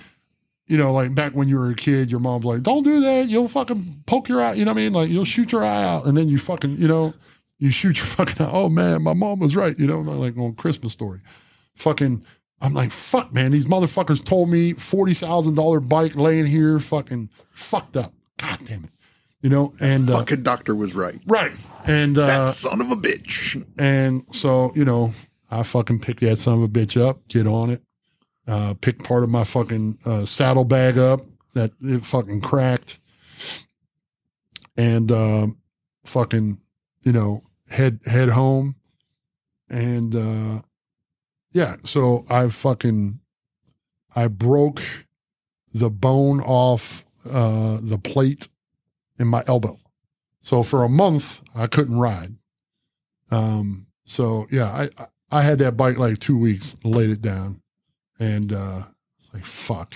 you 0.68 0.76
know, 0.76 0.92
like 0.92 1.14
back 1.14 1.32
when 1.32 1.48
you 1.48 1.58
were 1.58 1.70
a 1.70 1.74
kid, 1.74 2.10
your 2.10 2.20
mom's 2.20 2.44
like, 2.44 2.62
"Don't 2.62 2.82
do 2.82 3.00
that. 3.00 3.28
You'll 3.28 3.48
fucking 3.48 4.02
poke 4.06 4.28
your 4.28 4.42
eye." 4.42 4.54
You 4.54 4.64
know 4.64 4.72
what 4.72 4.80
I 4.80 4.84
mean? 4.84 4.92
Like, 4.92 5.10
you'll 5.10 5.24
shoot 5.24 5.52
your 5.52 5.64
eye 5.64 5.84
out, 5.84 6.06
and 6.06 6.16
then 6.16 6.28
you 6.28 6.38
fucking, 6.38 6.76
you 6.76 6.88
know, 6.88 7.14
you 7.58 7.70
shoot 7.70 7.96
your 7.98 8.06
fucking. 8.16 8.44
Eye. 8.44 8.50
Oh 8.52 8.68
man, 8.68 9.02
my 9.02 9.14
mom 9.14 9.38
was 9.40 9.56
right. 9.56 9.78
You 9.78 9.86
know, 9.86 10.00
like 10.00 10.36
on 10.36 10.54
Christmas 10.54 10.92
story 10.92 11.20
fucking 11.74 12.24
I'm 12.60 12.72
like, 12.72 12.90
fuck, 12.90 13.34
man, 13.34 13.52
these 13.52 13.66
motherfuckers 13.66 14.24
told 14.24 14.48
me 14.48 14.72
forty 14.72 15.12
thousand 15.14 15.54
dollar 15.56 15.78
bike 15.80 16.16
laying 16.16 16.46
here, 16.46 16.78
fucking 16.78 17.28
fucked 17.50 17.96
up. 17.98 18.12
God 18.38 18.58
damn 18.64 18.84
it. 18.84 18.90
You 19.42 19.50
know, 19.50 19.74
and 19.80 20.08
uh, 20.08 20.18
Fucking 20.20 20.42
doctor 20.42 20.74
was 20.74 20.94
right. 20.94 21.20
right. 21.26 21.52
And 21.86 22.16
That 22.16 22.40
uh 22.40 22.46
son 22.48 22.80
of 22.80 22.90
a 22.90 22.96
bitch. 22.96 23.62
and 23.78 24.24
so, 24.32 24.72
you 24.74 24.84
know, 24.84 25.12
I 25.50 25.62
fucking 25.62 26.00
pick 26.00 26.20
that 26.20 26.36
son 26.36 26.56
of 26.56 26.62
a 26.62 26.68
bitch 26.68 27.00
up, 27.00 27.28
get 27.28 27.46
on 27.46 27.70
it, 27.70 27.82
uh, 28.48 28.74
pick 28.80 29.04
part 29.04 29.22
of 29.22 29.28
my 29.28 29.44
fucking 29.44 29.98
uh, 30.06 30.24
saddlebag 30.24 30.96
up 30.98 31.20
that 31.52 31.70
it 31.82 32.04
fucking 32.06 32.40
cracked, 32.40 32.98
and 34.76 35.12
um, 35.12 35.58
fucking, 36.04 36.58
you 37.06 37.12
know, 37.12 37.44
head 37.70 38.00
head 38.04 38.30
home, 38.30 38.74
and 39.70 40.14
uh, 40.14 40.62
yeah, 41.52 41.76
so 41.84 42.24
I 42.28 42.48
fucking 42.48 43.20
I 44.16 44.26
broke 44.26 44.82
the 45.72 45.88
bone 45.88 46.40
off 46.40 47.04
uh, 47.30 47.78
the 47.80 47.98
plate 47.98 48.48
in 49.20 49.28
my 49.28 49.44
elbow, 49.46 49.78
so 50.40 50.64
for 50.64 50.82
a 50.82 50.88
month 50.88 51.44
I 51.54 51.68
couldn't 51.68 51.98
ride. 51.98 52.34
Um, 53.30 53.86
so 54.04 54.46
yeah, 54.50 54.66
I, 54.66 54.88
I 55.30 55.42
had 55.42 55.60
that 55.60 55.76
bike 55.76 55.98
like 55.98 56.18
two 56.18 56.36
weeks, 56.36 56.76
laid 56.82 57.10
it 57.10 57.22
down, 57.22 57.62
and 58.18 58.52
uh, 58.52 58.82
it's 59.20 59.32
like 59.32 59.44
fuck. 59.44 59.94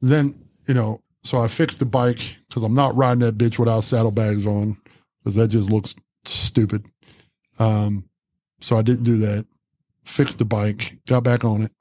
Then 0.00 0.36
you 0.68 0.74
know, 0.74 1.02
so 1.24 1.40
I 1.40 1.48
fixed 1.48 1.80
the 1.80 1.86
bike 1.86 2.36
because 2.48 2.62
I'm 2.62 2.74
not 2.74 2.94
riding 2.94 3.20
that 3.20 3.36
bitch 3.36 3.58
without 3.58 3.82
saddlebags 3.82 4.46
on 4.46 4.76
because 5.18 5.34
that 5.34 5.48
just 5.48 5.70
looks 5.70 5.96
stupid. 6.28 6.86
Um, 7.58 8.08
so 8.60 8.76
I 8.76 8.82
didn't 8.82 9.04
do 9.04 9.18
that. 9.18 9.46
Fixed 10.04 10.38
the 10.38 10.44
bike, 10.44 10.98
got 11.06 11.24
back 11.24 11.44
on 11.44 11.62
it, 11.62 11.72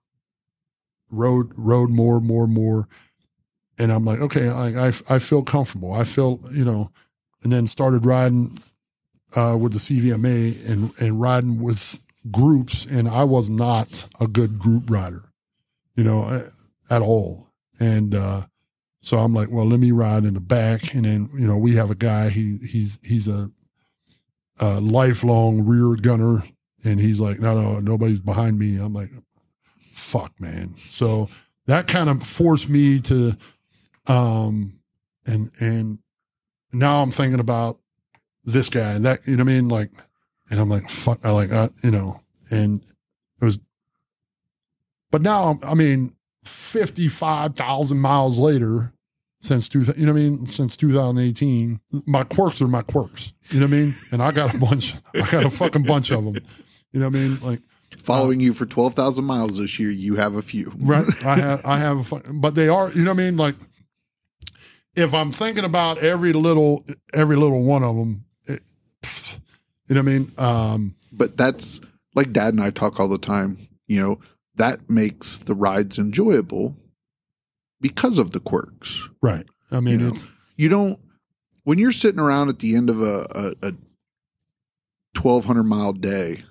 rode 1.12 1.52
rode 1.56 1.92
more, 1.92 2.20
more, 2.20 2.48
more, 2.48 2.88
and 3.78 3.92
I'm 3.92 4.04
like, 4.04 4.20
okay, 4.20 4.50
I 4.50 4.88
I, 4.88 4.94
I 5.10 5.20
feel 5.20 5.44
comfortable. 5.44 5.94
I 5.94 6.04
feel 6.06 6.40
you 6.52 6.66
know, 6.66 6.92
and 7.44 7.54
then 7.54 7.68
started 7.68 8.06
riding 8.06 8.58
uh, 9.36 9.58
with 9.60 9.74
the 9.74 9.80
CVMA 9.80 10.68
and 10.70 10.92
and 11.00 11.22
riding 11.22 11.60
with 11.62 12.00
groups, 12.32 12.86
and 12.86 13.08
I 13.08 13.24
was 13.24 13.50
not 13.50 14.08
a 14.20 14.28
good 14.28 14.58
group 14.58 14.90
rider, 14.90 15.32
you 15.96 16.04
know, 16.04 16.28
eh, 16.30 16.50
at 16.90 17.02
all. 17.02 17.50
And 17.80 18.16
uh, 18.16 18.42
so 19.02 19.18
I'm 19.18 19.34
like, 19.34 19.50
well, 19.52 19.66
let 19.66 19.80
me 19.80 19.92
ride 19.92 20.24
in 20.24 20.34
the 20.34 20.40
back, 20.40 20.94
and 20.94 21.06
then 21.06 21.30
you 21.38 21.48
know 21.48 21.58
we 21.58 21.76
have 21.76 21.92
a 21.92 21.96
guy. 21.96 22.30
He 22.30 22.58
he's 22.58 23.00
he's 23.04 23.28
a, 23.28 23.50
a 24.60 24.80
lifelong 24.80 25.66
rear 25.66 25.96
gunner, 25.96 26.44
and 26.84 27.00
he's 27.00 27.20
like, 27.20 27.40
no, 27.40 27.60
no, 27.60 27.80
nobody's 27.80 28.20
behind 28.20 28.58
me. 28.60 28.78
I'm 28.78 28.94
like, 28.94 29.12
fuck, 29.92 30.34
man. 30.40 30.76
So 30.90 31.30
that 31.66 31.88
kind 31.88 32.10
of 32.10 32.24
forced 32.24 32.70
me 32.70 33.00
to, 33.02 33.36
um, 34.08 34.80
and 35.26 35.52
and 35.60 36.00
now 36.72 37.02
I'm 37.02 37.12
thinking 37.12 37.40
about 37.40 37.80
this 38.44 38.70
guy 38.70 38.92
and 38.94 39.06
that, 39.06 39.28
you 39.28 39.36
know 39.36 39.44
what 39.44 39.52
I 39.52 39.56
mean? 39.56 39.70
Like, 39.70 39.92
and 40.50 40.60
I'm 40.60 40.70
like, 40.70 40.90
fuck, 40.90 41.26
I 41.26 41.32
like, 41.32 41.52
I, 41.52 41.70
you 41.84 41.92
know, 41.92 42.18
and 42.52 42.82
it 43.42 43.46
was, 43.46 43.60
but 45.12 45.22
now, 45.22 45.60
I 45.64 45.74
mean, 45.74 46.14
55,000 46.44 47.98
miles 47.98 48.38
later 48.38 48.94
since 49.46 49.70
two, 49.70 49.82
you 49.82 50.06
know 50.06 50.14
what 50.14 50.20
I 50.20 50.24
mean? 50.24 50.48
Since 50.48 50.76
2018, 50.78 51.80
my 52.06 52.24
quirks 52.24 52.62
are 52.62 52.68
my 52.68 52.82
quirks, 52.82 53.34
you 53.50 53.60
know 53.60 53.68
what 53.68 53.74
I 53.74 53.78
mean? 53.78 53.96
And 54.12 54.22
I 54.22 54.32
got 54.32 54.54
a 54.54 54.58
bunch, 54.58 54.96
I 55.14 55.30
got 55.32 55.46
a 55.46 55.50
fucking 55.50 55.84
bunch 55.84 56.12
of 56.12 56.26
them, 56.26 56.36
you 56.92 57.00
know 57.00 57.08
what 57.10 57.16
I 57.16 57.20
mean? 57.20 57.40
Like, 57.42 57.62
Following 58.00 58.40
you 58.40 58.54
for 58.54 58.66
12,000 58.66 59.24
miles 59.24 59.58
this 59.58 59.80
year, 59.80 59.90
you 59.90 60.16
have 60.16 60.36
a 60.36 60.42
few. 60.42 60.72
right? 60.78 61.06
I 61.26 61.36
have, 61.36 61.66
I 61.66 61.78
have, 61.78 62.00
a 62.00 62.04
fun, 62.04 62.22
but 62.42 62.56
they 62.56 62.68
are, 62.68 62.92
you 62.92 63.04
know 63.04 63.12
what 63.12 63.22
I 63.22 63.24
mean? 63.24 63.38
Like, 63.38 63.56
if 64.96 65.14
I'm 65.14 65.32
thinking 65.32 65.64
about 65.64 66.00
every 66.00 66.34
little, 66.34 66.86
every 67.14 67.36
little 67.36 67.64
one 67.64 67.84
of 67.84 67.96
them, 67.96 68.26
it, 68.46 68.62
you 69.88 69.96
know 69.96 70.02
what 70.02 70.10
I 70.10 70.18
mean? 70.18 70.32
Um, 70.38 70.96
But 71.12 71.38
that's 71.38 71.82
like 72.16 72.32
dad 72.32 72.54
and 72.54 72.62
I 72.62 72.70
talk 72.70 73.00
all 73.00 73.08
the 73.08 73.18
time. 73.18 73.68
You 73.88 74.02
know, 74.02 74.20
that 74.56 74.90
makes 74.90 75.38
the 75.38 75.54
rides 75.54 75.98
enjoyable 75.98 76.76
because 77.88 78.18
of 78.18 78.32
the 78.32 78.40
quirks. 78.40 79.08
right. 79.22 79.46
I 79.72 79.80
mean, 79.80 80.00
You 80.00 80.06
know, 80.06 80.08
it's 80.08 80.28
You 80.58 80.70
don't, 80.70 81.00
when 81.66 81.78
you're 81.78 81.92
sitting 81.92 82.20
around 82.20 82.50
at 82.50 82.60
the 82.60 82.76
end 82.76 82.90
of 82.90 83.00
a, 83.02 83.28
a, 83.62 83.68
a 83.68 83.74
1200 85.20 85.64
mile 85.64 85.94
day, 85.94 86.44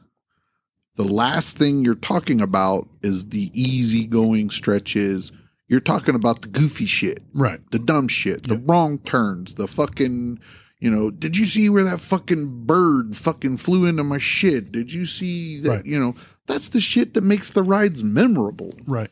the 0.97 1.05
last 1.05 1.59
thing 1.59 1.85
you're 1.85 1.97
talking 1.97 2.41
about 2.41 2.89
is 3.03 3.31
the 3.31 3.51
easygoing 3.53 4.51
stretches. 4.51 5.33
You're 5.67 5.81
talking 5.81 6.15
about 6.15 6.43
the 6.43 6.49
goofy 6.49 6.87
shit, 6.87 7.21
right. 7.33 7.59
the 7.73 7.81
dumb 7.81 8.07
shit, 8.07 8.45
the 8.45 8.59
wrong 8.59 8.99
turns, 8.99 9.57
the 9.57 9.67
fucking, 9.67 10.39
you 10.79 10.91
know, 10.91 11.11
did 11.11 11.37
you 11.37 11.47
see 11.47 11.69
where 11.69 11.83
that 11.83 11.99
fucking 12.01 12.65
bird 12.65 13.17
fucking 13.17 13.57
flew 13.57 13.87
into 13.87 14.05
my 14.05 14.19
shit? 14.19 14.71
Did 14.71 14.93
you 14.93 15.05
see 15.05 15.59
that? 15.63 15.69
Right. 15.69 15.87
You 15.87 15.99
know, 15.99 16.15
that's 16.47 16.69
the 16.69 16.81
shit 16.81 17.15
that 17.15 17.25
makes 17.25 17.51
the 17.51 17.65
rides 17.65 18.05
memorable. 18.05 18.75
Right. 18.87 19.11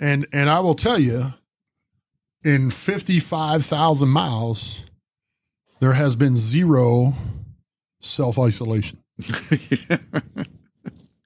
And 0.00 0.26
and 0.32 0.50
I 0.50 0.60
will 0.60 0.74
tell 0.74 0.98
you, 0.98 1.32
in 2.44 2.70
fifty 2.70 3.20
five 3.20 3.64
thousand 3.64 4.08
miles, 4.10 4.82
there 5.80 5.92
has 5.94 6.16
been 6.16 6.36
zero 6.36 7.14
self 8.00 8.38
isolation. 8.38 8.98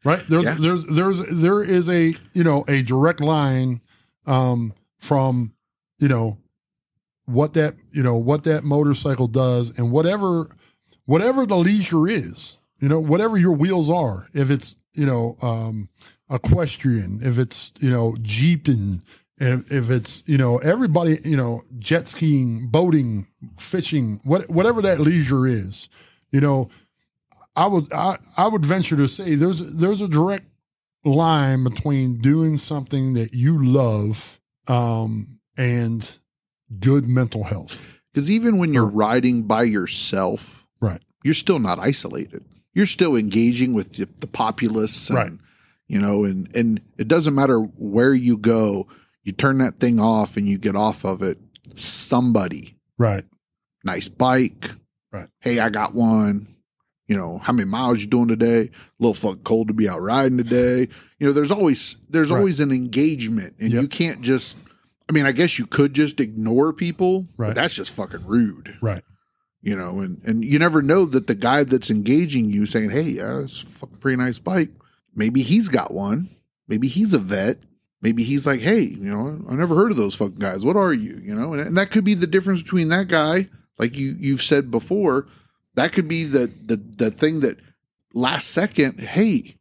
right 0.05 0.23
there, 0.29 0.41
Yeah. 0.43 0.57
there's 0.59 0.85
there's 0.87 1.27
there 1.27 1.63
is 1.63 1.89
a 1.89 2.15
you 2.33 2.45
know 2.45 2.65
a 2.69 2.83
direct 2.83 3.21
line 3.21 3.81
um, 4.27 4.73
from 4.99 5.53
you 5.99 6.09
know 6.09 6.39
what 7.27 7.55
that 7.55 7.75
you 7.93 8.03
know 8.03 8.17
what 8.17 8.45
that 8.45 8.65
motorcycle 8.65 9.27
does 9.29 9.77
and 9.79 9.91
whatever 9.91 10.47
whatever 11.07 11.45
the 11.47 11.57
leisure 11.57 12.07
is 12.07 12.57
you 12.79 12.89
know 12.89 13.01
whatever 13.01 13.37
your 13.37 13.53
wheels 13.53 13.91
are 13.91 14.29
if 14.33 14.51
it's 14.51 14.77
you 14.95 15.07
know 15.07 15.37
um 15.43 15.89
equestrian 16.31 17.19
if 17.23 17.37
it's 17.39 17.73
you 17.81 17.91
know 17.91 18.17
jeeping 18.23 19.03
if, 19.39 19.71
if 19.73 19.91
it's 19.91 20.23
you 20.27 20.39
know 20.39 20.59
everybody 20.59 21.19
you 21.25 21.37
know 21.37 21.63
jet 21.79 22.09
skiing 22.09 22.69
boating 22.69 23.27
fishing 23.59 24.21
what 24.25 24.49
whatever 24.49 24.83
that 24.83 25.01
leisure 25.01 25.47
is 25.47 25.89
you 26.31 26.41
know 26.41 26.69
i 27.55 27.67
would 27.67 27.93
i, 27.93 28.17
I 28.37 28.49
would 28.49 28.65
venture 28.65 28.97
to 28.97 29.07
say 29.09 29.35
there's 29.35 29.75
there's 29.75 30.01
a 30.01 30.09
direct 30.09 30.47
line 31.05 31.65
between 31.65 32.19
doing 32.21 32.57
something 32.57 33.13
that 33.15 33.33
you 33.35 33.63
love 33.65 34.41
um 34.69 35.39
and 35.59 36.19
good 36.81 37.07
mental 37.09 37.45
health. 37.45 37.83
Because 38.13 38.31
even 38.31 38.59
when 38.59 38.75
you're 38.75 38.91
riding 38.91 39.45
by 39.45 39.63
yourself, 39.63 40.67
Right. 40.81 41.01
you're 41.23 41.33
still 41.35 41.59
not 41.59 41.79
isolated. 41.79 42.45
You're 42.75 42.87
still 42.87 43.15
engaging 43.17 43.73
with 43.73 43.93
the, 43.95 44.09
the 44.19 44.27
populace, 44.27 45.09
and, 45.09 45.17
Right. 45.17 45.33
You 45.87 46.01
know, 46.01 46.25
and 46.25 46.55
and 46.57 46.81
it 46.99 47.07
doesn't 47.09 47.35
matter 47.35 47.61
where 47.61 48.13
you 48.13 48.37
go. 48.37 48.89
You 49.27 49.33
turn 49.33 49.59
that 49.59 49.81
thing 49.81 49.99
off 50.01 50.37
and 50.37 50.47
you 50.47 50.57
get 50.57 50.77
off 50.77 51.05
of 51.05 51.21
it. 51.21 51.39
Somebody, 51.77 52.77
Right. 52.97 53.25
nice 53.85 54.09
bike. 54.09 54.71
Right. 55.13 55.29
Hey, 55.41 55.59
I 55.59 55.69
got 55.69 55.95
one. 55.95 56.47
You 57.09 57.17
know, 57.17 57.39
how 57.39 57.53
many 57.53 57.69
miles 57.69 58.01
you 58.01 58.07
doing 58.07 58.29
today? 58.29 58.63
A 58.63 58.71
little 59.01 59.15
fucking 59.15 59.43
cold 59.43 59.69
to 59.69 59.75
be 59.75 59.89
out 59.89 60.01
riding 60.01 60.39
today. 60.39 60.89
You 61.19 61.27
know, 61.27 61.33
there's 61.33 61.51
always 61.51 61.97
there's 62.09 62.31
Right. 62.31 62.39
always 62.39 62.61
an 62.61 62.71
engagement, 62.73 63.55
and 63.61 63.73
Yep. 63.73 63.83
you 63.83 63.89
can't 63.89 64.21
just. 64.23 64.57
I 65.09 65.13
mean, 65.13 65.25
I 65.27 65.31
guess 65.33 65.57
you 65.59 65.67
could 65.67 65.93
just 65.95 66.19
ignore 66.21 66.73
people, 66.73 67.29
Right. 67.37 67.49
but 67.49 67.55
that's 67.55 67.75
just 67.77 67.93
fucking 67.93 68.27
rude 68.27 68.77
Right. 68.83 69.03
you 69.63 69.77
know, 69.77 70.01
and, 70.01 70.21
and 70.25 70.45
you 70.45 70.59
never 70.59 70.83
know 70.83 71.05
that 71.07 71.29
the 71.29 71.35
guy 71.37 71.63
that's 71.65 71.91
engaging 71.91 72.51
you 72.51 72.67
saying, 72.67 72.91
Hey, 72.91 73.11
yeah, 73.11 73.41
it's 73.41 73.63
a 73.63 73.67
fucking 73.67 73.99
pretty 73.99 74.17
nice 74.17 74.39
bike. 74.41 74.71
Maybe 75.15 75.43
he's 75.43 75.69
got 75.69 75.95
one. 75.95 76.31
Maybe 76.69 76.89
he's 76.89 77.15
a 77.15 77.19
vet. 77.21 77.59
Maybe 78.07 78.23
he's 78.23 78.47
like, 78.47 78.61
Hey, 78.61 78.83
you 78.83 79.11
know, 79.13 79.45
I 79.51 79.55
never 79.57 79.75
heard 79.75 79.91
of 79.91 79.97
those 79.97 80.15
fucking 80.15 80.37
guys. 80.37 80.65
What 80.65 80.77
are 80.77 80.93
you? 80.93 81.21
You 81.25 81.35
know, 81.35 81.55
and, 81.55 81.61
and 81.67 81.77
that 81.77 81.91
could 81.91 82.05
be 82.05 82.15
the 82.15 82.29
difference 82.29 82.63
between 82.63 82.87
that 82.91 83.09
guy, 83.09 83.49
like 83.81 83.97
you, 83.97 84.15
you've 84.17 84.43
said 84.43 84.71
before, 84.71 85.27
that 85.75 85.93
could 85.93 86.07
be 86.07 86.23
the, 86.23 86.47
the, 86.47 86.77
the 86.77 87.11
thing 87.11 87.41
that 87.41 87.57
last 88.15 88.47
second, 88.53 89.01
Hey, 89.01 89.57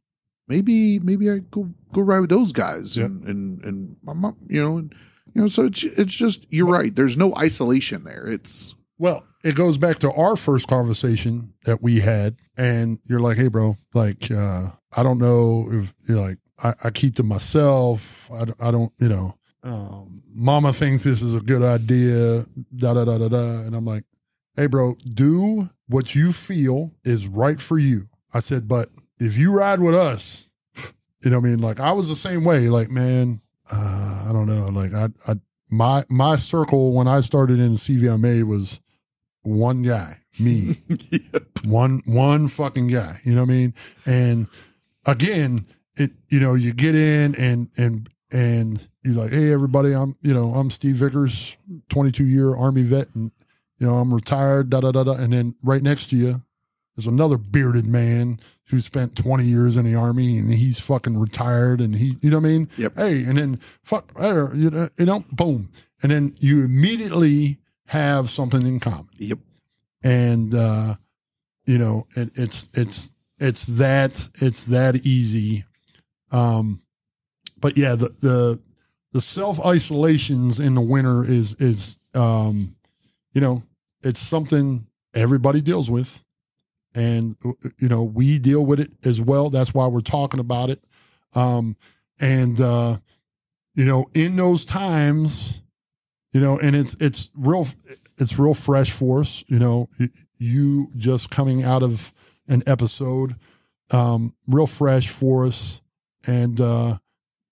maybe, 0.48 1.00
maybe 1.00 1.28
I 1.32 1.40
go, 1.40 1.72
go 1.92 2.02
ride 2.02 2.20
with 2.20 2.30
those 2.30 2.52
guys 2.52 2.96
Yep. 2.96 3.08
and, 3.08 3.24
and, 3.26 3.64
and 3.66 3.96
my 4.04 4.14
mom, 4.14 4.38
you 4.48 4.62
know, 4.64 4.78
and, 4.78 4.94
you 5.34 5.42
know, 5.42 5.48
so 5.48 5.66
it's, 5.66 5.82
it's 5.84 6.14
just, 6.14 6.46
you're 6.52 6.68
right. 6.68 6.96
There's 6.96 7.18
no 7.18 7.34
isolation 7.36 8.04
there. 8.04 8.28
It's, 8.28 8.76
Well, 9.00 9.26
it 9.44 9.56
goes 9.56 9.80
back 9.80 9.98
to 10.00 10.12
our 10.14 10.36
first 10.36 10.68
conversation 10.68 11.54
that 11.66 11.82
we 11.82 12.00
had, 12.02 12.36
and 12.58 13.00
you're 13.06 13.20
like, 13.20 13.38
"Hey, 13.38 13.48
bro, 13.48 13.78
like, 13.94 14.32
uh, 14.32 14.68
I 14.96 15.04
don't 15.04 15.18
know 15.18 15.68
if 15.72 15.94
you're 16.08 16.22
like 16.22 16.38
I, 16.64 16.74
I 16.86 16.90
keep 16.90 17.16
to 17.16 17.24
myself. 17.24 18.30
I, 18.32 18.46
I 18.68 18.72
don't, 18.72 18.92
you 19.00 19.10
know, 19.10 19.36
um, 19.64 20.24
Mama 20.34 20.74
thinks 20.74 21.04
this 21.04 21.22
is 21.22 21.36
a 21.36 21.42
good 21.42 21.64
idea. 21.64 22.46
Da 22.76 22.94
da 22.94 23.06
da 23.06 23.18
da 23.18 23.28
da." 23.28 23.62
And 23.62 23.76
I'm 23.76 23.86
like, 23.86 24.04
"Hey, 24.56 24.68
bro, 24.68 24.96
do 25.14 25.70
what 25.88 26.16
you 26.16 26.32
feel 26.32 26.94
is 27.04 27.28
right 27.28 27.60
for 27.60 27.78
you." 27.78 28.08
I 28.34 28.40
said, 28.40 28.68
"But 28.68 28.90
if 29.20 29.38
you 29.38 29.54
ride 29.54 29.80
with 29.80 29.96
us, 29.96 30.50
you 31.24 31.32
know, 31.32 31.40
what 31.40 31.48
I 31.48 31.50
mean, 31.50 31.62
like, 31.62 31.80
I 31.80 31.92
was 31.92 32.10
the 32.10 32.16
same 32.16 32.44
way. 32.44 32.70
Like, 32.70 32.90
man, 32.90 33.42
uh, 33.72 34.26
I 34.30 34.34
don't 34.34 34.48
know, 34.48 34.68
like, 34.70 34.94
I, 34.94 35.10
I, 35.32 35.36
my 35.70 36.04
my 36.10 36.36
circle 36.36 36.94
when 36.94 37.08
I 37.08 37.22
started 37.22 37.60
in 37.60 37.72
CVMA 37.72 38.44
was." 38.44 38.80
one 39.46 39.84
guy, 39.84 40.18
me, 40.40 40.82
one 41.64 42.02
one 42.06 42.48
fucking 42.48 42.88
guy. 42.88 43.18
You 43.24 43.36
know 43.36 43.44
what 43.44 43.52
I 43.52 43.54
mean? 43.54 43.74
And 44.06 44.48
again, 45.06 45.68
it 45.98 46.12
you 46.30 46.40
know 46.40 46.54
you 46.54 46.74
get 46.74 46.96
in 46.96 47.36
and 47.36 47.70
and 47.78 48.10
and 48.32 48.88
you're 49.04 49.16
like, 49.16 49.32
hey 49.32 49.54
everybody, 49.54 49.94
I'm 49.94 50.16
you 50.22 50.34
know 50.34 50.54
I'm 50.54 50.70
Steve 50.70 50.96
Vickers, 50.96 51.58
22 51.90 52.26
year 52.26 52.56
Army 52.56 52.84
vet, 52.84 53.14
and 53.16 53.32
you 53.78 53.88
know 53.88 53.96
I'm 53.98 54.14
retired. 54.14 54.70
Da 54.70 54.82
da 54.82 54.92
da 54.92 55.04
da. 55.04 55.14
And 55.14 55.34
then 55.34 55.56
right 55.64 55.82
next 55.82 56.10
to 56.10 56.16
you 56.16 56.44
is 56.98 57.08
another 57.08 57.38
bearded 57.38 57.86
man 57.86 58.40
who 58.70 58.80
spent 58.80 59.16
20 59.16 59.44
years 59.44 59.78
in 59.78 59.86
the 59.86 59.96
army 59.96 60.38
and 60.38 60.52
he's 60.52 60.80
fucking 60.80 61.20
retired 61.20 61.80
and 61.82 61.96
he 61.96 62.16
you 62.22 62.32
know 62.32 62.40
what 62.40 62.48
I 62.48 62.50
mean? 62.50 62.70
Yep. 62.78 62.94
Hey, 62.96 63.24
and 63.24 63.38
then 63.38 63.60
fuck, 63.84 64.12
you 64.18 64.70
know, 64.70 64.90
you 64.98 65.06
know, 65.06 65.24
boom, 65.32 65.70
and 66.02 66.12
then 66.12 66.36
you 66.40 66.64
immediately 66.64 67.60
have 67.88 68.30
something 68.30 68.66
in 68.66 68.80
common 68.80 69.10
yep. 69.20 69.38
and 70.04 70.56
uh, 70.56 70.96
you 71.68 71.78
know 71.78 72.08
it, 72.16 72.32
it's 72.36 72.70
it's 72.74 73.12
it's 73.38 73.66
that 73.66 74.30
it's 74.42 74.66
that 74.66 75.06
easy. 75.06 75.66
Um, 76.32 76.82
but 77.58 77.78
yeah, 77.78 77.96
the 77.96 78.10
the 78.22 78.62
the 79.14 79.22
self 79.22 79.64
isolations 79.66 80.60
in 80.60 80.76
the 80.76 80.82
winter 80.82 81.26
is 81.26 81.56
is 81.56 81.98
um, 82.14 82.76
you 83.34 83.42
know 83.42 83.64
it's 84.02 84.20
something 84.20 84.88
everybody 85.14 85.62
deals 85.62 85.90
with, 85.90 86.24
and 86.94 87.36
you 87.80 87.88
know 87.88 88.04
we 88.04 88.40
deal 88.40 88.66
with 88.66 88.80
it 88.80 88.92
as 89.04 89.22
well. 89.22 89.50
That's 89.50 89.74
why 89.74 89.88
we're 89.88 90.02
talking 90.02 90.40
about 90.40 90.70
it. 90.70 90.84
Um, 91.34 91.76
and 92.20 92.60
uh, 92.60 92.98
you 93.76 93.86
know 93.86 94.08
in 94.14 94.36
those 94.36 94.66
times 94.66 95.62
you 96.34 96.40
know 96.40 96.58
and 96.60 96.76
it's 96.76 96.96
it's 97.00 97.30
real 97.36 97.68
it's 98.18 98.40
real 98.40 98.54
fresh 98.54 98.92
for 98.92 99.20
us 99.20 99.44
you 99.48 99.60
know 99.60 99.90
you 100.38 100.88
just 100.98 101.30
coming 101.30 101.64
out 101.64 101.84
of 101.84 102.12
an 102.48 102.64
episode 102.66 103.36
um 103.92 104.34
real 104.48 104.68
fresh 104.68 105.10
for 105.10 105.46
us 105.46 105.82
and 106.28 106.60
uh 106.62 106.98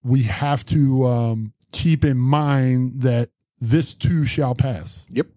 we 0.04 0.24
have 0.24 0.66
to 0.66 1.06
um 1.06 1.54
keep 1.72 2.04
in 2.06 2.18
mind 2.18 3.02
that 3.02 3.30
this 3.60 3.94
too 3.94 4.26
shall 4.26 4.54
pass 4.56 5.08
Yep. 5.10 5.28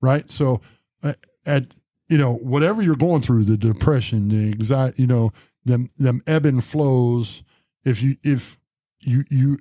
right 0.00 0.28
so 0.30 0.60
uh, 1.02 1.12
at 1.46 1.66
you 2.08 2.18
know 2.18 2.34
whatever 2.34 2.82
you're 2.82 2.96
going 2.96 3.22
through 3.22 3.44
the 3.44 3.56
depression 3.56 4.28
the 4.28 4.52
anxiety 4.52 5.02
you 5.02 5.06
know 5.06 5.30
them 5.64 5.88
them 5.98 6.20
ebb 6.26 6.46
and 6.46 6.62
flows 6.64 7.42
if 7.84 8.02
you 8.02 8.16
if 8.22 8.58
you 9.00 9.24
you 9.30 9.58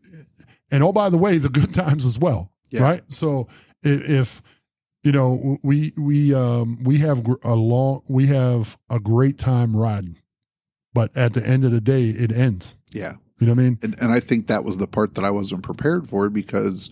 and 0.71 0.83
oh 0.83 0.91
by 0.93 1.09
the 1.09 1.17
way 1.17 1.37
the 1.37 1.49
good 1.49 1.73
times 1.83 2.05
as 2.05 2.17
well 2.17 2.51
Yeah. 2.69 2.83
right 2.83 3.03
so 3.11 3.47
i- 3.85 3.89
if 4.21 4.41
you 5.03 5.11
know 5.11 5.57
we 5.63 5.91
we 5.97 6.33
um 6.33 6.81
we 6.83 6.99
have 6.99 7.25
a 7.43 7.53
long 7.55 8.01
we 8.07 8.27
have 8.27 8.77
a 8.89 8.99
great 8.99 9.37
time 9.37 9.75
riding 9.75 10.17
but 10.93 11.15
at 11.17 11.33
the 11.33 11.45
end 11.45 11.63
of 11.65 11.71
the 11.71 11.81
day 11.81 12.05
it 12.09 12.31
ends 12.31 12.77
Yeah. 12.91 13.13
You 13.43 13.47
know 13.47 13.53
what 13.55 13.61
i 13.61 13.65
mean 13.65 13.79
And 13.81 13.95
and 14.01 14.11
I 14.11 14.19
think 14.19 14.47
that 14.47 14.63
was 14.63 14.77
the 14.77 14.87
part 14.87 15.15
that 15.15 15.23
I 15.25 15.29
wasn't 15.31 15.63
prepared 15.63 16.09
for 16.09 16.29
because, 16.29 16.89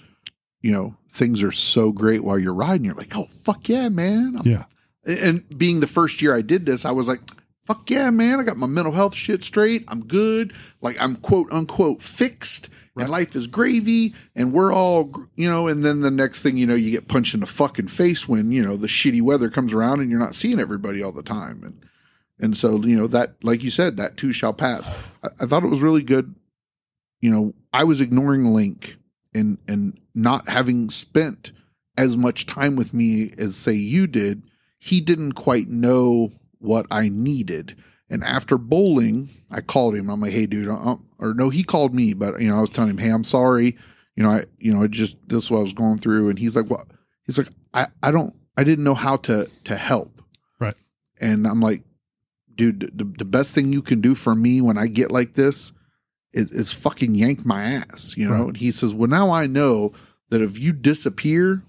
you 0.61 0.71
know, 0.71 0.95
things 1.09 1.41
are 1.43 1.51
so 1.51 1.91
great 1.91 2.23
while 2.23 2.39
you're 2.39 2.53
riding. 2.53 2.85
You're 2.85 2.95
like, 2.95 3.15
oh 3.15 3.25
fuck 3.25 3.67
yeah, 3.69 3.89
man. 3.89 4.35
I'm- 4.37 4.43
yeah 4.45 4.63
And 5.05 5.43
being 5.57 5.79
the 5.79 5.87
first 5.87 6.21
year 6.21 6.35
I 6.35 6.41
did 6.41 6.65
this, 6.65 6.85
I 6.85 6.91
was 6.91 7.07
like, 7.07 7.21
fuck 7.63 7.89
yeah, 7.89 8.09
man. 8.09 8.39
I 8.39 8.43
got 8.43 8.57
my 8.57 8.67
mental 8.67 8.93
health 8.93 9.15
shit 9.15 9.43
straight. 9.43 9.83
I'm 9.87 10.05
good. 10.05 10.53
Like 10.81 10.99
I'm 11.01 11.15
quote 11.17 11.51
unquote 11.51 12.01
fixed. 12.01 12.69
And 12.97 13.09
life 13.09 13.37
is 13.37 13.47
gravy, 13.47 14.13
and 14.35 14.51
we're 14.51 14.73
all, 14.73 15.09
you 15.35 15.49
know. 15.49 15.67
And 15.67 15.81
then 15.83 16.01
the 16.01 16.11
next 16.11 16.43
thing 16.43 16.57
you 16.57 16.67
know, 16.67 16.75
you 16.75 16.91
get 16.91 17.07
punched 17.07 17.33
in 17.33 17.39
the 17.39 17.45
fucking 17.47 17.87
face 17.87 18.27
when 18.27 18.51
you 18.51 18.61
know 18.61 18.75
the 18.75 18.89
shitty 18.89 19.21
weather 19.21 19.49
comes 19.49 19.73
around, 19.73 20.01
and 20.01 20.11
you're 20.11 20.19
not 20.19 20.35
seeing 20.35 20.59
everybody 20.59 21.01
all 21.01 21.13
the 21.13 21.23
time. 21.23 21.63
And 21.63 21.85
and 22.37 22.55
so 22.57 22.83
you 22.83 22.97
know 22.97 23.07
that, 23.07 23.35
like 23.43 23.63
you 23.63 23.69
said, 23.69 23.95
that 23.95 24.17
too 24.17 24.33
shall 24.33 24.53
pass. 24.53 24.89
I, 25.23 25.29
I 25.39 25.45
thought 25.45 25.63
it 25.63 25.69
was 25.69 25.81
really 25.81 26.03
good 26.03 26.35
you 27.21 27.29
know, 27.29 27.53
I 27.71 27.83
was 27.83 28.01
ignoring 28.01 28.45
Link 28.53 28.97
and 29.33 29.59
and 29.67 29.99
not 30.13 30.49
having 30.49 30.89
spent 30.89 31.51
as 31.97 32.17
much 32.17 32.45
time 32.45 32.75
with 32.75 32.93
me 32.93 33.33
as 33.37 33.55
say 33.55 33.73
you 33.73 34.07
did, 34.07 34.43
he 34.79 34.99
didn't 34.99 35.33
quite 35.33 35.69
know 35.69 36.31
what 36.57 36.85
I 36.91 37.09
needed. 37.09 37.77
And 38.09 38.23
after 38.23 38.57
bowling, 38.57 39.29
I 39.49 39.61
called 39.61 39.95
him. 39.95 40.09
I'm 40.09 40.19
like, 40.19 40.33
"Hey, 40.33 40.45
dude," 40.45 40.67
uh, 40.67 40.97
or 41.19 41.33
no, 41.33 41.49
he 41.49 41.63
called 41.63 41.93
me, 41.93 42.13
but 42.13 42.41
you 42.41 42.49
know, 42.49 42.57
I 42.57 42.61
was 42.61 42.71
telling 42.71 42.89
him, 42.89 42.97
"Hey, 42.97 43.09
I'm 43.09 43.23
sorry. 43.23 43.77
You 44.15 44.23
know, 44.23 44.31
I, 44.31 44.45
you 44.57 44.73
know, 44.73 44.85
just 44.87 45.15
this 45.27 45.45
is 45.45 45.51
what 45.51 45.59
I 45.59 45.63
was 45.63 45.73
going 45.73 45.99
through." 45.99 46.29
And 46.29 46.37
he's 46.37 46.55
like, 46.55 46.69
"What?" 46.69 46.87
He's 47.25 47.37
like, 47.37 47.49
"I, 47.73 47.87
I 48.03 48.11
don't, 48.11 48.35
I 48.57 48.65
didn't 48.65 48.83
know 48.83 48.95
how 48.95 49.15
to 49.17 49.49
to 49.63 49.77
help." 49.77 50.21
Right. 50.59 50.75
And 51.21 51.47
I'm 51.47 51.61
like, 51.61 51.83
"Dude, 52.53 52.91
the, 52.93 53.05
the 53.05 53.25
best 53.25 53.55
thing 53.55 53.71
you 53.71 53.81
can 53.81 54.01
do 54.01 54.13
for 54.13 54.35
me 54.35 54.59
when 54.59 54.77
I 54.77 54.87
get 54.87 55.11
like 55.11 55.35
this 55.35 55.71
is, 56.33 56.51
is 56.51 56.73
fucking 56.73 57.15
yank 57.15 57.45
my 57.45 57.63
ass, 57.63 58.15
you 58.17 58.27
know?" 58.27 58.35
Right. 58.35 58.47
And 58.47 58.57
he 58.57 58.71
says, 58.71 58.93
"Well, 58.93 59.09
now 59.09 59.31
I 59.31 59.47
know 59.47 59.91
that 60.29 60.41
if 60.41 60.57
you 60.59 60.73
disappear, 60.73 61.63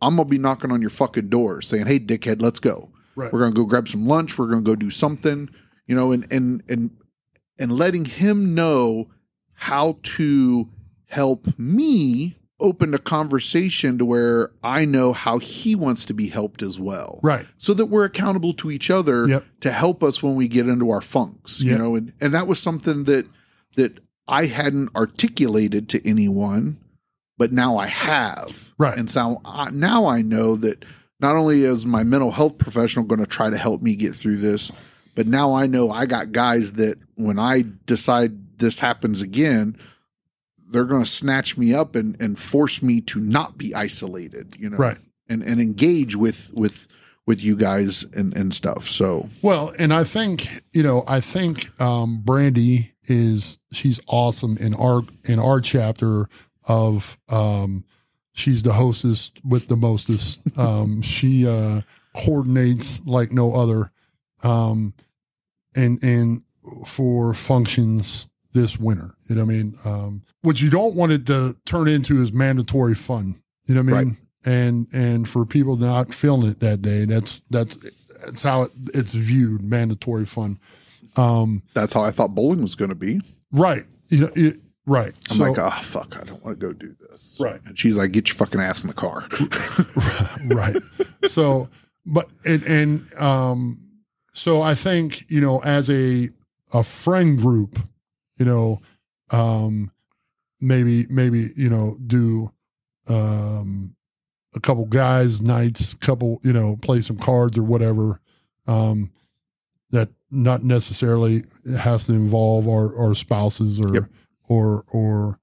I'm 0.00 0.16
gonna 0.16 0.28
be 0.28 0.38
knocking 0.38 0.70
on 0.70 0.80
your 0.80 0.90
fucking 0.90 1.28
door 1.28 1.60
saying, 1.62 1.86
"Hey, 1.86 1.98
dickhead, 1.98 2.40
let's 2.42 2.60
go." 2.60 2.90
Right. 3.14 3.32
We're 3.32 3.40
gonna 3.40 3.52
go 3.52 3.64
grab 3.64 3.88
some 3.88 4.06
lunch. 4.06 4.38
We're 4.38 4.46
gonna 4.48 4.62
go 4.62 4.76
do 4.76 4.90
something, 4.90 5.48
you 5.86 5.94
know, 5.96 6.12
and 6.12 6.26
and 6.30 6.62
and 6.68 6.90
and 7.58 7.72
letting 7.72 8.04
him 8.04 8.54
know 8.54 9.08
how 9.54 9.98
to 10.02 10.68
help 11.06 11.58
me 11.58 12.36
open 12.60 12.94
a 12.94 12.98
conversation 12.98 13.98
to 13.98 14.04
where 14.04 14.50
I 14.62 14.84
know 14.84 15.12
how 15.12 15.38
he 15.38 15.74
wants 15.74 16.04
to 16.06 16.14
be 16.14 16.28
helped 16.28 16.62
as 16.62 16.78
well. 16.80 17.20
Right. 17.22 17.46
So 17.58 17.74
that 17.74 17.86
we're 17.86 18.04
accountable 18.04 18.54
to 18.54 18.70
each 18.70 18.90
other 18.90 19.26
Yep. 19.28 19.44
to 19.60 19.72
help 19.72 20.02
us 20.02 20.22
when 20.22 20.36
we 20.36 20.48
get 20.48 20.66
into 20.68 20.90
our 20.90 21.00
funks, 21.02 21.60
you 21.60 21.76
know, 21.76 21.94
and, 21.96 22.12
and 22.20 22.32
that 22.34 22.46
was 22.46 22.58
something 22.58 23.04
that 23.04 23.26
that 23.76 23.98
I 24.28 24.46
hadn't 24.46 24.94
articulated 24.96 25.88
to 25.90 26.06
anyone, 26.08 26.78
but 27.38 27.52
now 27.52 27.76
I 27.78 27.86
have. 27.86 28.72
Right. 28.78 28.96
And 28.98 29.10
so 29.10 29.40
I, 29.44 29.70
now 29.70 30.06
I 30.06 30.22
know 30.22 30.56
that 30.56 30.84
not 31.20 31.36
only 31.36 31.62
is 31.64 31.86
my 31.86 32.02
mental 32.02 32.32
health 32.32 32.58
professional 32.58 33.04
going 33.04 33.20
to 33.20 33.26
try 33.26 33.48
to 33.50 33.56
help 33.56 33.80
me 33.82 33.94
get 33.96 34.14
through 34.14 34.38
this, 34.38 34.70
but 35.14 35.26
now 35.26 35.54
I 35.54 35.66
know 35.66 35.90
I 35.90 36.04
got 36.06 36.32
guys 36.32 36.72
that 36.74 36.98
when 37.14 37.38
I 37.38 37.64
decide 37.86 38.58
this 38.58 38.80
happens 38.80 39.22
again, 39.22 39.78
they're 40.70 40.84
going 40.84 41.04
to 41.04 41.08
snatch 41.10 41.56
me 41.56 41.72
up 41.72 41.94
and 41.94 42.20
and 42.20 42.38
force 42.38 42.82
me 42.82 43.00
to 43.02 43.20
not 43.20 43.56
be 43.56 43.74
isolated, 43.74 44.56
you 44.58 44.68
know, 44.68 44.76
Right. 44.76 44.98
and 45.28 45.42
and 45.42 45.60
engage 45.60 46.16
with 46.16 46.50
with 46.52 46.86
with 47.26 47.42
you 47.42 47.56
guys 47.56 48.04
and 48.14 48.34
and 48.36 48.54
stuff. 48.54 48.86
So 48.86 49.28
Well, 49.42 49.72
and 49.78 49.92
I 49.92 50.04
think 50.04 50.48
you 50.72 50.82
know, 50.82 51.04
I 51.06 51.20
think 51.20 51.78
um, 51.80 52.20
Brandy 52.24 52.94
is 53.04 53.58
she's 53.72 54.00
awesome 54.08 54.56
in 54.58 54.74
our 54.74 55.02
in 55.24 55.38
our 55.38 55.60
chapter 55.60 56.28
of 56.68 57.18
um, 57.28 57.84
she's 58.32 58.62
the 58.62 58.72
hostess 58.72 59.30
with 59.44 59.68
the 59.68 59.76
mostest. 59.76 60.40
Um, 60.56 61.02
she 61.02 61.46
uh, 61.46 61.82
coordinates 62.14 63.04
like 63.06 63.32
no 63.32 63.54
other, 63.54 63.90
um, 64.42 64.94
and 65.74 66.02
and 66.02 66.42
for 66.86 67.34
functions 67.34 68.28
this 68.52 68.78
winter. 68.78 69.14
You 69.28 69.36
know 69.36 69.44
what 69.44 69.52
I 69.52 69.56
mean? 69.56 69.74
Um, 69.84 70.22
what 70.42 70.60
you 70.60 70.70
don't 70.70 70.94
want 70.94 71.12
it 71.12 71.26
to 71.26 71.56
turn 71.66 71.88
into 71.88 72.20
is 72.20 72.32
mandatory 72.32 72.94
fun. 72.94 73.40
You 73.66 73.74
know 73.74 73.82
what 73.82 73.94
I 73.94 74.04
mean? 74.04 74.08
Right. 74.08 74.18
And 74.46 74.86
and 74.92 75.28
for 75.28 75.44
people 75.44 75.76
not 75.76 76.14
feeling 76.14 76.48
it 76.48 76.60
that 76.60 76.80
day, 76.80 77.04
that's 77.04 77.42
that's 77.50 77.78
that's 78.24 78.42
how 78.42 78.62
it, 78.62 78.70
it's 78.94 79.14
viewed, 79.14 79.62
mandatory 79.62 80.24
fun. 80.24 80.58
Um, 81.16 81.62
that's 81.74 81.92
how 81.92 82.02
I 82.02 82.10
thought 82.10 82.34
bowling 82.34 82.62
was 82.62 82.74
going 82.74 82.90
to 82.90 82.94
be. 82.94 83.20
right. 83.52 83.84
You 84.08 84.20
know, 84.20 84.30
it, 84.36 84.60
right. 84.86 85.12
I'm 85.30 85.36
so, 85.36 85.42
like, 85.42 85.58
oh 85.58 85.70
fuck, 85.82 86.16
I 86.20 86.24
don't 86.24 86.44
want 86.44 86.60
to 86.60 86.66
go 86.66 86.72
do 86.72 86.94
this. 87.00 87.36
Right. 87.40 87.60
And 87.64 87.76
she's 87.76 87.96
like, 87.96 88.12
get 88.12 88.28
your 88.28 88.36
fucking 88.36 88.60
ass 88.60 88.84
in 88.84 88.88
the 88.88 88.94
car. 88.94 89.28
right. 90.54 90.76
So, 91.28 91.68
but 92.04 92.28
and 92.44 92.62
and 92.62 93.20
um, 93.20 93.80
so 94.32 94.62
I 94.62 94.76
think 94.76 95.28
you 95.28 95.40
know, 95.40 95.58
as 95.64 95.90
a 95.90 96.30
a 96.72 96.84
friend 96.84 97.36
group, 97.36 97.80
you 98.38 98.44
know, 98.44 98.80
um, 99.30 99.90
maybe 100.60 101.06
maybe 101.08 101.48
you 101.56 101.68
know 101.68 101.96
do 102.06 102.52
um 103.08 103.95
a 104.56 104.60
couple 104.60 104.84
guys 104.86 105.40
nights, 105.40 105.94
couple 105.94 106.40
you 106.42 106.52
know 106.52 106.76
play 106.76 107.00
some 107.00 107.18
cards 107.18 107.56
or 107.56 107.62
whatever. 107.62 108.20
Um, 108.66 109.12
that 109.90 110.08
not 110.30 110.64
necessarily 110.64 111.44
has 111.78 112.06
to 112.06 112.12
involve 112.12 112.66
our 112.66 112.96
our 112.98 113.14
spouses 113.14 113.80
or 113.80 113.94
Yep. 113.94 114.04
or 114.48 114.84
or 114.88 115.38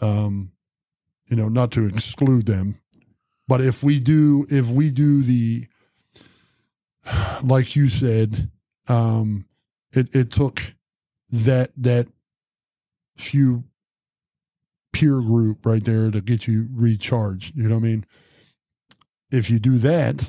um, 0.00 0.52
you 1.28 1.36
know, 1.36 1.48
not 1.48 1.72
to 1.72 1.86
exclude 1.86 2.46
them, 2.46 2.80
but 3.48 3.60
if 3.60 3.82
we 3.82 3.98
do, 3.98 4.46
if 4.48 4.70
we 4.70 4.90
do 4.90 5.22
the, 5.22 5.66
like 7.42 7.76
you 7.76 7.88
said, 7.88 8.50
um, 8.88 9.46
it, 9.92 10.14
it 10.14 10.30
took 10.30 10.60
that, 11.30 11.70
that 11.76 12.06
few 13.16 13.64
peer 14.92 15.20
group 15.20 15.64
right 15.66 15.84
there 15.84 16.10
to 16.10 16.20
get 16.20 16.46
you 16.46 16.68
recharged. 16.72 17.56
You 17.56 17.68
know 17.68 17.76
what 17.76 17.84
I 17.84 17.88
mean? 17.88 18.06
If 19.36 19.50
you 19.50 19.58
do 19.58 19.78
that, 19.78 20.28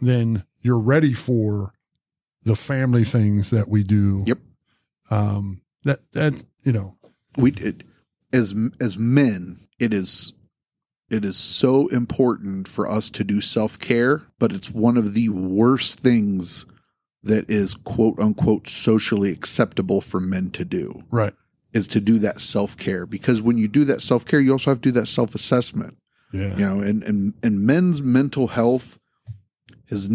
then 0.00 0.44
you're 0.60 0.78
ready 0.78 1.14
for 1.14 1.72
the 2.44 2.56
family 2.56 3.04
things 3.04 3.50
that 3.50 3.68
we 3.68 3.82
do. 3.82 4.22
Yep. 4.26 4.38
Um, 5.10 5.62
that, 5.84 6.00
that, 6.12 6.44
you 6.64 6.72
know, 6.72 6.98
we 7.38 7.52
it, 7.52 7.84
as 8.32 8.54
as 8.80 8.98
men 8.98 9.60
it 9.78 9.94
is 9.94 10.32
it 11.08 11.24
is 11.24 11.38
so 11.38 11.86
important 11.88 12.68
for 12.68 12.86
us 12.86 13.08
to 13.10 13.24
do 13.24 13.40
self-care 13.40 14.22
but 14.38 14.52
it's 14.52 14.70
one 14.70 14.96
of 14.96 15.14
the 15.14 15.28
worst 15.28 16.00
things 16.00 16.66
that 17.22 17.48
is 17.48 17.74
quote 17.74 18.18
unquote 18.20 18.68
socially 18.68 19.30
acceptable 19.30 20.00
for 20.00 20.20
men 20.20 20.50
to 20.50 20.64
do 20.64 21.04
right. 21.10 21.32
is 21.72 21.88
to 21.88 22.00
do 22.00 22.18
that 22.18 22.40
self-care 22.40 23.06
because 23.06 23.40
when 23.40 23.56
you 23.56 23.68
do 23.68 23.84
that 23.84 24.02
self-care 24.02 24.40
you 24.40 24.52
also 24.52 24.70
have 24.70 24.80
to 24.80 24.90
do 24.90 25.00
that 25.00 25.06
self-assessment 25.06 25.96
Yeah. 26.32 26.56
you 26.56 26.64
know 26.64 26.80
and 26.80 27.02
and, 27.02 27.34
and 27.42 27.60
men's 27.66 28.02
mental 28.02 28.48
health 28.48 28.98
has 29.88 30.10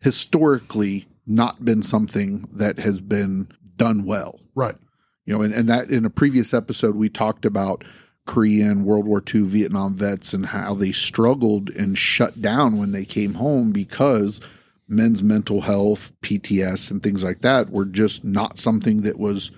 historically 0.00 1.06
not 1.26 1.64
been 1.64 1.82
something 1.82 2.48
that 2.52 2.78
has 2.78 3.00
been 3.00 3.48
done 3.76 4.04
well 4.04 4.40
Right. 4.54 4.76
you 5.24 5.34
know, 5.34 5.42
and, 5.42 5.54
and 5.54 5.68
that 5.68 5.90
in 5.90 6.04
a 6.04 6.10
previous 6.10 6.52
episode, 6.52 6.96
we 6.96 7.08
talked 7.08 7.44
about 7.44 7.84
Korean, 8.26 8.84
World 8.84 9.06
War 9.06 9.22
II, 9.32 9.42
Vietnam 9.42 9.94
vets 9.94 10.32
and 10.32 10.46
how 10.46 10.74
they 10.74 10.90
struggled 10.90 11.70
and 11.70 11.96
shut 11.96 12.42
down 12.42 12.76
when 12.76 12.90
they 12.90 13.04
came 13.04 13.34
home 13.34 13.70
because 13.70 14.40
men's 14.88 15.22
mental 15.22 15.60
health, 15.60 16.10
PTS, 16.22 16.90
and 16.90 17.02
things 17.02 17.22
like 17.22 17.40
that 17.42 17.70
were 17.70 17.84
just 17.84 18.24
not 18.24 18.58
something 18.58 19.02
that 19.02 19.18
was 19.18 19.52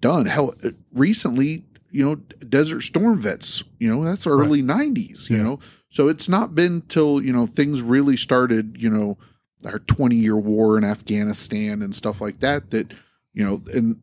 done. 0.00 0.26
Hell, 0.26 0.54
uh, 0.64 0.70
recently, 0.92 1.64
you 1.96 2.04
know, 2.04 2.14
Desert 2.48 2.82
Storm 2.82 3.18
vets, 3.18 3.64
you 3.78 3.88
know, 3.92 4.04
that's 4.04 4.26
early 4.26 4.62
90s, 4.62 5.30
you 5.30 5.36
Yeah. 5.36 5.42
know, 5.42 5.58
so 5.88 6.08
it's 6.08 6.28
not 6.28 6.54
been 6.54 6.82
till, 6.88 7.22
you 7.22 7.32
know, 7.32 7.46
things 7.46 7.80
really 7.80 8.16
started, 8.16 8.76
you 8.78 8.90
know, 8.90 9.16
our 9.64 9.78
20 9.78 10.14
year 10.16 10.36
war 10.36 10.76
in 10.76 10.84
Afghanistan 10.84 11.80
and 11.82 11.94
stuff 11.94 12.20
like 12.20 12.40
that, 12.40 12.70
that, 12.70 12.92
you 13.32 13.44
know, 13.44 13.62
and 13.72 13.96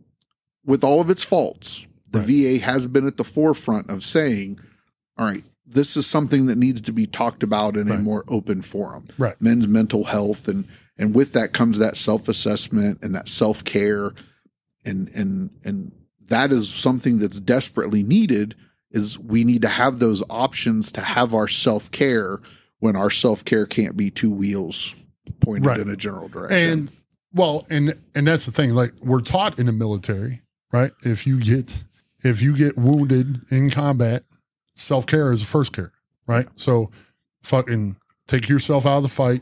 with 0.66 0.84
all 0.84 1.00
of 1.02 1.10
its 1.10 1.24
faults, 1.24 1.86
the 2.10 2.20
Right. 2.20 2.28
VA 2.28 2.66
has 2.66 2.88
been 2.88 3.06
at 3.06 3.18
the 3.18 3.24
forefront 3.24 3.90
of 3.90 4.04
saying, 4.04 4.60
all 5.18 5.26
right, 5.28 5.44
this 5.66 5.96
is 5.96 6.06
something 6.08 6.48
that 6.48 6.58
needs 6.58 6.82
to 6.82 6.92
be 6.92 7.06
talked 7.08 7.44
about 7.44 7.78
in 7.78 7.90
a 7.90 7.98
more 7.98 8.24
open 8.28 8.62
forum. 8.62 9.08
Right. 9.18 9.40
Men's 9.42 9.68
mental 9.68 10.06
health 10.06 10.48
and 10.48 10.66
and 10.98 11.16
with 11.16 11.34
that 11.34 11.54
comes 11.54 11.80
that 11.80 11.98
self-assessment 11.98 13.00
and 13.02 13.16
that 13.16 13.28
self-care 13.28 14.14
and 14.86 15.10
and 15.10 15.50
and 15.64 15.92
that 16.28 16.52
is 16.52 16.70
something 16.70 17.18
that's 17.20 17.40
desperately 17.40 18.04
needed 18.04 18.56
is 18.92 19.18
we 19.20 19.44
need 19.44 19.62
to 19.64 19.68
have 19.70 20.00
those 20.00 20.24
options 20.30 20.92
to 20.92 21.02
have 21.02 21.34
our 21.34 21.48
self-care 21.48 22.40
when 22.80 22.96
our 22.96 23.10
self-care 23.10 23.66
can't 23.66 23.98
be 23.98 24.10
two 24.12 24.32
wheels 24.32 24.94
pointed 25.40 25.66
Right. 25.66 25.80
in 25.80 25.90
a 25.90 25.96
general 25.96 26.28
direction. 26.28 26.58
And 26.80 26.92
well, 27.34 27.66
and 27.70 27.94
and 28.14 28.28
that's 28.28 28.46
the 28.46 28.52
thing. 28.52 28.74
Like 28.74 28.94
we're 29.02 29.22
taught 29.22 29.58
in 29.60 29.66
the 29.66 29.72
military, 29.72 30.42
right? 30.72 30.92
If 31.04 31.26
you 31.26 31.40
get 31.40 31.84
if 32.24 32.42
you 32.42 32.56
get 32.56 32.78
wounded 32.78 33.42
in 33.52 33.70
combat, 33.72 34.24
self 34.76 35.08
care 35.08 35.32
is 35.32 35.40
the 35.40 35.48
first 35.48 35.74
care, 35.74 35.92
right? 36.28 36.48
So, 36.56 36.92
fucking 37.42 37.98
take 38.28 38.48
yourself 38.48 38.86
out 38.86 38.98
of 38.98 39.04
the 39.04 39.10
fight, 39.10 39.42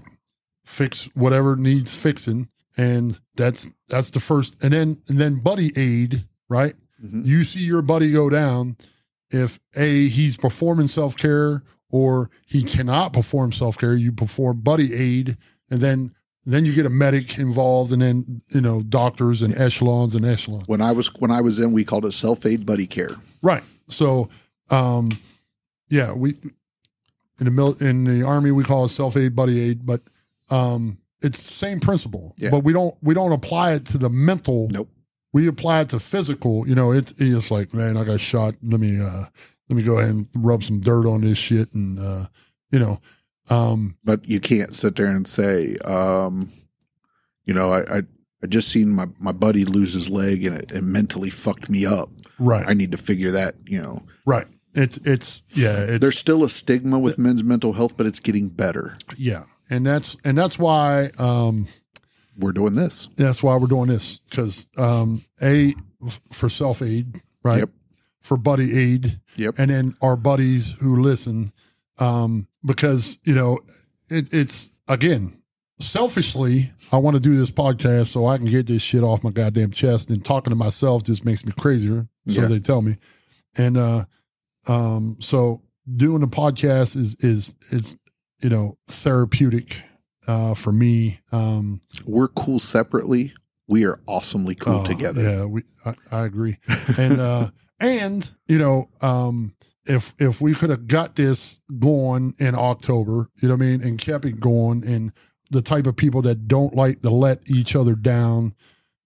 fix 0.65 1.09
whatever 1.13 1.55
needs 1.55 1.93
fixing, 1.93 2.47
and 2.77 3.19
that's 3.35 3.67
that's 3.89 4.09
the 4.11 4.19
first. 4.21 4.55
And 4.63 4.71
then 4.71 5.01
and 5.09 5.19
then 5.19 5.35
buddy 5.41 5.71
aid, 5.75 6.25
right? 6.51 6.75
Mhm. 7.03 7.25
You 7.25 7.43
see 7.43 7.61
your 7.61 7.81
buddy 7.81 8.11
go 8.11 8.29
down. 8.29 8.75
If 9.31 9.59
a 9.75 10.07
he's 10.07 10.37
performing 10.37 10.87
self 10.89 11.15
care 11.17 11.63
or 11.89 12.29
he 12.45 12.61
cannot 12.63 13.13
perform 13.13 13.51
self 13.53 13.77
care, 13.77 13.95
you 13.95 14.11
perform 14.11 14.59
buddy 14.61 14.93
aid, 14.93 15.37
and 15.69 15.79
then 15.79 16.11
then 16.45 16.65
you 16.65 16.73
get 16.73 16.85
a 16.85 16.89
medic 16.89 17.37
involved, 17.39 17.91
and 17.93 18.01
then 18.01 18.41
you 18.53 18.61
know 18.61 18.81
doctors 18.83 19.41
and 19.41 19.55
echelons 19.57 20.13
and 20.15 20.25
echelons. 20.25 20.67
when 20.67 20.81
I 20.81 20.91
was 20.91 21.07
when 21.19 21.31
I 21.31 21.39
was 21.41 21.59
in, 21.59 21.71
we 21.71 21.83
called 21.85 22.05
it 22.05 22.11
self-aid 22.13 22.65
buddy 22.65 22.87
care. 22.87 23.15
Right. 23.41 23.63
So, 23.87 24.29
um, 24.69 25.09
yeah, 25.89 26.11
we 26.13 26.31
in 27.39 27.45
the 27.45 27.51
mil- 27.51 27.77
in 27.79 28.03
the 28.03 28.23
army 28.23 28.51
we 28.51 28.63
call 28.63 28.85
it 28.85 28.89
self 28.89 29.15
aid 29.15 29.35
buddy 29.35 29.59
aid, 29.59 29.85
but 29.85 30.01
um, 30.49 30.97
it's 31.21 31.41
the 31.41 31.53
same 31.53 31.79
principle. 31.79 32.33
Yeah. 32.37 32.49
But 32.49 32.63
we 32.63 32.73
don't 32.73 32.95
we 33.01 33.13
don't 33.13 33.31
apply 33.31 33.73
it 33.73 33.85
to 33.87 33.97
the 33.97 34.09
mental. 34.09 34.67
Nope. 34.71 34.89
We 35.33 35.47
apply 35.47 35.81
it 35.81 35.89
to 35.89 35.99
physical. 35.99 36.67
You 36.67 36.75
know, 36.75 36.91
it's 36.91 37.13
it's 37.17 37.51
like 37.51 37.73
man, 37.73 37.97
I 37.97 38.03
got 38.03 38.19
shot. 38.19 38.55
Let 38.61 38.79
me 38.79 39.01
uh, 39.01 39.25
let 39.69 39.75
me 39.75 39.83
go 39.83 39.97
ahead 39.99 40.11
and 40.11 40.27
rub 40.35 40.63
some 40.63 40.81
dirt 40.81 41.05
on 41.07 41.21
this 41.21 41.37
shit, 41.37 41.73
and 41.73 41.97
uh, 41.99 42.25
you 42.71 42.79
know, 42.79 42.99
um, 43.49 43.97
but 44.03 44.27
you 44.27 44.39
can't 44.39 44.73
sit 44.73 44.95
there 44.95 45.07
and 45.07 45.27
say, 45.27 45.75
um, 45.85 46.51
you 47.45 47.53
know, 47.53 47.71
I, 47.71 47.97
I, 47.97 48.01
I 48.43 48.47
just 48.47 48.69
seen 48.69 48.89
my, 48.89 49.07
my 49.19 49.33
buddy 49.33 49.65
lose 49.65 49.93
his 49.93 50.09
leg 50.09 50.45
and 50.45 50.55
it, 50.55 50.71
it 50.71 50.83
mentally 50.83 51.29
fucked 51.29 51.69
me 51.69 51.85
up. 51.85 52.09
right, 52.39 52.65
I 52.67 52.73
need 52.73 52.91
to 52.91 52.97
figure 52.97 53.31
that, 53.31 53.55
you 53.65 53.81
know, 53.81 54.03
right. 54.25 54.47
It's 54.73 54.99
it's 54.99 55.43
yeah. 55.53 55.79
It's, 55.79 55.99
there's 55.99 56.17
still 56.17 56.45
a 56.45 56.49
stigma 56.49 56.97
with 56.97 57.17
men's 57.17 57.43
mental 57.43 57.73
health, 57.73 57.97
but 57.97 58.05
it's 58.05 58.21
getting 58.21 58.47
better. 58.47 58.97
yeah, 59.17 59.43
and 59.69 59.85
that's 59.85 60.15
and 60.23 60.37
that's 60.37 60.57
why 60.57 61.09
um, 61.19 61.67
We're 62.37 62.51
doing 62.53 62.75
this. 62.75 63.07
That's 63.17 63.43
why 63.43 63.55
we're 63.57 63.67
doing 63.67 63.87
this 63.89 64.19
because 64.29 64.67
um, 64.77 65.23
a 65.41 65.73
for 66.31 66.49
self 66.49 66.81
aid, 66.81 67.21
right? 67.43 67.59
Yep. 67.59 67.69
For 68.21 68.37
buddy 68.37 68.77
aid, 68.77 69.19
Yep. 69.35 69.55
and 69.57 69.69
then 69.71 69.95
our 70.01 70.15
buddies 70.15 70.79
who 70.79 71.01
listen, 71.01 71.51
um, 71.99 72.47
because 72.65 73.17
you 73.23 73.33
know 73.35 73.59
it, 74.09 74.33
it's 74.33 74.71
again 74.87 75.41
selfishly, 75.79 76.71
I 76.91 76.97
want 76.97 77.15
to 77.15 77.21
do 77.21 77.35
this 77.37 77.49
podcast 77.51 78.07
so 78.07 78.27
I 78.27 78.37
can 78.37 78.45
get 78.45 78.67
this 78.67 78.83
shit 78.83 79.03
off 79.03 79.23
my 79.23 79.31
goddamn 79.31 79.71
chest. 79.71 80.09
And 80.11 80.23
talking 80.23 80.51
to 80.51 80.55
myself 80.55 81.03
just 81.03 81.25
makes 81.25 81.43
me 81.45 81.51
crazier. 81.59 82.07
So 82.27 82.41
Yeah. 82.41 82.47
they 82.47 82.59
tell 82.59 82.81
me, 82.83 82.97
and 83.57 83.75
uh, 83.77 84.05
um, 84.67 85.17
so 85.19 85.61
doing 85.95 86.21
the 86.21 86.27
podcast 86.27 86.95
is 86.95 87.15
is 87.19 87.55
is 87.71 87.97
you 88.43 88.49
know 88.49 88.77
therapeutic 88.87 89.81
uh, 90.27 90.53
for 90.53 90.71
me. 90.71 91.19
Um, 91.31 91.81
We're 92.05 92.27
cool 92.29 92.59
separately. 92.59 93.33
We 93.67 93.85
are 93.85 93.99
awesomely 94.07 94.55
cool 94.55 94.81
Oh, 94.81 94.85
together. 94.85 95.21
Yeah, 95.21 95.45
we 95.45 95.63
I, 95.85 95.93
I 96.11 96.25
agree. 96.25 96.57
and 96.97 97.19
uh 97.21 97.51
and 97.79 98.29
you 98.47 98.57
know, 98.57 98.89
um, 99.01 99.53
if 99.85 100.13
if 100.19 100.41
we 100.41 100.53
could 100.53 100.69
have 100.69 100.87
got 100.87 101.15
this 101.15 101.59
going 101.79 102.35
in 102.37 102.53
October, 102.55 103.29
you 103.41 103.47
know 103.47 103.55
what 103.55 103.63
I 103.63 103.65
mean, 103.65 103.81
and 103.81 103.97
kept 103.99 104.25
it 104.25 104.39
going, 104.39 104.83
and 104.85 105.13
the 105.51 105.61
type 105.61 105.87
of 105.87 105.95
people 105.95 106.21
that 106.23 106.47
don't 106.47 106.75
like 106.75 107.01
to 107.01 107.09
let 107.09 107.39
each 107.49 107.75
other 107.75 107.95
down, 107.95 108.53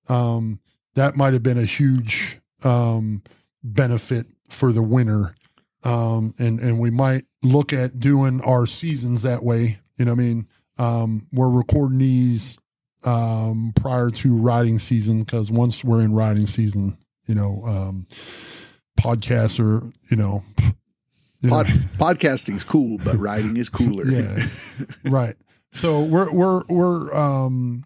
um, 0.09 0.59
that 0.95 1.15
might 1.15 1.33
have 1.33 1.43
been 1.43 1.57
a 1.57 1.65
huge 1.65 2.39
um, 2.63 3.21
benefit 3.63 4.27
for 4.49 4.71
the 4.71 4.83
winner. 4.83 5.35
Um, 5.83 6.33
and 6.39 6.59
and 6.59 6.79
we 6.79 6.89
might 6.89 7.25
look 7.43 7.71
at 7.71 7.99
doing 7.99 8.41
our 8.41 8.65
seasons 8.65 9.21
that 9.21 9.43
way. 9.43 9.79
You 9.97 10.05
know 10.05 10.13
what 10.13 10.21
I 10.21 10.23
mean? 10.23 10.47
Um, 10.77 11.27
we're 11.31 11.49
recording 11.49 11.99
these 11.99 12.57
um, 13.05 13.73
prior 13.75 14.09
to 14.09 14.37
riding 14.37 14.79
season 14.79 15.19
because 15.19 15.51
once 15.51 15.83
we're 15.83 16.01
in 16.01 16.13
riding 16.13 16.47
season, 16.47 16.97
you 17.27 17.35
know, 17.35 17.61
um, 17.65 18.07
podcasts 18.99 19.59
are, 19.59 19.91
you 20.09 20.17
know, 20.17 20.43
you 21.41 21.49
Pod, 21.49 21.65
podcasting's 21.97 22.63
cool, 22.63 22.97
but 23.03 23.15
riding 23.17 23.57
is 23.57 23.69
cooler. 23.69 24.05
yeah, 24.09 24.45
right. 25.05 25.35
So 25.71 26.01
we're 26.01 26.31
we're 26.33 26.63
we're 26.67 27.15
um 27.15 27.83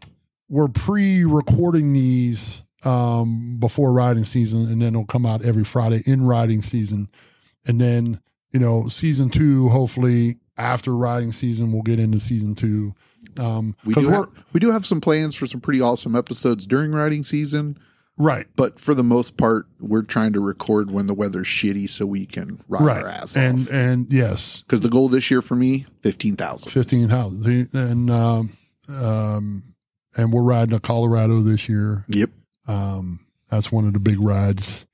we're 0.48 0.68
pre-recording 0.68 1.94
these 1.94 2.64
um 2.86 3.58
before 3.60 3.92
riding 3.92 4.24
season, 4.24 4.72
and 4.72 4.82
then 4.82 4.90
it'll 4.90 5.06
come 5.06 5.26
out 5.26 5.44
every 5.44 5.64
Friday 5.64 6.02
in 6.06 6.26
riding 6.26 6.62
season, 6.62 7.10
and 7.68 7.82
then 7.82 8.22
you 8.52 8.60
know 8.60 8.88
season 8.88 9.30
two 9.30 9.70
hopefully 9.70 10.38
after 10.60 10.95
riding 10.95 11.32
season 11.32 11.72
we'll 11.72 11.82
get 11.82 11.99
into 11.99 12.20
season 12.20 12.53
two. 12.55 12.93
Um, 13.38 13.76
We 13.86 13.93
do, 13.93 14.10
have, 14.10 14.45
we 14.53 14.60
do 14.60 14.72
have 14.72 14.86
some 14.86 15.01
plans 15.01 15.36
for 15.36 15.47
some 15.47 15.62
pretty 15.62 15.82
awesome 15.82 16.16
episodes 16.16 16.66
during 16.68 16.91
riding 16.91 17.24
season, 17.24 17.78
right. 18.18 18.45
but 18.55 18.80
for 18.80 18.93
the 18.93 19.03
most 19.03 19.38
part, 19.38 19.66
we're 19.80 20.01
trying 20.03 20.34
to 20.34 20.39
record 20.39 20.91
when 20.91 21.07
the 21.07 21.14
weather's 21.14 21.47
shitty 21.47 21.89
so 21.89 22.05
we 22.05 22.26
can 22.26 22.60
ride 22.68 22.84
Right, 22.86 23.03
our 23.03 23.10
ass 23.10 23.36
and 23.38 23.62
off. 23.68 23.74
and 23.74 24.07
yes, 24.12 24.64
Because 24.64 24.82
the 24.82 24.89
goal 24.89 25.10
this 25.10 25.30
year 25.32 25.41
for 25.41 25.55
me, 25.55 25.86
fifteen 26.01 26.36
thousand. 26.36 26.72
fifteen 26.72 27.07
thousand, 27.07 27.70
and 27.74 28.10
um, 28.10 28.53
um, 28.89 29.64
and 30.18 30.34
we're 30.34 30.43
riding 30.43 30.74
to 30.74 30.80
Colorado 30.80 31.39
this 31.41 31.70
year. 31.70 32.05
Yep. 32.07 32.32
Um, 32.68 33.20
that's 33.49 33.72
one 33.72 33.86
of 33.86 33.93
the 33.93 33.99
big 33.99 34.20
rides 34.20 34.86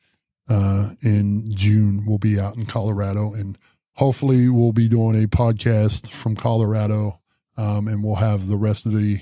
uh, 0.50 0.90
in 1.02 1.52
June. 1.56 2.06
We'll 2.06 2.18
be 2.18 2.40
out 2.40 2.58
in 2.58 2.66
Colorado, 2.66 3.34
and 3.34 3.58
hopefully, 3.96 4.50
we'll 4.50 4.72
be 4.72 4.88
doing 4.88 5.22
a 5.22 5.28
podcast 5.28 6.12
from 6.12 6.36
Colorado, 6.36 7.20
um, 7.58 7.88
and 7.88 8.04
we'll 8.04 8.16
have 8.16 8.48
the 8.48 8.58
rest 8.58 8.86
of 8.86 8.94
the 8.94 9.22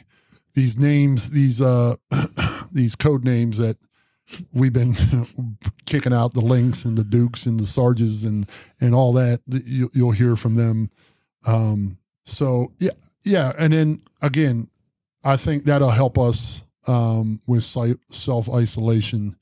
these 0.53 0.77
names, 0.77 1.31
these 1.31 1.61
uh, 1.61 1.95
these 2.71 2.95
code 2.95 3.23
names 3.23 3.57
that 3.57 3.77
we've 4.53 4.73
been 4.73 4.95
kicking 5.85 6.13
out 6.13 6.33
the 6.33 6.41
links 6.41 6.85
and 6.85 6.97
the 6.97 7.03
dukes 7.03 7.45
and 7.45 7.59
the 7.59 7.65
sarges 7.65 8.23
and 8.23 8.47
and 8.79 8.93
all 8.93 9.13
that. 9.13 9.41
You, 9.47 9.89
you'll 9.93 10.11
hear 10.11 10.35
from 10.35 10.55
them. 10.55 10.89
Um, 11.45 11.97
so 12.25 12.71
yeah, 12.79 12.91
yeah, 13.23 13.53
and 13.57 13.73
then 13.73 14.01
again, 14.21 14.69
I 15.23 15.37
think 15.37 15.65
that'll 15.65 15.89
help 15.89 16.17
us 16.17 16.63
um, 16.87 17.41
with 17.47 17.63
self 17.63 18.49
isolation. 18.49 19.35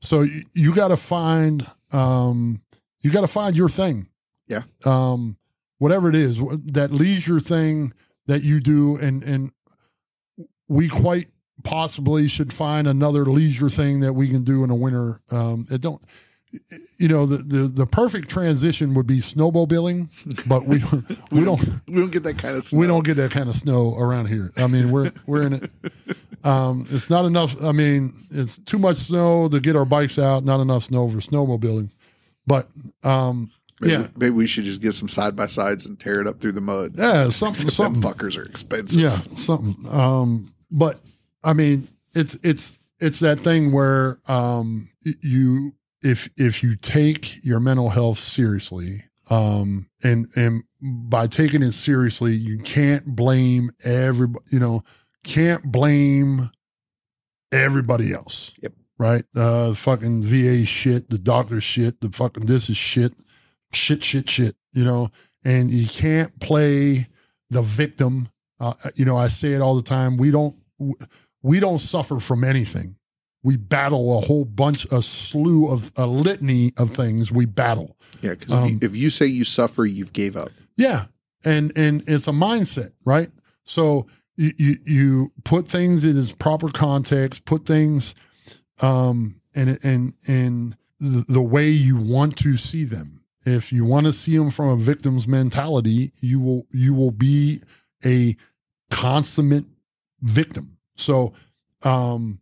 So 0.00 0.22
you, 0.22 0.42
you 0.54 0.74
got 0.74 0.88
to 0.88 0.96
find 0.96 1.66
um, 1.92 2.62
you 3.02 3.10
got 3.10 3.22
to 3.22 3.28
find 3.28 3.56
your 3.56 3.68
thing. 3.68 4.08
Yeah. 4.50 4.62
Um, 4.84 5.36
whatever 5.78 6.08
it 6.10 6.14
is, 6.16 6.38
that 6.72 6.90
leisure 6.92 7.38
thing 7.40 7.92
that 8.26 8.42
you 8.42 8.60
do, 8.60 8.96
and 8.96 9.22
and 9.22 9.52
we 10.68 10.88
quite 10.88 11.28
possibly 11.62 12.26
should 12.28 12.52
find 12.52 12.88
another 12.88 13.24
leisure 13.24 13.68
thing 13.70 14.00
that 14.00 14.12
we 14.14 14.28
can 14.28 14.42
do 14.44 14.62
in 14.64 14.68
the 14.70 14.74
winter. 14.74 15.20
Um, 15.30 15.66
it 15.70 15.80
don't. 15.80 16.02
You 16.98 17.06
know 17.06 17.26
the, 17.26 17.36
the 17.36 17.58
the 17.68 17.86
perfect 17.86 18.28
transition 18.28 18.92
would 18.94 19.06
be 19.06 19.18
snowmobiling, 19.18 20.08
but 20.48 20.64
we 20.66 20.78
we 21.30 21.44
don't 21.44 21.60
We 21.86 21.94
don't 22.00 22.10
get 22.10 22.24
that 22.24 22.38
kind 22.38 22.56
of. 22.58 22.64
we 22.72 22.84
snow. 22.84 22.86
don't 22.88 23.04
get 23.04 23.18
that 23.18 23.30
kind 23.30 23.48
of 23.48 23.54
snow 23.54 23.94
around 23.96 24.26
here. 24.26 24.50
I 24.56 24.66
mean, 24.66 24.90
we're 24.90 25.12
we're 25.26 25.42
in 25.46 25.52
it. 25.52 25.70
Um, 26.42 26.86
it's 26.90 27.08
not 27.08 27.24
enough. 27.24 27.62
I 27.62 27.70
mean, 27.70 28.24
it's 28.32 28.58
too 28.58 28.80
much 28.80 28.96
snow 28.96 29.48
to 29.48 29.60
get 29.60 29.76
our 29.76 29.84
bikes 29.84 30.18
out. 30.18 30.42
Not 30.44 30.58
enough 30.58 30.82
snow 30.84 31.08
for 31.08 31.18
snowmobiling. 31.18 31.90
But 32.48 32.68
um, 33.04 33.52
Maybe, 33.80 33.92
yeah, 33.94 34.06
maybe 34.16 34.30
we 34.30 34.46
should 34.46 34.64
just 34.64 34.80
get 34.82 34.92
some 34.92 35.08
side 35.08 35.34
by 35.34 35.46
sides 35.46 35.86
and 35.86 35.98
tear 35.98 36.20
it 36.20 36.26
up 36.26 36.38
through 36.40 36.52
the 36.52 36.60
mud. 36.60 36.92
yeah, 36.96 37.30
something, 37.30 37.64
Them 37.66 37.70
something. 37.70 38.02
fuckers 38.02 38.36
are 38.36 38.42
expensive. 38.44 39.00
Yeah, 39.00 39.16
something. 39.16 39.76
Um, 39.90 40.52
but 40.70 41.00
I 41.42 41.54
mean, 41.54 41.88
it's 42.14 42.38
it's 42.42 42.78
it's 42.98 43.20
that 43.20 43.40
thing 43.40 43.72
where 43.72 44.18
um, 44.28 44.90
you 45.22 45.72
if 46.02 46.28
if 46.36 46.62
you 46.62 46.76
take 46.76 47.42
your 47.44 47.58
mental 47.60 47.88
health 47.88 48.18
seriously, 48.18 49.04
um, 49.30 49.88
and 50.04 50.26
and 50.36 50.62
by 50.82 51.26
taking 51.26 51.62
it 51.62 51.72
seriously, 51.72 52.32
you 52.34 52.58
can't 52.58 53.06
blame 53.06 53.70
everybody. 53.84 54.44
You 54.50 54.58
know, 54.60 54.82
can't 55.24 55.64
blame 55.64 56.50
everybody 57.52 58.12
else. 58.12 58.52
Yep. 58.62 58.72
Right. 58.98 59.24
Uh, 59.34 59.72
fucking 59.72 60.22
VA 60.24 60.66
shit, 60.66 61.08
the 61.08 61.18
doctor 61.18 61.58
shit, 61.60 62.00
the 62.02 62.10
fucking 62.10 62.44
this 62.44 62.68
is 62.68 62.76
shit, 62.76 63.14
shit, 63.72 64.02
shit, 64.04 64.28
shit. 64.28 64.56
You 64.72 64.84
know, 64.84 65.10
and 65.44 65.70
you 65.70 65.86
can't 65.88 66.38
play 66.40 67.08
the 67.50 67.62
victim. 67.62 68.28
Uh, 68.58 68.74
you 68.94 69.04
know, 69.04 69.16
I 69.16 69.28
say 69.28 69.52
it 69.52 69.60
all 69.60 69.74
the 69.76 69.82
time. 69.82 70.16
We 70.16 70.30
don't 70.30 70.56
we 71.42 71.60
don't 71.60 71.78
suffer 71.78 72.20
from 72.20 72.44
anything. 72.44 72.96
We 73.42 73.56
battle 73.56 74.18
a 74.18 74.20
whole 74.20 74.44
bunch, 74.44 74.84
a 74.92 75.00
slew 75.00 75.72
of 75.72 75.90
a 75.96 76.06
litany 76.06 76.72
of 76.76 76.90
things. 76.90 77.32
We 77.32 77.46
battle. 77.46 77.96
Yeah, 78.20 78.34
because 78.34 78.52
Um, 78.52 78.64
if, 78.64 78.70
you, 78.70 78.78
if 78.82 78.96
you 78.96 79.10
say 79.10 79.26
you 79.26 79.44
suffer, 79.44 79.86
you've 79.86 80.12
gave 80.12 80.36
up. 80.36 80.50
Yeah, 80.76 81.06
and 81.44 81.72
and 81.74 82.04
it's 82.06 82.28
a 82.28 82.32
mindset, 82.32 82.90
right? 83.04 83.30
So 83.64 84.06
you 84.36 84.52
you, 84.58 84.76
you 84.84 85.32
put 85.44 85.66
things 85.66 86.04
in 86.04 86.18
its 86.18 86.32
proper 86.32 86.68
context, 86.68 87.46
put 87.46 87.64
things, 87.64 88.14
um, 88.82 89.40
and 89.54 89.78
and 89.82 90.14
and 90.28 90.76
the 91.00 91.40
way 91.42 91.70
you 91.70 91.96
want 91.96 92.36
to 92.38 92.58
see 92.58 92.84
them. 92.84 93.19
If 93.46 93.72
you 93.72 93.84
want 93.84 94.06
to 94.06 94.12
see 94.12 94.36
them 94.36 94.50
from 94.50 94.68
a 94.68 94.76
victim's 94.76 95.26
mentality, 95.26 96.12
you 96.20 96.40
will 96.40 96.66
you 96.70 96.94
will 96.94 97.10
be 97.10 97.62
a 98.04 98.36
consummate 98.90 99.64
victim. 100.20 100.76
So, 100.96 101.32
um, 101.82 102.40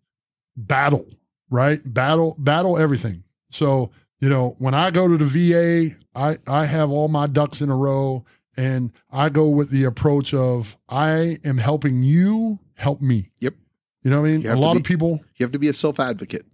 battle, 0.56 1.06
right? 1.50 1.80
Battle, 1.84 2.34
battle 2.38 2.78
everything. 2.78 3.22
So, 3.50 3.90
you 4.18 4.28
know, 4.28 4.56
when 4.58 4.74
I 4.74 4.90
go 4.90 5.06
to 5.06 5.16
the 5.16 5.24
VA, 5.24 5.94
I, 6.14 6.38
I 6.46 6.66
have 6.66 6.90
all 6.90 7.08
my 7.08 7.26
ducks 7.28 7.60
in 7.60 7.70
a 7.70 7.76
row 7.76 8.24
and 8.56 8.90
I 9.12 9.28
go 9.28 9.48
with 9.48 9.70
the 9.70 9.84
approach 9.84 10.34
of 10.34 10.76
I 10.88 11.38
am 11.44 11.58
helping 11.58 12.02
you 12.02 12.58
help 12.74 13.00
me. 13.00 13.30
Yep. 13.38 13.54
You 14.02 14.10
know 14.10 14.22
what 14.22 14.28
I 14.28 14.36
mean? 14.36 14.46
A 14.46 14.56
lot 14.56 14.72
be- 14.74 14.80
of 14.80 14.84
people, 14.84 15.20
You 15.36 15.44
have 15.44 15.52
to 15.52 15.58
be 15.60 15.68
a 15.68 15.72
self 15.72 16.00
advocate. 16.00 16.46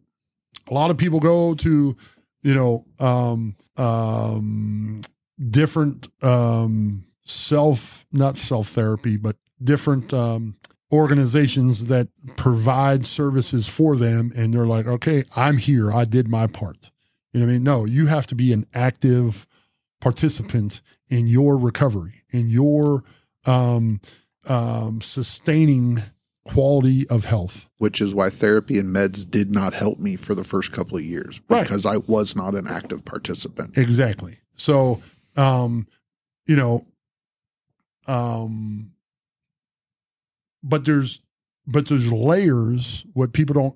a 0.68 0.74
lot 0.74 0.90
of 0.90 0.98
people 0.98 1.20
go 1.20 1.54
to, 1.54 1.96
you 2.42 2.54
know, 2.54 2.84
um, 3.00 3.56
um, 3.76 5.00
different, 5.38 6.06
um, 6.22 7.04
self, 7.24 8.04
not 8.12 8.36
self 8.36 8.68
therapy, 8.68 9.16
but 9.16 9.36
different, 9.62 10.12
um, 10.12 10.56
organizations 10.92 11.86
that 11.86 12.08
provide 12.36 13.04
services 13.04 13.68
for 13.68 13.96
them. 13.96 14.30
And 14.36 14.54
they're 14.54 14.66
like, 14.66 14.86
okay, 14.86 15.24
I'm 15.36 15.58
here. 15.58 15.92
I 15.92 16.04
did 16.04 16.28
my 16.28 16.46
part. 16.46 16.90
You 17.32 17.40
know 17.40 17.46
what 17.46 17.50
I 17.50 17.54
mean? 17.54 17.64
No, 17.64 17.84
you 17.84 18.06
have 18.06 18.26
to 18.28 18.34
be 18.34 18.52
an 18.52 18.66
active 18.74 19.46
participant 20.00 20.80
in 21.08 21.26
your 21.26 21.56
recovery, 21.56 22.22
in 22.30 22.48
your, 22.48 23.02
um, 23.46 24.00
um, 24.48 25.00
sustaining 25.00 26.02
quality 26.44 27.06
of 27.08 27.24
health. 27.24 27.68
which 27.78 28.00
is 28.00 28.14
why 28.14 28.30
therapy 28.30 28.78
and 28.78 28.88
meds 28.94 29.28
did 29.28 29.50
not 29.50 29.74
help 29.74 29.98
me 29.98 30.16
for 30.16 30.34
the 30.34 30.44
first 30.44 30.72
couple 30.72 30.96
of 30.96 31.02
years 31.04 31.40
Right. 31.50 31.62
because 31.62 31.84
I 31.84 31.98
was 31.98 32.34
not 32.36 32.54
an 32.54 32.66
active 32.66 33.04
participant. 33.04 33.76
Exactly. 33.76 34.38
So, 34.54 35.02
um, 35.36 35.86
you 36.46 36.56
know, 36.56 36.86
um, 38.06 38.92
but 40.62 40.84
there's, 40.84 41.20
but 41.66 41.88
there's 41.88 42.12
layers. 42.12 43.04
What 43.14 43.32
people 43.32 43.54
don't, 43.54 43.74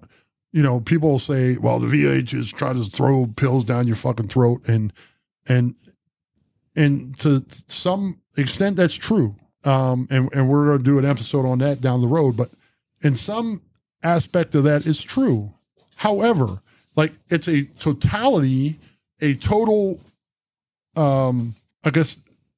you 0.53 0.63
know, 0.63 0.81
people 0.81 1.19
say, 1.19 1.57
well, 1.59 1.79
the 1.79 1.89
VA 1.89 2.23
just 2.23 2.57
try 2.57 2.73
to 2.73 2.83
throw 2.85 3.27
pills 3.27 3.65
down 3.65 3.87
your 3.87 3.97
fucking 3.97 4.29
throat, 4.29 4.67
and 4.69 4.93
and 5.49 5.75
and 6.77 7.19
to 7.21 7.45
some 7.69 8.21
extent 8.37 8.77
that's 8.77 8.95
true. 8.95 9.37
Um, 9.65 10.07
and 10.11 10.29
and 10.33 10.49
we're 10.49 10.67
going 10.67 10.79
to 10.79 10.85
do 10.85 10.99
an 10.99 11.05
episode 11.05 11.45
on 11.47 11.59
that 11.59 11.81
down 11.81 12.01
the 12.01 12.07
road, 12.09 12.37
but 12.37 12.51
in 13.03 13.15
some 13.15 13.63
aspect 14.03 14.55
of 14.55 14.65
that 14.65 14.87
is 14.87 15.03
true. 15.03 15.53
However, 15.97 16.63
like 16.97 17.13
it's 17.29 17.49
a 17.49 17.65
totality, 17.65 18.79
a 19.21 19.35
total 19.35 20.01
um 20.97 21.55
i 21.85 21.91
guess 21.91 22.17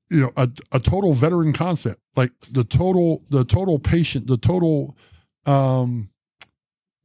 you 0.08 0.20
know 0.20 0.30
a, 0.36 0.48
a 0.72 0.78
total 0.80 1.12
veteran 1.12 1.52
concept 1.52 2.00
like 2.16 2.30
the 2.50 2.64
total 2.64 3.22
the 3.28 3.44
total 3.44 3.78
patient 3.78 4.26
the 4.28 4.38
total 4.38 4.96
um 5.44 6.08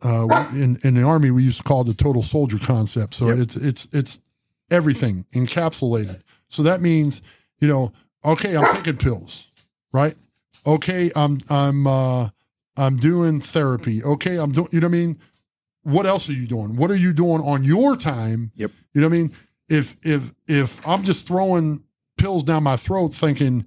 uh, 0.03 0.47
in 0.53 0.77
in 0.83 0.93
the 0.93 1.01
army 1.01 1.31
we 1.31 1.43
used 1.43 1.57
to 1.57 1.63
call 1.63 1.81
it 1.81 1.87
the 1.87 1.93
total 1.93 2.21
soldier 2.21 2.59
concept. 2.59 3.15
So 3.15 3.29
Yep. 3.29 3.37
it's 3.39 3.55
it's 3.55 3.87
it's 3.91 4.21
everything 4.69 5.25
encapsulated. 5.33 6.21
So 6.47 6.63
that 6.63 6.81
means 6.81 7.21
you 7.59 7.67
know, 7.67 7.91
okay, 8.23 8.55
I'm 8.55 8.75
taking 8.75 8.97
pills, 8.97 9.47
right? 9.91 10.15
Okay, 10.67 11.11
I'm 11.15 11.39
I'm 11.49 11.87
uh, 11.87 12.29
I'm 12.77 12.97
doing 12.97 13.39
therapy. 13.39 14.03
Okay, 14.03 14.37
I'm 14.37 14.51
doing. 14.51 14.67
You 14.71 14.79
know 14.81 14.87
what 14.87 14.95
I 14.95 14.97
mean? 14.97 15.19
What 15.83 16.05
else 16.05 16.29
are 16.29 16.33
you 16.33 16.47
doing? 16.47 16.75
What 16.75 16.89
are 16.91 16.95
you 16.95 17.13
doing 17.13 17.41
on 17.41 17.63
your 17.63 17.95
time? 17.95 18.51
Yep. 18.55 18.71
You 18.93 19.01
know 19.01 19.07
what 19.07 19.15
I 19.15 19.17
mean? 19.17 19.31
If 19.69 19.95
if 20.03 20.33
if 20.47 20.85
I'm 20.87 21.03
just 21.03 21.27
throwing 21.27 21.83
pills 22.17 22.43
down 22.43 22.63
my 22.63 22.75
throat, 22.77 23.13
thinking 23.13 23.65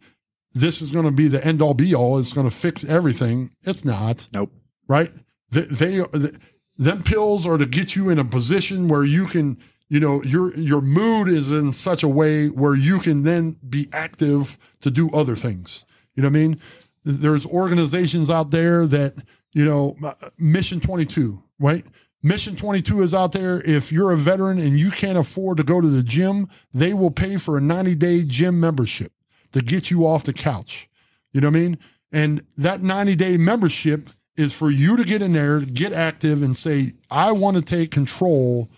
this 0.53 0.83
is 0.83 0.91
going 0.91 1.05
to 1.05 1.11
be 1.11 1.29
the 1.29 1.45
end 1.47 1.63
all 1.63 1.75
be 1.75 1.95
all, 1.95 2.19
it's 2.19 2.33
going 2.33 2.49
to 2.49 2.55
fix 2.55 2.85
everything. 2.85 3.51
It's 3.63 3.85
not 3.85 4.29
Nope. 4.33 4.51
right? 4.89 5.13
They, 5.51 5.61
they 5.63 6.03
th- 6.05 6.35
them 6.77 7.03
pills 7.03 7.47
are 7.47 7.59
to 7.59 7.67
get 7.67 7.95
you 7.97 8.09
in 8.11 8.19
a 8.19 8.25
position 8.25 8.89
where 8.89 9.05
you 9.05 9.27
can, 9.27 9.59
you 9.89 10.01
know, 10.01 10.23
your 10.23 10.55
your 10.57 10.81
mood 10.81 11.29
is 11.29 11.51
in 11.51 11.73
such 11.73 12.03
a 12.03 12.09
way 12.09 12.49
where 12.49 12.75
you 12.75 12.99
can 12.99 13.23
then 13.23 13.57
be 13.69 13.89
active 13.93 14.59
to 14.81 14.91
do 14.91 15.11
other 15.13 15.37
things. 15.37 15.85
You 16.15 16.23
know 16.23 16.29
what 16.31 16.37
I 16.37 16.41
mean? 16.41 16.61
There's 17.05 17.47
organizations 17.47 18.31
out 18.31 18.51
there 18.51 18.87
that, 18.87 19.15
you 19.53 19.65
know, 19.65 19.97
Mission 20.39 20.81
22, 20.81 21.43
right? 21.59 21.85
Mission 22.23 22.57
22 22.57 23.03
is 23.03 23.15
out 23.15 23.33
there. 23.33 23.63
If 23.65 23.93
you're 23.93 24.11
a 24.11 24.17
veteran 24.17 24.59
and 24.59 24.79
you 24.79 24.91
can't 24.91 25.19
afford 25.19 25.59
to 25.59 25.63
go 25.63 25.81
to 25.81 25.87
the 25.87 26.03
gym, 26.03 26.49
they 26.73 26.93
will 26.93 27.11
pay 27.11 27.37
for 27.37 27.57
a 27.57 27.61
90 27.61 27.95
day 27.95 28.25
gym 28.25 28.59
membership 28.59 29.13
to 29.53 29.63
get 29.63 29.91
you 29.91 30.07
off 30.07 30.25
the 30.25 30.33
couch. 30.33 30.89
You 31.33 31.41
know 31.41 31.49
what 31.49 31.57
I 31.57 31.61
mean? 31.61 31.79
And 32.13 32.43
that 32.57 32.83
90 32.83 33.15
day 33.17 33.37
membership 33.37 34.11
is 34.37 34.57
for 34.57 34.71
you 34.71 34.97
to 34.97 35.05
get 35.05 35.23
in 35.23 35.33
there, 35.33 35.61
get 35.61 35.93
active, 35.93 36.43
and 36.43 36.57
say, 36.57 36.93
I 37.11 37.33
want 37.33 37.57
to 37.57 37.63
take 37.63 37.91
control 37.91 38.71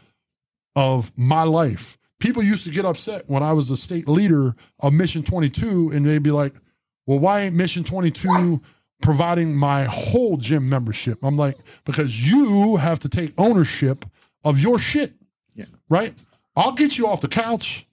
of 0.74 1.12
my 1.16 1.42
life. 1.42 1.98
People 2.18 2.42
used 2.42 2.64
to 2.64 2.70
get 2.70 2.84
upset 2.84 3.24
when 3.26 3.42
I 3.42 3.52
was 3.52 3.68
the 3.68 3.76
state 3.76 4.08
leader 4.08 4.54
of 4.80 4.92
Mission 4.92 5.22
22, 5.22 5.90
and 5.94 6.04
they'd 6.04 6.22
be 6.22 6.30
like, 6.30 6.54
Well, 7.10 7.18
why 7.18 7.40
ain't 7.40 7.56
Mission 7.56 7.82
22 7.82 8.62
providing 9.02 9.56
my 9.56 9.82
whole 9.82 10.36
gym 10.36 10.68
membership? 10.68 11.18
I'm 11.24 11.36
like, 11.36 11.56
Because 11.84 12.30
you 12.30 12.76
have 12.76 13.00
to 13.00 13.08
take 13.08 13.34
ownership 13.36 14.04
of 14.44 14.60
your 14.60 14.78
shit. 14.78 15.14
Yeah. 15.56 15.64
Right? 15.88 16.14
I'll 16.54 16.70
get 16.70 16.98
you 16.98 17.08
off 17.08 17.20
the 17.20 17.26
couch. 17.26 17.88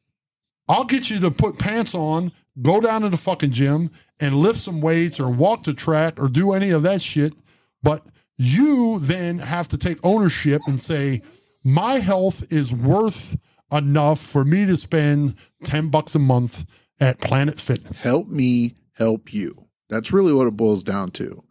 I'll 0.69 0.83
get 0.83 1.09
you 1.09 1.19
to 1.21 1.31
put 1.31 1.57
pants 1.57 1.95
on, 1.95 2.31
go 2.61 2.79
down 2.79 3.01
to 3.01 3.09
the 3.09 3.17
fucking 3.17 3.53
gym 3.53 3.89
and 4.19 4.35
lift 4.35 4.59
some 4.59 4.81
weights 4.81 5.19
or 5.19 5.31
walk 5.31 5.63
the 5.63 5.73
track 5.73 6.21
or 6.21 6.29
do 6.29 6.53
any 6.53 6.69
of 6.69 6.83
that 6.83 7.01
shit. 7.01 7.33
But 7.81 8.05
you 8.37 8.99
then 8.99 9.39
have 9.39 9.67
to 9.69 9.79
take 9.79 9.97
ownership 10.03 10.61
and 10.67 10.79
say, 10.79 11.23
my 11.63 11.93
health 11.93 12.53
is 12.53 12.71
worth 12.71 13.35
enough 13.71 14.19
for 14.19 14.45
me 14.45 14.67
to 14.67 14.77
spend 14.77 15.33
10 15.63 15.89
bucks 15.89 16.13
a 16.13 16.19
month 16.19 16.65
at 16.99 17.19
Planet 17.19 17.59
Fitness. 17.59 18.03
help 18.03 18.27
me 18.27 18.75
help 18.97 19.33
you. 19.33 19.67
That's 19.89 20.11
really 20.11 20.33
what 20.33 20.47
it 20.47 20.57
boils 20.57 20.83
down 20.83 21.11
to. 21.11 21.43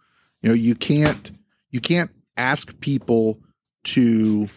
You 0.42 0.48
know 0.48 0.54
you 0.54 0.74
can't 0.74 1.30
you 1.70 1.80
can't 1.80 2.10
ask 2.36 2.78
people 2.80 3.38
to 3.84 4.48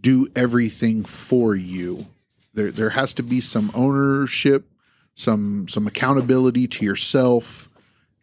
do 0.00 0.28
everything 0.36 1.04
for 1.04 1.54
you. 1.54 2.06
There 2.54 2.70
there 2.70 2.90
has 2.90 3.12
to 3.14 3.22
be 3.22 3.40
some 3.40 3.70
ownership 3.74 4.68
some 5.14 5.68
some 5.68 5.86
accountability 5.86 6.66
to 6.66 6.84
yourself. 6.84 7.68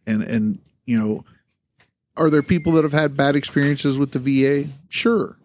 And 0.06 0.24
and 0.24 0.60
you 0.86 1.00
know 1.00 1.26
are 2.18 2.30
there 2.30 2.44
people 2.44 2.74
that 2.74 2.84
have 2.84 2.94
had 2.94 3.16
bad 3.16 3.36
experiences 3.36 3.98
with 3.98 4.12
the 4.12 4.20
VA 4.20 4.70
sure. 4.90 5.38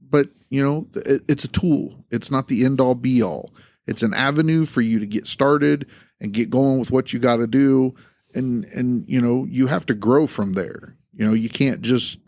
But 0.00 0.28
you 0.48 0.64
know 0.64 0.86
it, 0.94 1.22
it's 1.28 1.44
a 1.44 1.48
tool. 1.48 2.04
It's 2.10 2.30
not 2.30 2.48
the 2.48 2.64
end 2.64 2.80
all 2.80 2.94
be 2.94 3.22
all 3.22 3.50
it's 3.90 4.04
an 4.04 4.14
avenue 4.14 4.64
for 4.64 4.80
you 4.80 5.00
to 5.00 5.06
get 5.06 5.26
started 5.26 5.86
and 6.20 6.32
get 6.32 6.48
going 6.48 6.78
with 6.78 6.92
what 6.92 7.12
you 7.12 7.18
got 7.18 7.36
to 7.36 7.46
do. 7.48 7.94
And 8.32 8.64
and 8.66 9.04
you 9.08 9.20
know 9.20 9.44
you 9.44 9.66
have 9.66 9.84
to 9.86 9.94
grow 9.94 10.28
from 10.28 10.52
there. 10.52 10.96
You 11.12 11.26
know 11.26 11.34
you 11.34 11.48
can't 11.48 11.82
just 11.82 12.18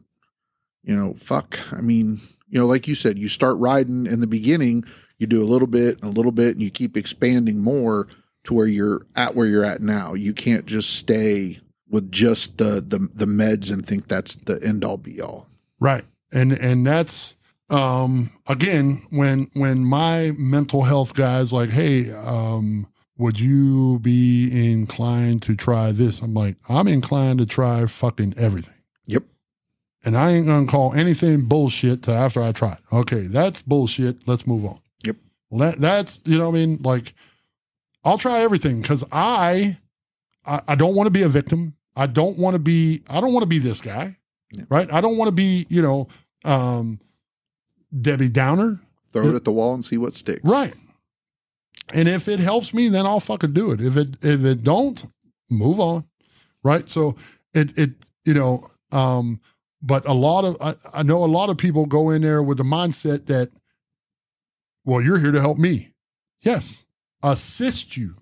you 0.83 0.95
know 0.95 1.15
fuck. 1.15 1.59
I 1.73 1.81
mean 1.81 2.21
you 2.49 2.59
know 2.59 2.67
like 2.67 2.89
you 2.89 2.97
said 2.97 3.19
you 3.19 3.29
start 3.29 3.57
riding 3.59 4.07
in 4.07 4.19
the 4.19 4.27
beginning 4.27 4.85
you 5.19 5.29
do 5.29 5.41
a 5.41 5.47
little 5.47 5.69
bit 5.69 6.03
a 6.03 6.09
little 6.09 6.33
bit 6.33 6.57
and 6.57 6.61
you 6.61 6.71
keep 6.71 6.97
expanding 6.97 7.61
more 7.61 8.09
to 8.43 8.55
where 8.55 8.67
you're 8.67 9.07
at 9.15 9.37
where 9.37 9.47
you're 9.47 9.65
at 9.65 9.81
now. 9.81 10.15
You 10.15 10.35
can't 10.35 10.67
just 10.67 10.91
stay 10.91 11.61
with 11.89 12.11
just 12.11 12.59
the 12.59 12.85
the, 12.85 13.09
the 13.15 13.27
meds 13.27 13.73
and 13.73 13.87
think 13.87 14.09
that's 14.09 14.35
the 14.35 14.61
end 14.65 14.85
all 14.85 14.97
be 14.97 15.21
all. 15.21 15.47
Right. 15.79 16.05
And 16.33 16.53
and 16.53 16.85
that's 16.85 17.37
um 17.73 18.31
again 18.47 19.03
when 19.11 19.51
when 19.55 19.85
my 19.85 20.33
mental 20.39 20.83
health 20.83 21.15
guys 21.15 21.53
like, 21.53 21.71
hey, 21.71 22.13
um, 22.13 22.87
would 23.19 23.39
you 23.41 23.99
be 24.01 24.73
inclined 24.73 25.43
to 25.43 25.55
try 25.57 25.93
this? 25.93 26.21
I'm 26.21 26.35
like, 26.35 26.57
I'm 26.69 26.89
inclined 26.89 27.39
to 27.41 27.47
try 27.47 27.87
fucking 27.87 28.35
everything. 28.37 28.83
yep 29.07 29.25
And 30.05 30.17
I 30.17 30.33
ain't 30.33 30.47
gonna 30.47 30.67
call 30.67 30.93
anything 30.95 31.43
bullshit 31.43 32.03
till 32.03 32.15
after 32.15 32.43
I 32.43 32.53
try 32.53 32.73
it. 32.73 32.81
Okay, 32.93 33.27
that's 33.27 33.63
bullshit. 33.63 34.27
Let's 34.27 34.47
move 34.47 34.65
on. 34.65 34.79
Yep. 35.05 35.17
Well, 35.51 35.71
that 35.71 35.79
that's 35.79 36.21
you 36.25 36.39
know 36.39 36.51
what 36.51 36.57
I 36.57 36.61
mean. 36.67 36.81
Like, 36.83 37.15
I'll 38.05 38.19
try 38.19 38.41
everything 38.41 38.83
because 38.83 39.05
I, 39.13 39.79
I 40.45 40.61
I 40.69 40.75
don't 40.75 40.95
want 40.95 41.07
to 41.07 41.13
be 41.13 41.23
a 41.23 41.29
victim. 41.29 41.75
I 41.95 42.07
don't 42.07 42.39
want 42.39 42.55
to 42.55 42.59
be. 42.59 43.03
I 43.09 43.21
don't 43.21 43.33
want 43.33 43.43
to 43.43 43.49
be 43.49 43.59
this 43.59 43.81
guy. 43.81 44.17
Yeah. 44.53 44.65
Right. 44.69 44.93
I 44.93 45.01
don't 45.01 45.17
want 45.17 45.29
to 45.29 45.33
be. 45.33 45.67
You 45.69 45.83
know, 45.83 46.09
um, 46.45 46.99
Debbie 47.99 48.29
Downer. 48.29 48.81
throw 49.11 49.29
it 49.29 49.35
at 49.35 49.45
the 49.45 49.53
wall 49.53 49.75
and 49.75 49.85
see 49.85 49.99
what 49.99 50.15
sticks 50.15 50.45
Right. 50.45 50.75
And 51.93 52.09
if 52.09 52.29
it 52.29 52.41
helps 52.41 52.73
me, 52.73 52.89
then 52.89 53.07
I'll 53.07 53.21
fucking 53.21 53.53
do 53.53 53.73
it. 53.73 53.81
If 53.81 53.97
it 53.97 54.25
if 54.25 54.45
it 54.45 54.63
don't, 54.63 55.05
move 55.51 55.81
on. 55.81 56.05
Right. 56.63 56.89
So 56.89 57.17
it 57.53 57.77
it 57.77 57.91
you 58.25 58.35
know, 58.35 58.67
um, 58.93 59.41
but 59.83 60.09
a 60.09 60.13
lot 60.13 60.45
of 60.45 60.57
I, 60.61 60.75
I 60.95 61.03
know 61.03 61.25
a 61.25 61.27
lot 61.27 61.51
of 61.51 61.59
people 61.59 61.87
go 61.87 62.11
in 62.11 62.23
there 62.23 62.43
with 62.43 62.59
the 62.59 62.65
mindset 62.65 63.27
that, 63.27 63.51
well, 64.85 65.03
you're 65.03 65.19
here 65.19 65.33
to 65.33 65.41
help 65.41 65.59
me. 65.59 65.93
Yes, 66.41 66.85
assist 67.23 67.97
you. 67.97 68.17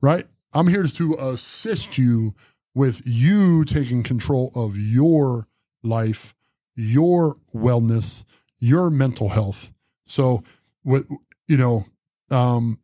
Right. 0.00 0.26
I'm 0.52 0.68
here 0.68 0.84
to 0.84 1.14
assist 1.14 1.98
you 1.98 2.34
with 2.74 3.02
you 3.04 3.64
taking 3.64 4.02
control 4.02 4.52
of 4.54 4.76
your 4.76 5.48
life, 5.82 6.34
your 6.76 7.36
wellness, 7.54 8.24
your 8.64 8.88
mental 8.90 9.28
health. 9.30 9.72
So, 10.06 10.42
with 10.84 11.08
you 11.48 11.56
know, 11.56 11.84
um, 12.30 12.78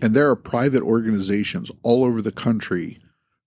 And 0.00 0.14
there 0.14 0.28
are 0.30 0.36
private 0.36 0.82
organizations 0.82 1.70
all 1.82 2.04
over 2.04 2.20
the 2.22 2.32
country 2.32 2.98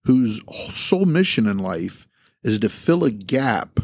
whose 0.06 0.40
sole 0.74 1.06
mission 1.06 1.48
in 1.48 1.58
life 1.60 2.08
is 2.44 2.60
to 2.60 2.70
fill 2.70 3.04
a 3.04 3.12
gap 3.12 3.80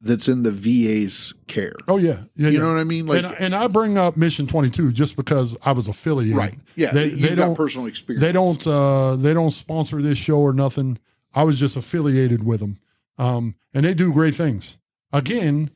that's 0.00 0.26
in 0.26 0.42
the 0.42 0.50
VA's 0.50 1.32
care. 1.46 1.74
oh 1.86 1.96
yeah, 1.98 2.22
yeah, 2.34 2.48
you 2.48 2.54
yeah. 2.54 2.58
know 2.58 2.68
what 2.72 2.80
I 2.80 2.84
mean? 2.84 3.06
Like, 3.06 3.22
and, 3.24 3.34
and 3.38 3.54
I 3.54 3.68
bring 3.68 3.96
up 3.96 4.16
Mission 4.16 4.46
Twenty 4.48 4.68
Two 4.70 4.90
just 4.92 5.14
because 5.16 5.56
I 5.64 5.72
was 5.72 5.86
affiliated. 5.88 6.36
right? 6.36 6.58
Yeah, 6.74 6.90
They, 6.92 7.10
they 7.10 7.34
don't. 7.36 7.54
personal 7.54 7.86
experience. 7.86 8.20
They 8.22 8.32
don't. 8.32 8.66
Uh, 8.66 9.14
they 9.16 9.32
don't 9.32 9.50
sponsor 9.52 10.02
this 10.02 10.18
show 10.18 10.40
or 10.40 10.52
nothing. 10.52 10.98
I 11.34 11.44
was 11.44 11.58
just 11.60 11.76
affiliated 11.76 12.42
with 12.44 12.60
them, 12.60 12.78
um, 13.16 13.54
and 13.72 13.84
they 13.84 13.94
do 13.94 14.12
great 14.12 14.34
things. 14.34 14.78
Again, 15.12 15.70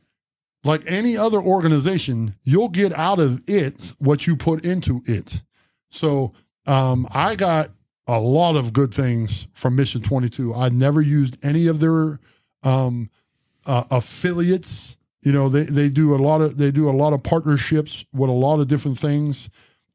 like 0.67 0.83
any 0.87 1.17
other 1.17 1.41
organization, 1.41 2.35
you'll 2.43 2.69
get 2.69 2.93
out 2.93 3.19
of 3.19 3.43
it 3.47 3.95
what 3.99 4.27
you 4.27 4.37
put 4.37 4.64
into 4.64 5.01
it. 5.07 5.41
So 5.91 6.33
um, 6.67 7.07
I 7.12 7.37
got 7.37 7.71
a 8.07 8.19
lot 8.19 8.57
of 8.57 8.73
good 8.73 8.93
things 8.93 9.49
from 9.53 9.77
Mission 9.77 10.03
22. 10.03 10.55
I 10.55 10.69
never 10.69 11.01
used 11.01 11.39
any 11.45 11.67
of 11.67 11.81
their 11.81 12.19
um, 12.62 13.11
uh, 13.64 13.85
affiliates. 13.91 14.97
You 15.23 15.33
know, 15.33 15.49
they, 15.49 15.64
they 15.64 15.89
do 15.89 16.14
a 16.14 16.19
lot 16.19 16.41
of 16.41 16.57
they 16.57 16.71
do 16.71 16.89
a 16.89 16.93
lot 16.93 17.12
of 17.12 17.23
partnerships 17.23 18.05
with 18.12 18.31
a 18.31 18.33
lot 18.33 18.61
of 18.61 18.69
different 18.69 18.99
things, 18.99 19.49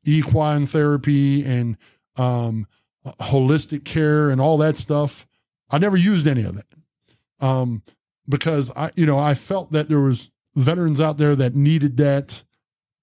equine 0.04 0.66
therapy 0.66 1.44
and 1.46 1.78
um, 2.18 2.68
holistic 3.06 3.86
care 3.86 4.30
and 4.30 4.42
all 4.42 4.58
that 4.58 4.78
stuff. 4.78 5.26
I 5.70 5.78
never 5.78 5.96
used 5.96 6.28
any 6.28 6.44
of 6.44 6.56
that 6.56 7.46
um, 7.46 7.82
because 8.28 8.72
I, 8.76 8.92
you 8.96 9.06
know, 9.06 9.18
I 9.20 9.36
felt 9.36 9.72
that 9.72 9.88
there 9.88 10.02
was 10.02 10.32
veterans 10.56 11.00
out 11.00 11.18
there 11.18 11.36
that 11.36 11.56
needed 11.56 11.98
that 11.98 12.44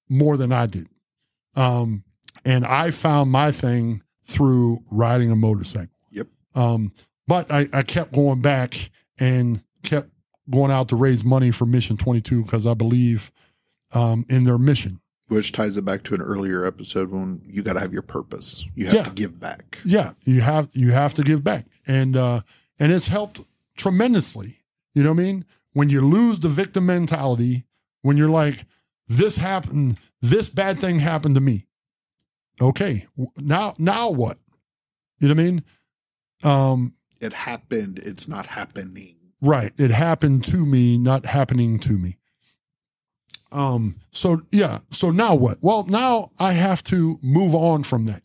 more 0.09 0.37
than 0.37 0.53
I 0.53 0.67
did. 0.67 0.87
Um, 1.57 2.05
and 2.45 2.65
I 2.65 2.91
found 2.91 3.31
my 3.31 3.53
thing 3.53 4.03
through 4.25 4.79
riding 4.91 5.31
a 5.31 5.37
motorcycle. 5.37 5.95
Yep. 6.13 6.29
Um, 6.55 6.93
but 7.27 7.51
I, 7.51 7.69
I 7.73 7.83
kept 7.83 8.13
going 8.13 8.41
back 8.43 8.91
and 9.19 9.63
kept 9.83 10.11
going 10.51 10.71
out 10.71 10.89
to 10.89 10.97
raise 10.97 11.25
money 11.25 11.51
for 11.51 11.67
Mission 11.67 11.97
22 11.97 12.45
because 12.45 12.67
I 12.67 12.75
believe 12.75 13.31
um, 13.93 14.25
in 14.29 14.45
their 14.45 14.59
mission. 14.59 15.01
Which 15.29 15.53
ties 15.53 15.77
it 15.77 15.85
back 15.85 16.05
to 16.05 16.15
an 16.15 16.23
earlier 16.23 16.65
episode 16.65 17.11
when 17.11 17.43
you 17.47 17.63
got 17.63 17.75
to 17.75 17.81
have 17.81 17.93
your 17.93 18.01
purpose. 18.03 18.65
You 18.75 18.87
have 18.87 18.95
Yeah. 18.95 19.03
to 19.05 19.11
give 19.15 19.39
back. 19.39 19.77
Yeah, 19.85 20.13
you 20.25 20.41
have 20.41 20.71
you 20.73 20.91
have 20.93 21.13
to 21.15 21.23
give 21.23 21.45
back, 21.45 21.67
and 21.87 22.17
uh, 22.17 22.41
and 22.79 22.91
it's 22.91 23.09
helped 23.09 23.43
tremendously. 23.77 24.61
You 24.95 25.03
know 25.03 25.13
what 25.13 25.21
I 25.21 25.25
mean? 25.25 25.45
When 25.79 25.89
you 25.89 26.01
lose 26.01 26.41
the 26.41 26.49
victim 26.49 26.87
mentality, 26.87 27.65
when 28.03 28.17
you're 28.17 28.29
like, 28.29 28.65
this 29.07 29.37
happened, 29.37 29.97
this 30.21 30.49
bad 30.49 30.81
thing 30.81 30.99
happened 30.99 31.37
to 31.37 31.41
me. 31.41 31.67
Okay, 32.61 33.07
now 33.37 33.75
now 33.79 34.11
what? 34.11 34.39
You 35.21 35.29
know 35.29 35.35
what 35.35 35.41
I 35.41 35.45
mean? 35.45 35.65
Um, 36.43 36.95
It 37.21 37.33
happened. 37.33 38.01
It's 38.01 38.27
not 38.27 38.47
happening. 38.47 39.15
Right. 39.41 39.71
It 39.79 39.93
happened 39.93 40.43
to 40.47 40.67
me, 40.67 40.99
not 40.99 41.25
happening 41.25 41.79
to 41.79 41.93
me. 41.93 42.17
Um, 43.53 44.01
so 44.11 44.43
yeah, 44.51 44.81
so 44.91 45.11
now 45.13 45.37
what? 45.37 45.59
Well, 45.61 45.85
now 45.87 46.33
I 46.41 46.55
have 46.55 46.83
to 46.85 47.21
move 47.23 47.55
on 47.55 47.85
from 47.85 48.07
that. 48.07 48.23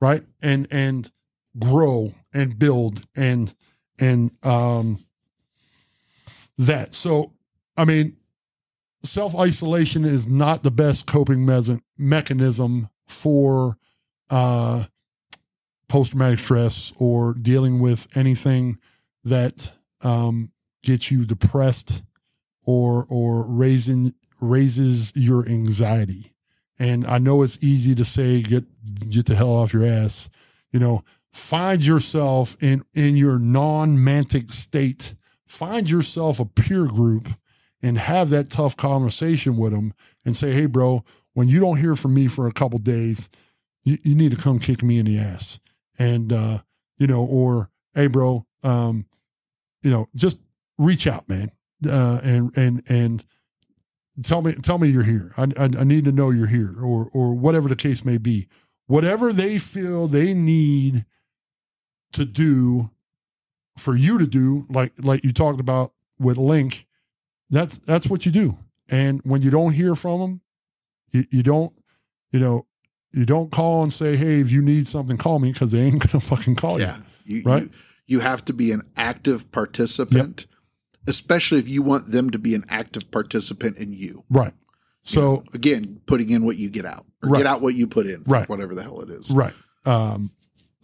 Right? 0.00 0.24
And 0.42 0.66
and 0.72 1.08
grow 1.56 2.14
and 2.34 2.58
build 2.58 3.06
and 3.16 3.54
and 4.00 4.32
um 4.44 4.98
that. 6.58 6.94
So 6.94 7.32
I 7.76 7.84
mean, 7.84 8.16
self-isolation 9.02 10.04
is 10.04 10.26
not 10.26 10.62
the 10.62 10.70
best 10.70 11.06
coping 11.06 11.44
mes- 11.44 11.78
mechanism 11.98 12.88
for 13.06 13.76
uh 14.30 14.84
post-traumatic 15.88 16.38
stress 16.38 16.92
or 16.96 17.34
dealing 17.34 17.78
with 17.78 18.08
anything 18.16 18.78
that 19.22 19.70
um, 20.02 20.50
gets 20.82 21.10
you 21.10 21.24
depressed 21.24 22.02
or 22.64 23.06
or 23.08 23.46
raising 23.46 24.14
raises 24.40 25.12
your 25.14 25.46
anxiety. 25.48 26.32
And 26.78 27.06
I 27.06 27.18
know 27.18 27.42
it's 27.42 27.62
easy 27.62 27.94
to 27.94 28.04
say 28.04 28.42
get 28.42 28.64
get 29.08 29.26
the 29.26 29.34
hell 29.34 29.52
off 29.52 29.72
your 29.72 29.86
ass. 29.86 30.28
You 30.72 30.80
know, 30.80 31.04
find 31.30 31.84
yourself 31.84 32.56
in 32.60 32.84
in 32.94 33.16
your 33.16 33.38
non-mantic 33.38 34.52
state. 34.52 35.14
Find 35.46 35.88
yourself 35.88 36.40
a 36.40 36.44
peer 36.44 36.86
group 36.86 37.28
and 37.82 37.98
have 37.98 38.30
that 38.30 38.50
tough 38.50 38.76
conversation 38.76 39.56
with 39.56 39.72
them 39.72 39.92
and 40.24 40.36
say, 40.36 40.52
"Hey, 40.52 40.66
bro, 40.66 41.04
when 41.34 41.48
you 41.48 41.60
don't 41.60 41.78
hear 41.78 41.94
from 41.94 42.14
me 42.14 42.28
for 42.28 42.46
a 42.46 42.52
couple 42.52 42.78
days, 42.78 43.28
you, 43.82 43.98
you 44.02 44.14
need 44.14 44.30
to 44.30 44.38
come 44.38 44.58
kick 44.58 44.82
me 44.82 44.98
in 44.98 45.06
the 45.06 45.18
ass." 45.18 45.60
And 45.98 46.32
uh, 46.32 46.58
you 46.96 47.06
know, 47.06 47.24
or 47.24 47.70
hey, 47.94 48.06
bro, 48.06 48.46
um, 48.62 49.06
you 49.82 49.90
know, 49.90 50.06
just 50.14 50.38
reach 50.78 51.06
out, 51.06 51.28
man, 51.28 51.50
uh, 51.86 52.20
and 52.24 52.56
and 52.56 52.82
and 52.88 53.24
tell 54.22 54.42
me 54.42 54.54
tell 54.54 54.78
me 54.78 54.88
you're 54.88 55.02
here. 55.02 55.32
I, 55.36 55.48
I 55.58 55.64
I 55.80 55.84
need 55.84 56.04
to 56.04 56.12
know 56.12 56.30
you're 56.30 56.46
here, 56.46 56.74
or 56.80 57.08
or 57.12 57.34
whatever 57.34 57.68
the 57.68 57.76
case 57.76 58.04
may 58.04 58.18
be. 58.18 58.48
Whatever 58.86 59.32
they 59.32 59.58
feel 59.58 60.08
they 60.08 60.34
need 60.34 61.04
to 62.12 62.24
do 62.24 62.90
for 63.76 63.96
you 63.96 64.18
to 64.18 64.26
do, 64.26 64.66
like 64.70 64.92
like 64.98 65.24
you 65.24 65.32
talked 65.32 65.60
about 65.60 65.92
with 66.18 66.36
Link, 66.36 66.86
that's 67.50 67.78
that's 67.78 68.08
what 68.08 68.24
you 68.26 68.32
do. 68.32 68.56
And 68.90 69.20
when 69.24 69.42
you 69.42 69.50
don't 69.50 69.72
hear 69.72 69.94
from 69.94 70.20
them, 70.20 70.40
you, 71.10 71.24
you 71.30 71.42
don't, 71.42 71.72
you 72.32 72.38
know, 72.40 72.66
you 73.12 73.24
don't 73.24 73.50
call 73.50 73.82
and 73.82 73.92
say, 73.92 74.16
"Hey, 74.16 74.40
if 74.40 74.50
you 74.52 74.60
need 74.62 74.86
something, 74.86 75.16
call 75.16 75.38
me," 75.38 75.52
because 75.52 75.70
they 75.72 75.80
ain't 75.82 76.00
gonna 76.06 76.20
fucking 76.24 76.56
call 76.56 76.78
you. 76.78 76.86
Yeah. 76.86 76.98
You, 77.24 77.42
Right. 77.44 77.62
you, 77.62 77.70
you 78.06 78.20
have 78.20 78.44
to 78.46 78.52
be 78.52 78.70
an 78.72 78.82
active 78.96 79.50
participant, 79.50 80.46
especially 81.06 81.58
if 81.58 81.68
you 81.68 81.82
want 81.82 82.10
them 82.10 82.30
to 82.30 82.38
be 82.38 82.54
an 82.54 82.64
active 82.68 83.10
participant 83.10 83.76
in 83.78 83.92
you. 83.94 84.24
Right. 84.28 84.52
So 85.02 85.44
Again, 85.52 86.00
putting 86.06 86.30
in 86.30 86.44
what 86.46 86.56
you 86.56 86.68
get 86.70 86.84
out, 86.84 87.06
or 87.22 87.30
Right. 87.30 87.38
get 87.38 87.46
out 87.46 87.60
what 87.62 87.74
you 87.74 87.86
put 87.86 88.06
in, 88.06 88.22
Right. 88.26 88.48
whatever 88.48 88.74
the 88.74 88.82
hell 88.82 89.00
it 89.00 89.10
is. 89.10 89.30
Right. 89.30 89.54
Um, 89.86 90.30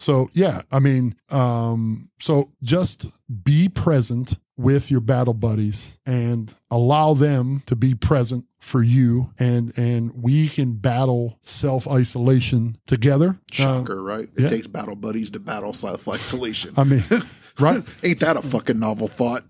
so 0.01 0.29
yeah, 0.35 0.63
I 0.73 0.81
mean, 0.81 1.15
um, 1.31 2.11
so 2.19 2.51
just 2.63 3.07
be 3.45 3.69
present 3.69 4.39
with 4.57 4.91
your 4.91 5.01
battle 5.01 5.35
buddies 5.35 5.99
and 6.05 6.53
allow 6.71 7.15
them 7.15 7.63
to 7.67 7.77
be 7.77 7.95
present 7.95 8.45
for 8.59 8.83
you 8.83 9.31
and 9.39 9.73
and 9.79 10.13
we 10.23 10.49
can 10.49 10.75
battle 10.75 11.39
self-isolation 11.43 12.77
together. 12.87 13.39
Uh, 13.53 13.55
Shocker, 13.55 14.03
right? 14.03 14.29
It 14.37 14.43
yeah. 14.43 14.49
takes 14.49 14.67
battle 14.67 14.97
buddies 14.97 15.31
to 15.31 15.39
battle 15.41 15.73
self 15.73 16.09
isolation. 16.09 16.75
I 16.77 16.85
mean, 16.85 17.05
right? 17.59 17.83
Ain't 18.03 18.21
that 18.21 18.37
a 18.37 18.43
fucking 18.43 18.79
novel 18.79 19.07
thought? 19.09 19.45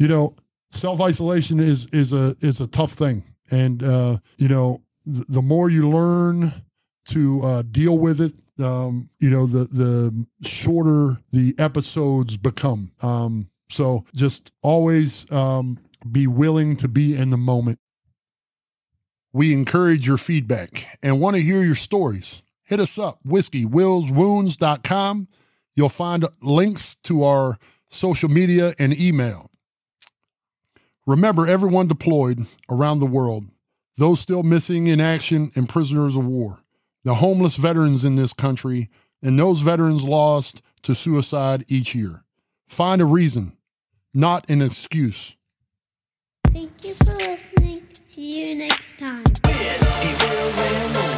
you 0.00 0.08
know 0.08 0.34
self-isolation 0.70 1.60
is 1.60 1.86
is 1.88 2.12
a 2.12 2.34
is 2.40 2.60
a 2.60 2.66
tough 2.66 2.92
thing 2.92 3.22
and 3.50 3.82
uh 3.84 4.16
you 4.38 4.48
know 4.48 4.82
th- 5.04 5.26
the 5.28 5.42
more 5.42 5.68
you 5.68 5.88
learn 5.88 6.52
to 7.06 7.40
uh 7.42 7.62
deal 7.62 7.98
with 7.98 8.20
it 8.20 8.32
um 8.60 9.08
you 9.18 9.30
know 9.30 9.46
the 9.46 9.64
the 9.64 10.26
shorter 10.46 11.20
the 11.32 11.54
episodes 11.58 12.36
become. 12.36 12.92
Um 13.02 13.48
so 13.68 14.04
just 14.14 14.52
always 14.62 15.30
um 15.32 15.78
be 16.10 16.26
willing 16.26 16.76
to 16.76 16.88
be 16.88 17.14
in 17.16 17.28
the 17.30 17.36
moment. 17.36 17.78
We 19.32 19.52
encourage 19.52 20.06
your 20.06 20.16
feedback 20.16 20.98
and 21.02 21.20
want 21.20 21.36
to 21.36 21.42
hear 21.42 21.62
your 21.62 21.74
stories. 21.74 22.42
Hit 22.64 22.80
us 22.80 22.98
up 22.98 23.18
whiskey.willswounds.com 23.24 25.28
you'll 25.74 25.88
find 25.88 26.26
links 26.42 26.96
to 27.04 27.24
our 27.24 27.58
social 27.88 28.28
media 28.28 28.74
and 28.78 28.98
email. 28.98 29.50
Remember 31.06 31.46
everyone 31.46 31.88
deployed 31.88 32.46
around 32.68 32.98
the 32.98 33.06
world, 33.06 33.46
those 33.96 34.20
still 34.20 34.42
missing 34.42 34.86
in 34.86 35.00
action 35.00 35.50
and 35.56 35.68
prisoners 35.68 36.16
of 36.16 36.26
war, 36.26 36.62
the 37.04 37.16
homeless 37.16 37.56
veterans 37.56 38.04
in 38.04 38.16
this 38.16 38.32
country, 38.32 38.88
and 39.22 39.38
those 39.38 39.60
veterans 39.60 40.04
lost 40.04 40.62
to 40.82 40.94
suicide 40.94 41.64
each 41.68 41.94
year. 41.94 42.24
Find 42.66 43.00
a 43.00 43.04
reason, 43.04 43.56
not 44.14 44.48
an 44.48 44.62
excuse. 44.62 45.36
Thank 46.46 46.70
you 46.82 46.94
for 46.94 47.12
listening. 47.16 47.86
See 47.92 48.52
you 48.52 48.58
next 48.58 48.98
time. 48.98 49.24
Whiskey 49.44 50.24
Will 50.24 50.46
Win 50.56 51.09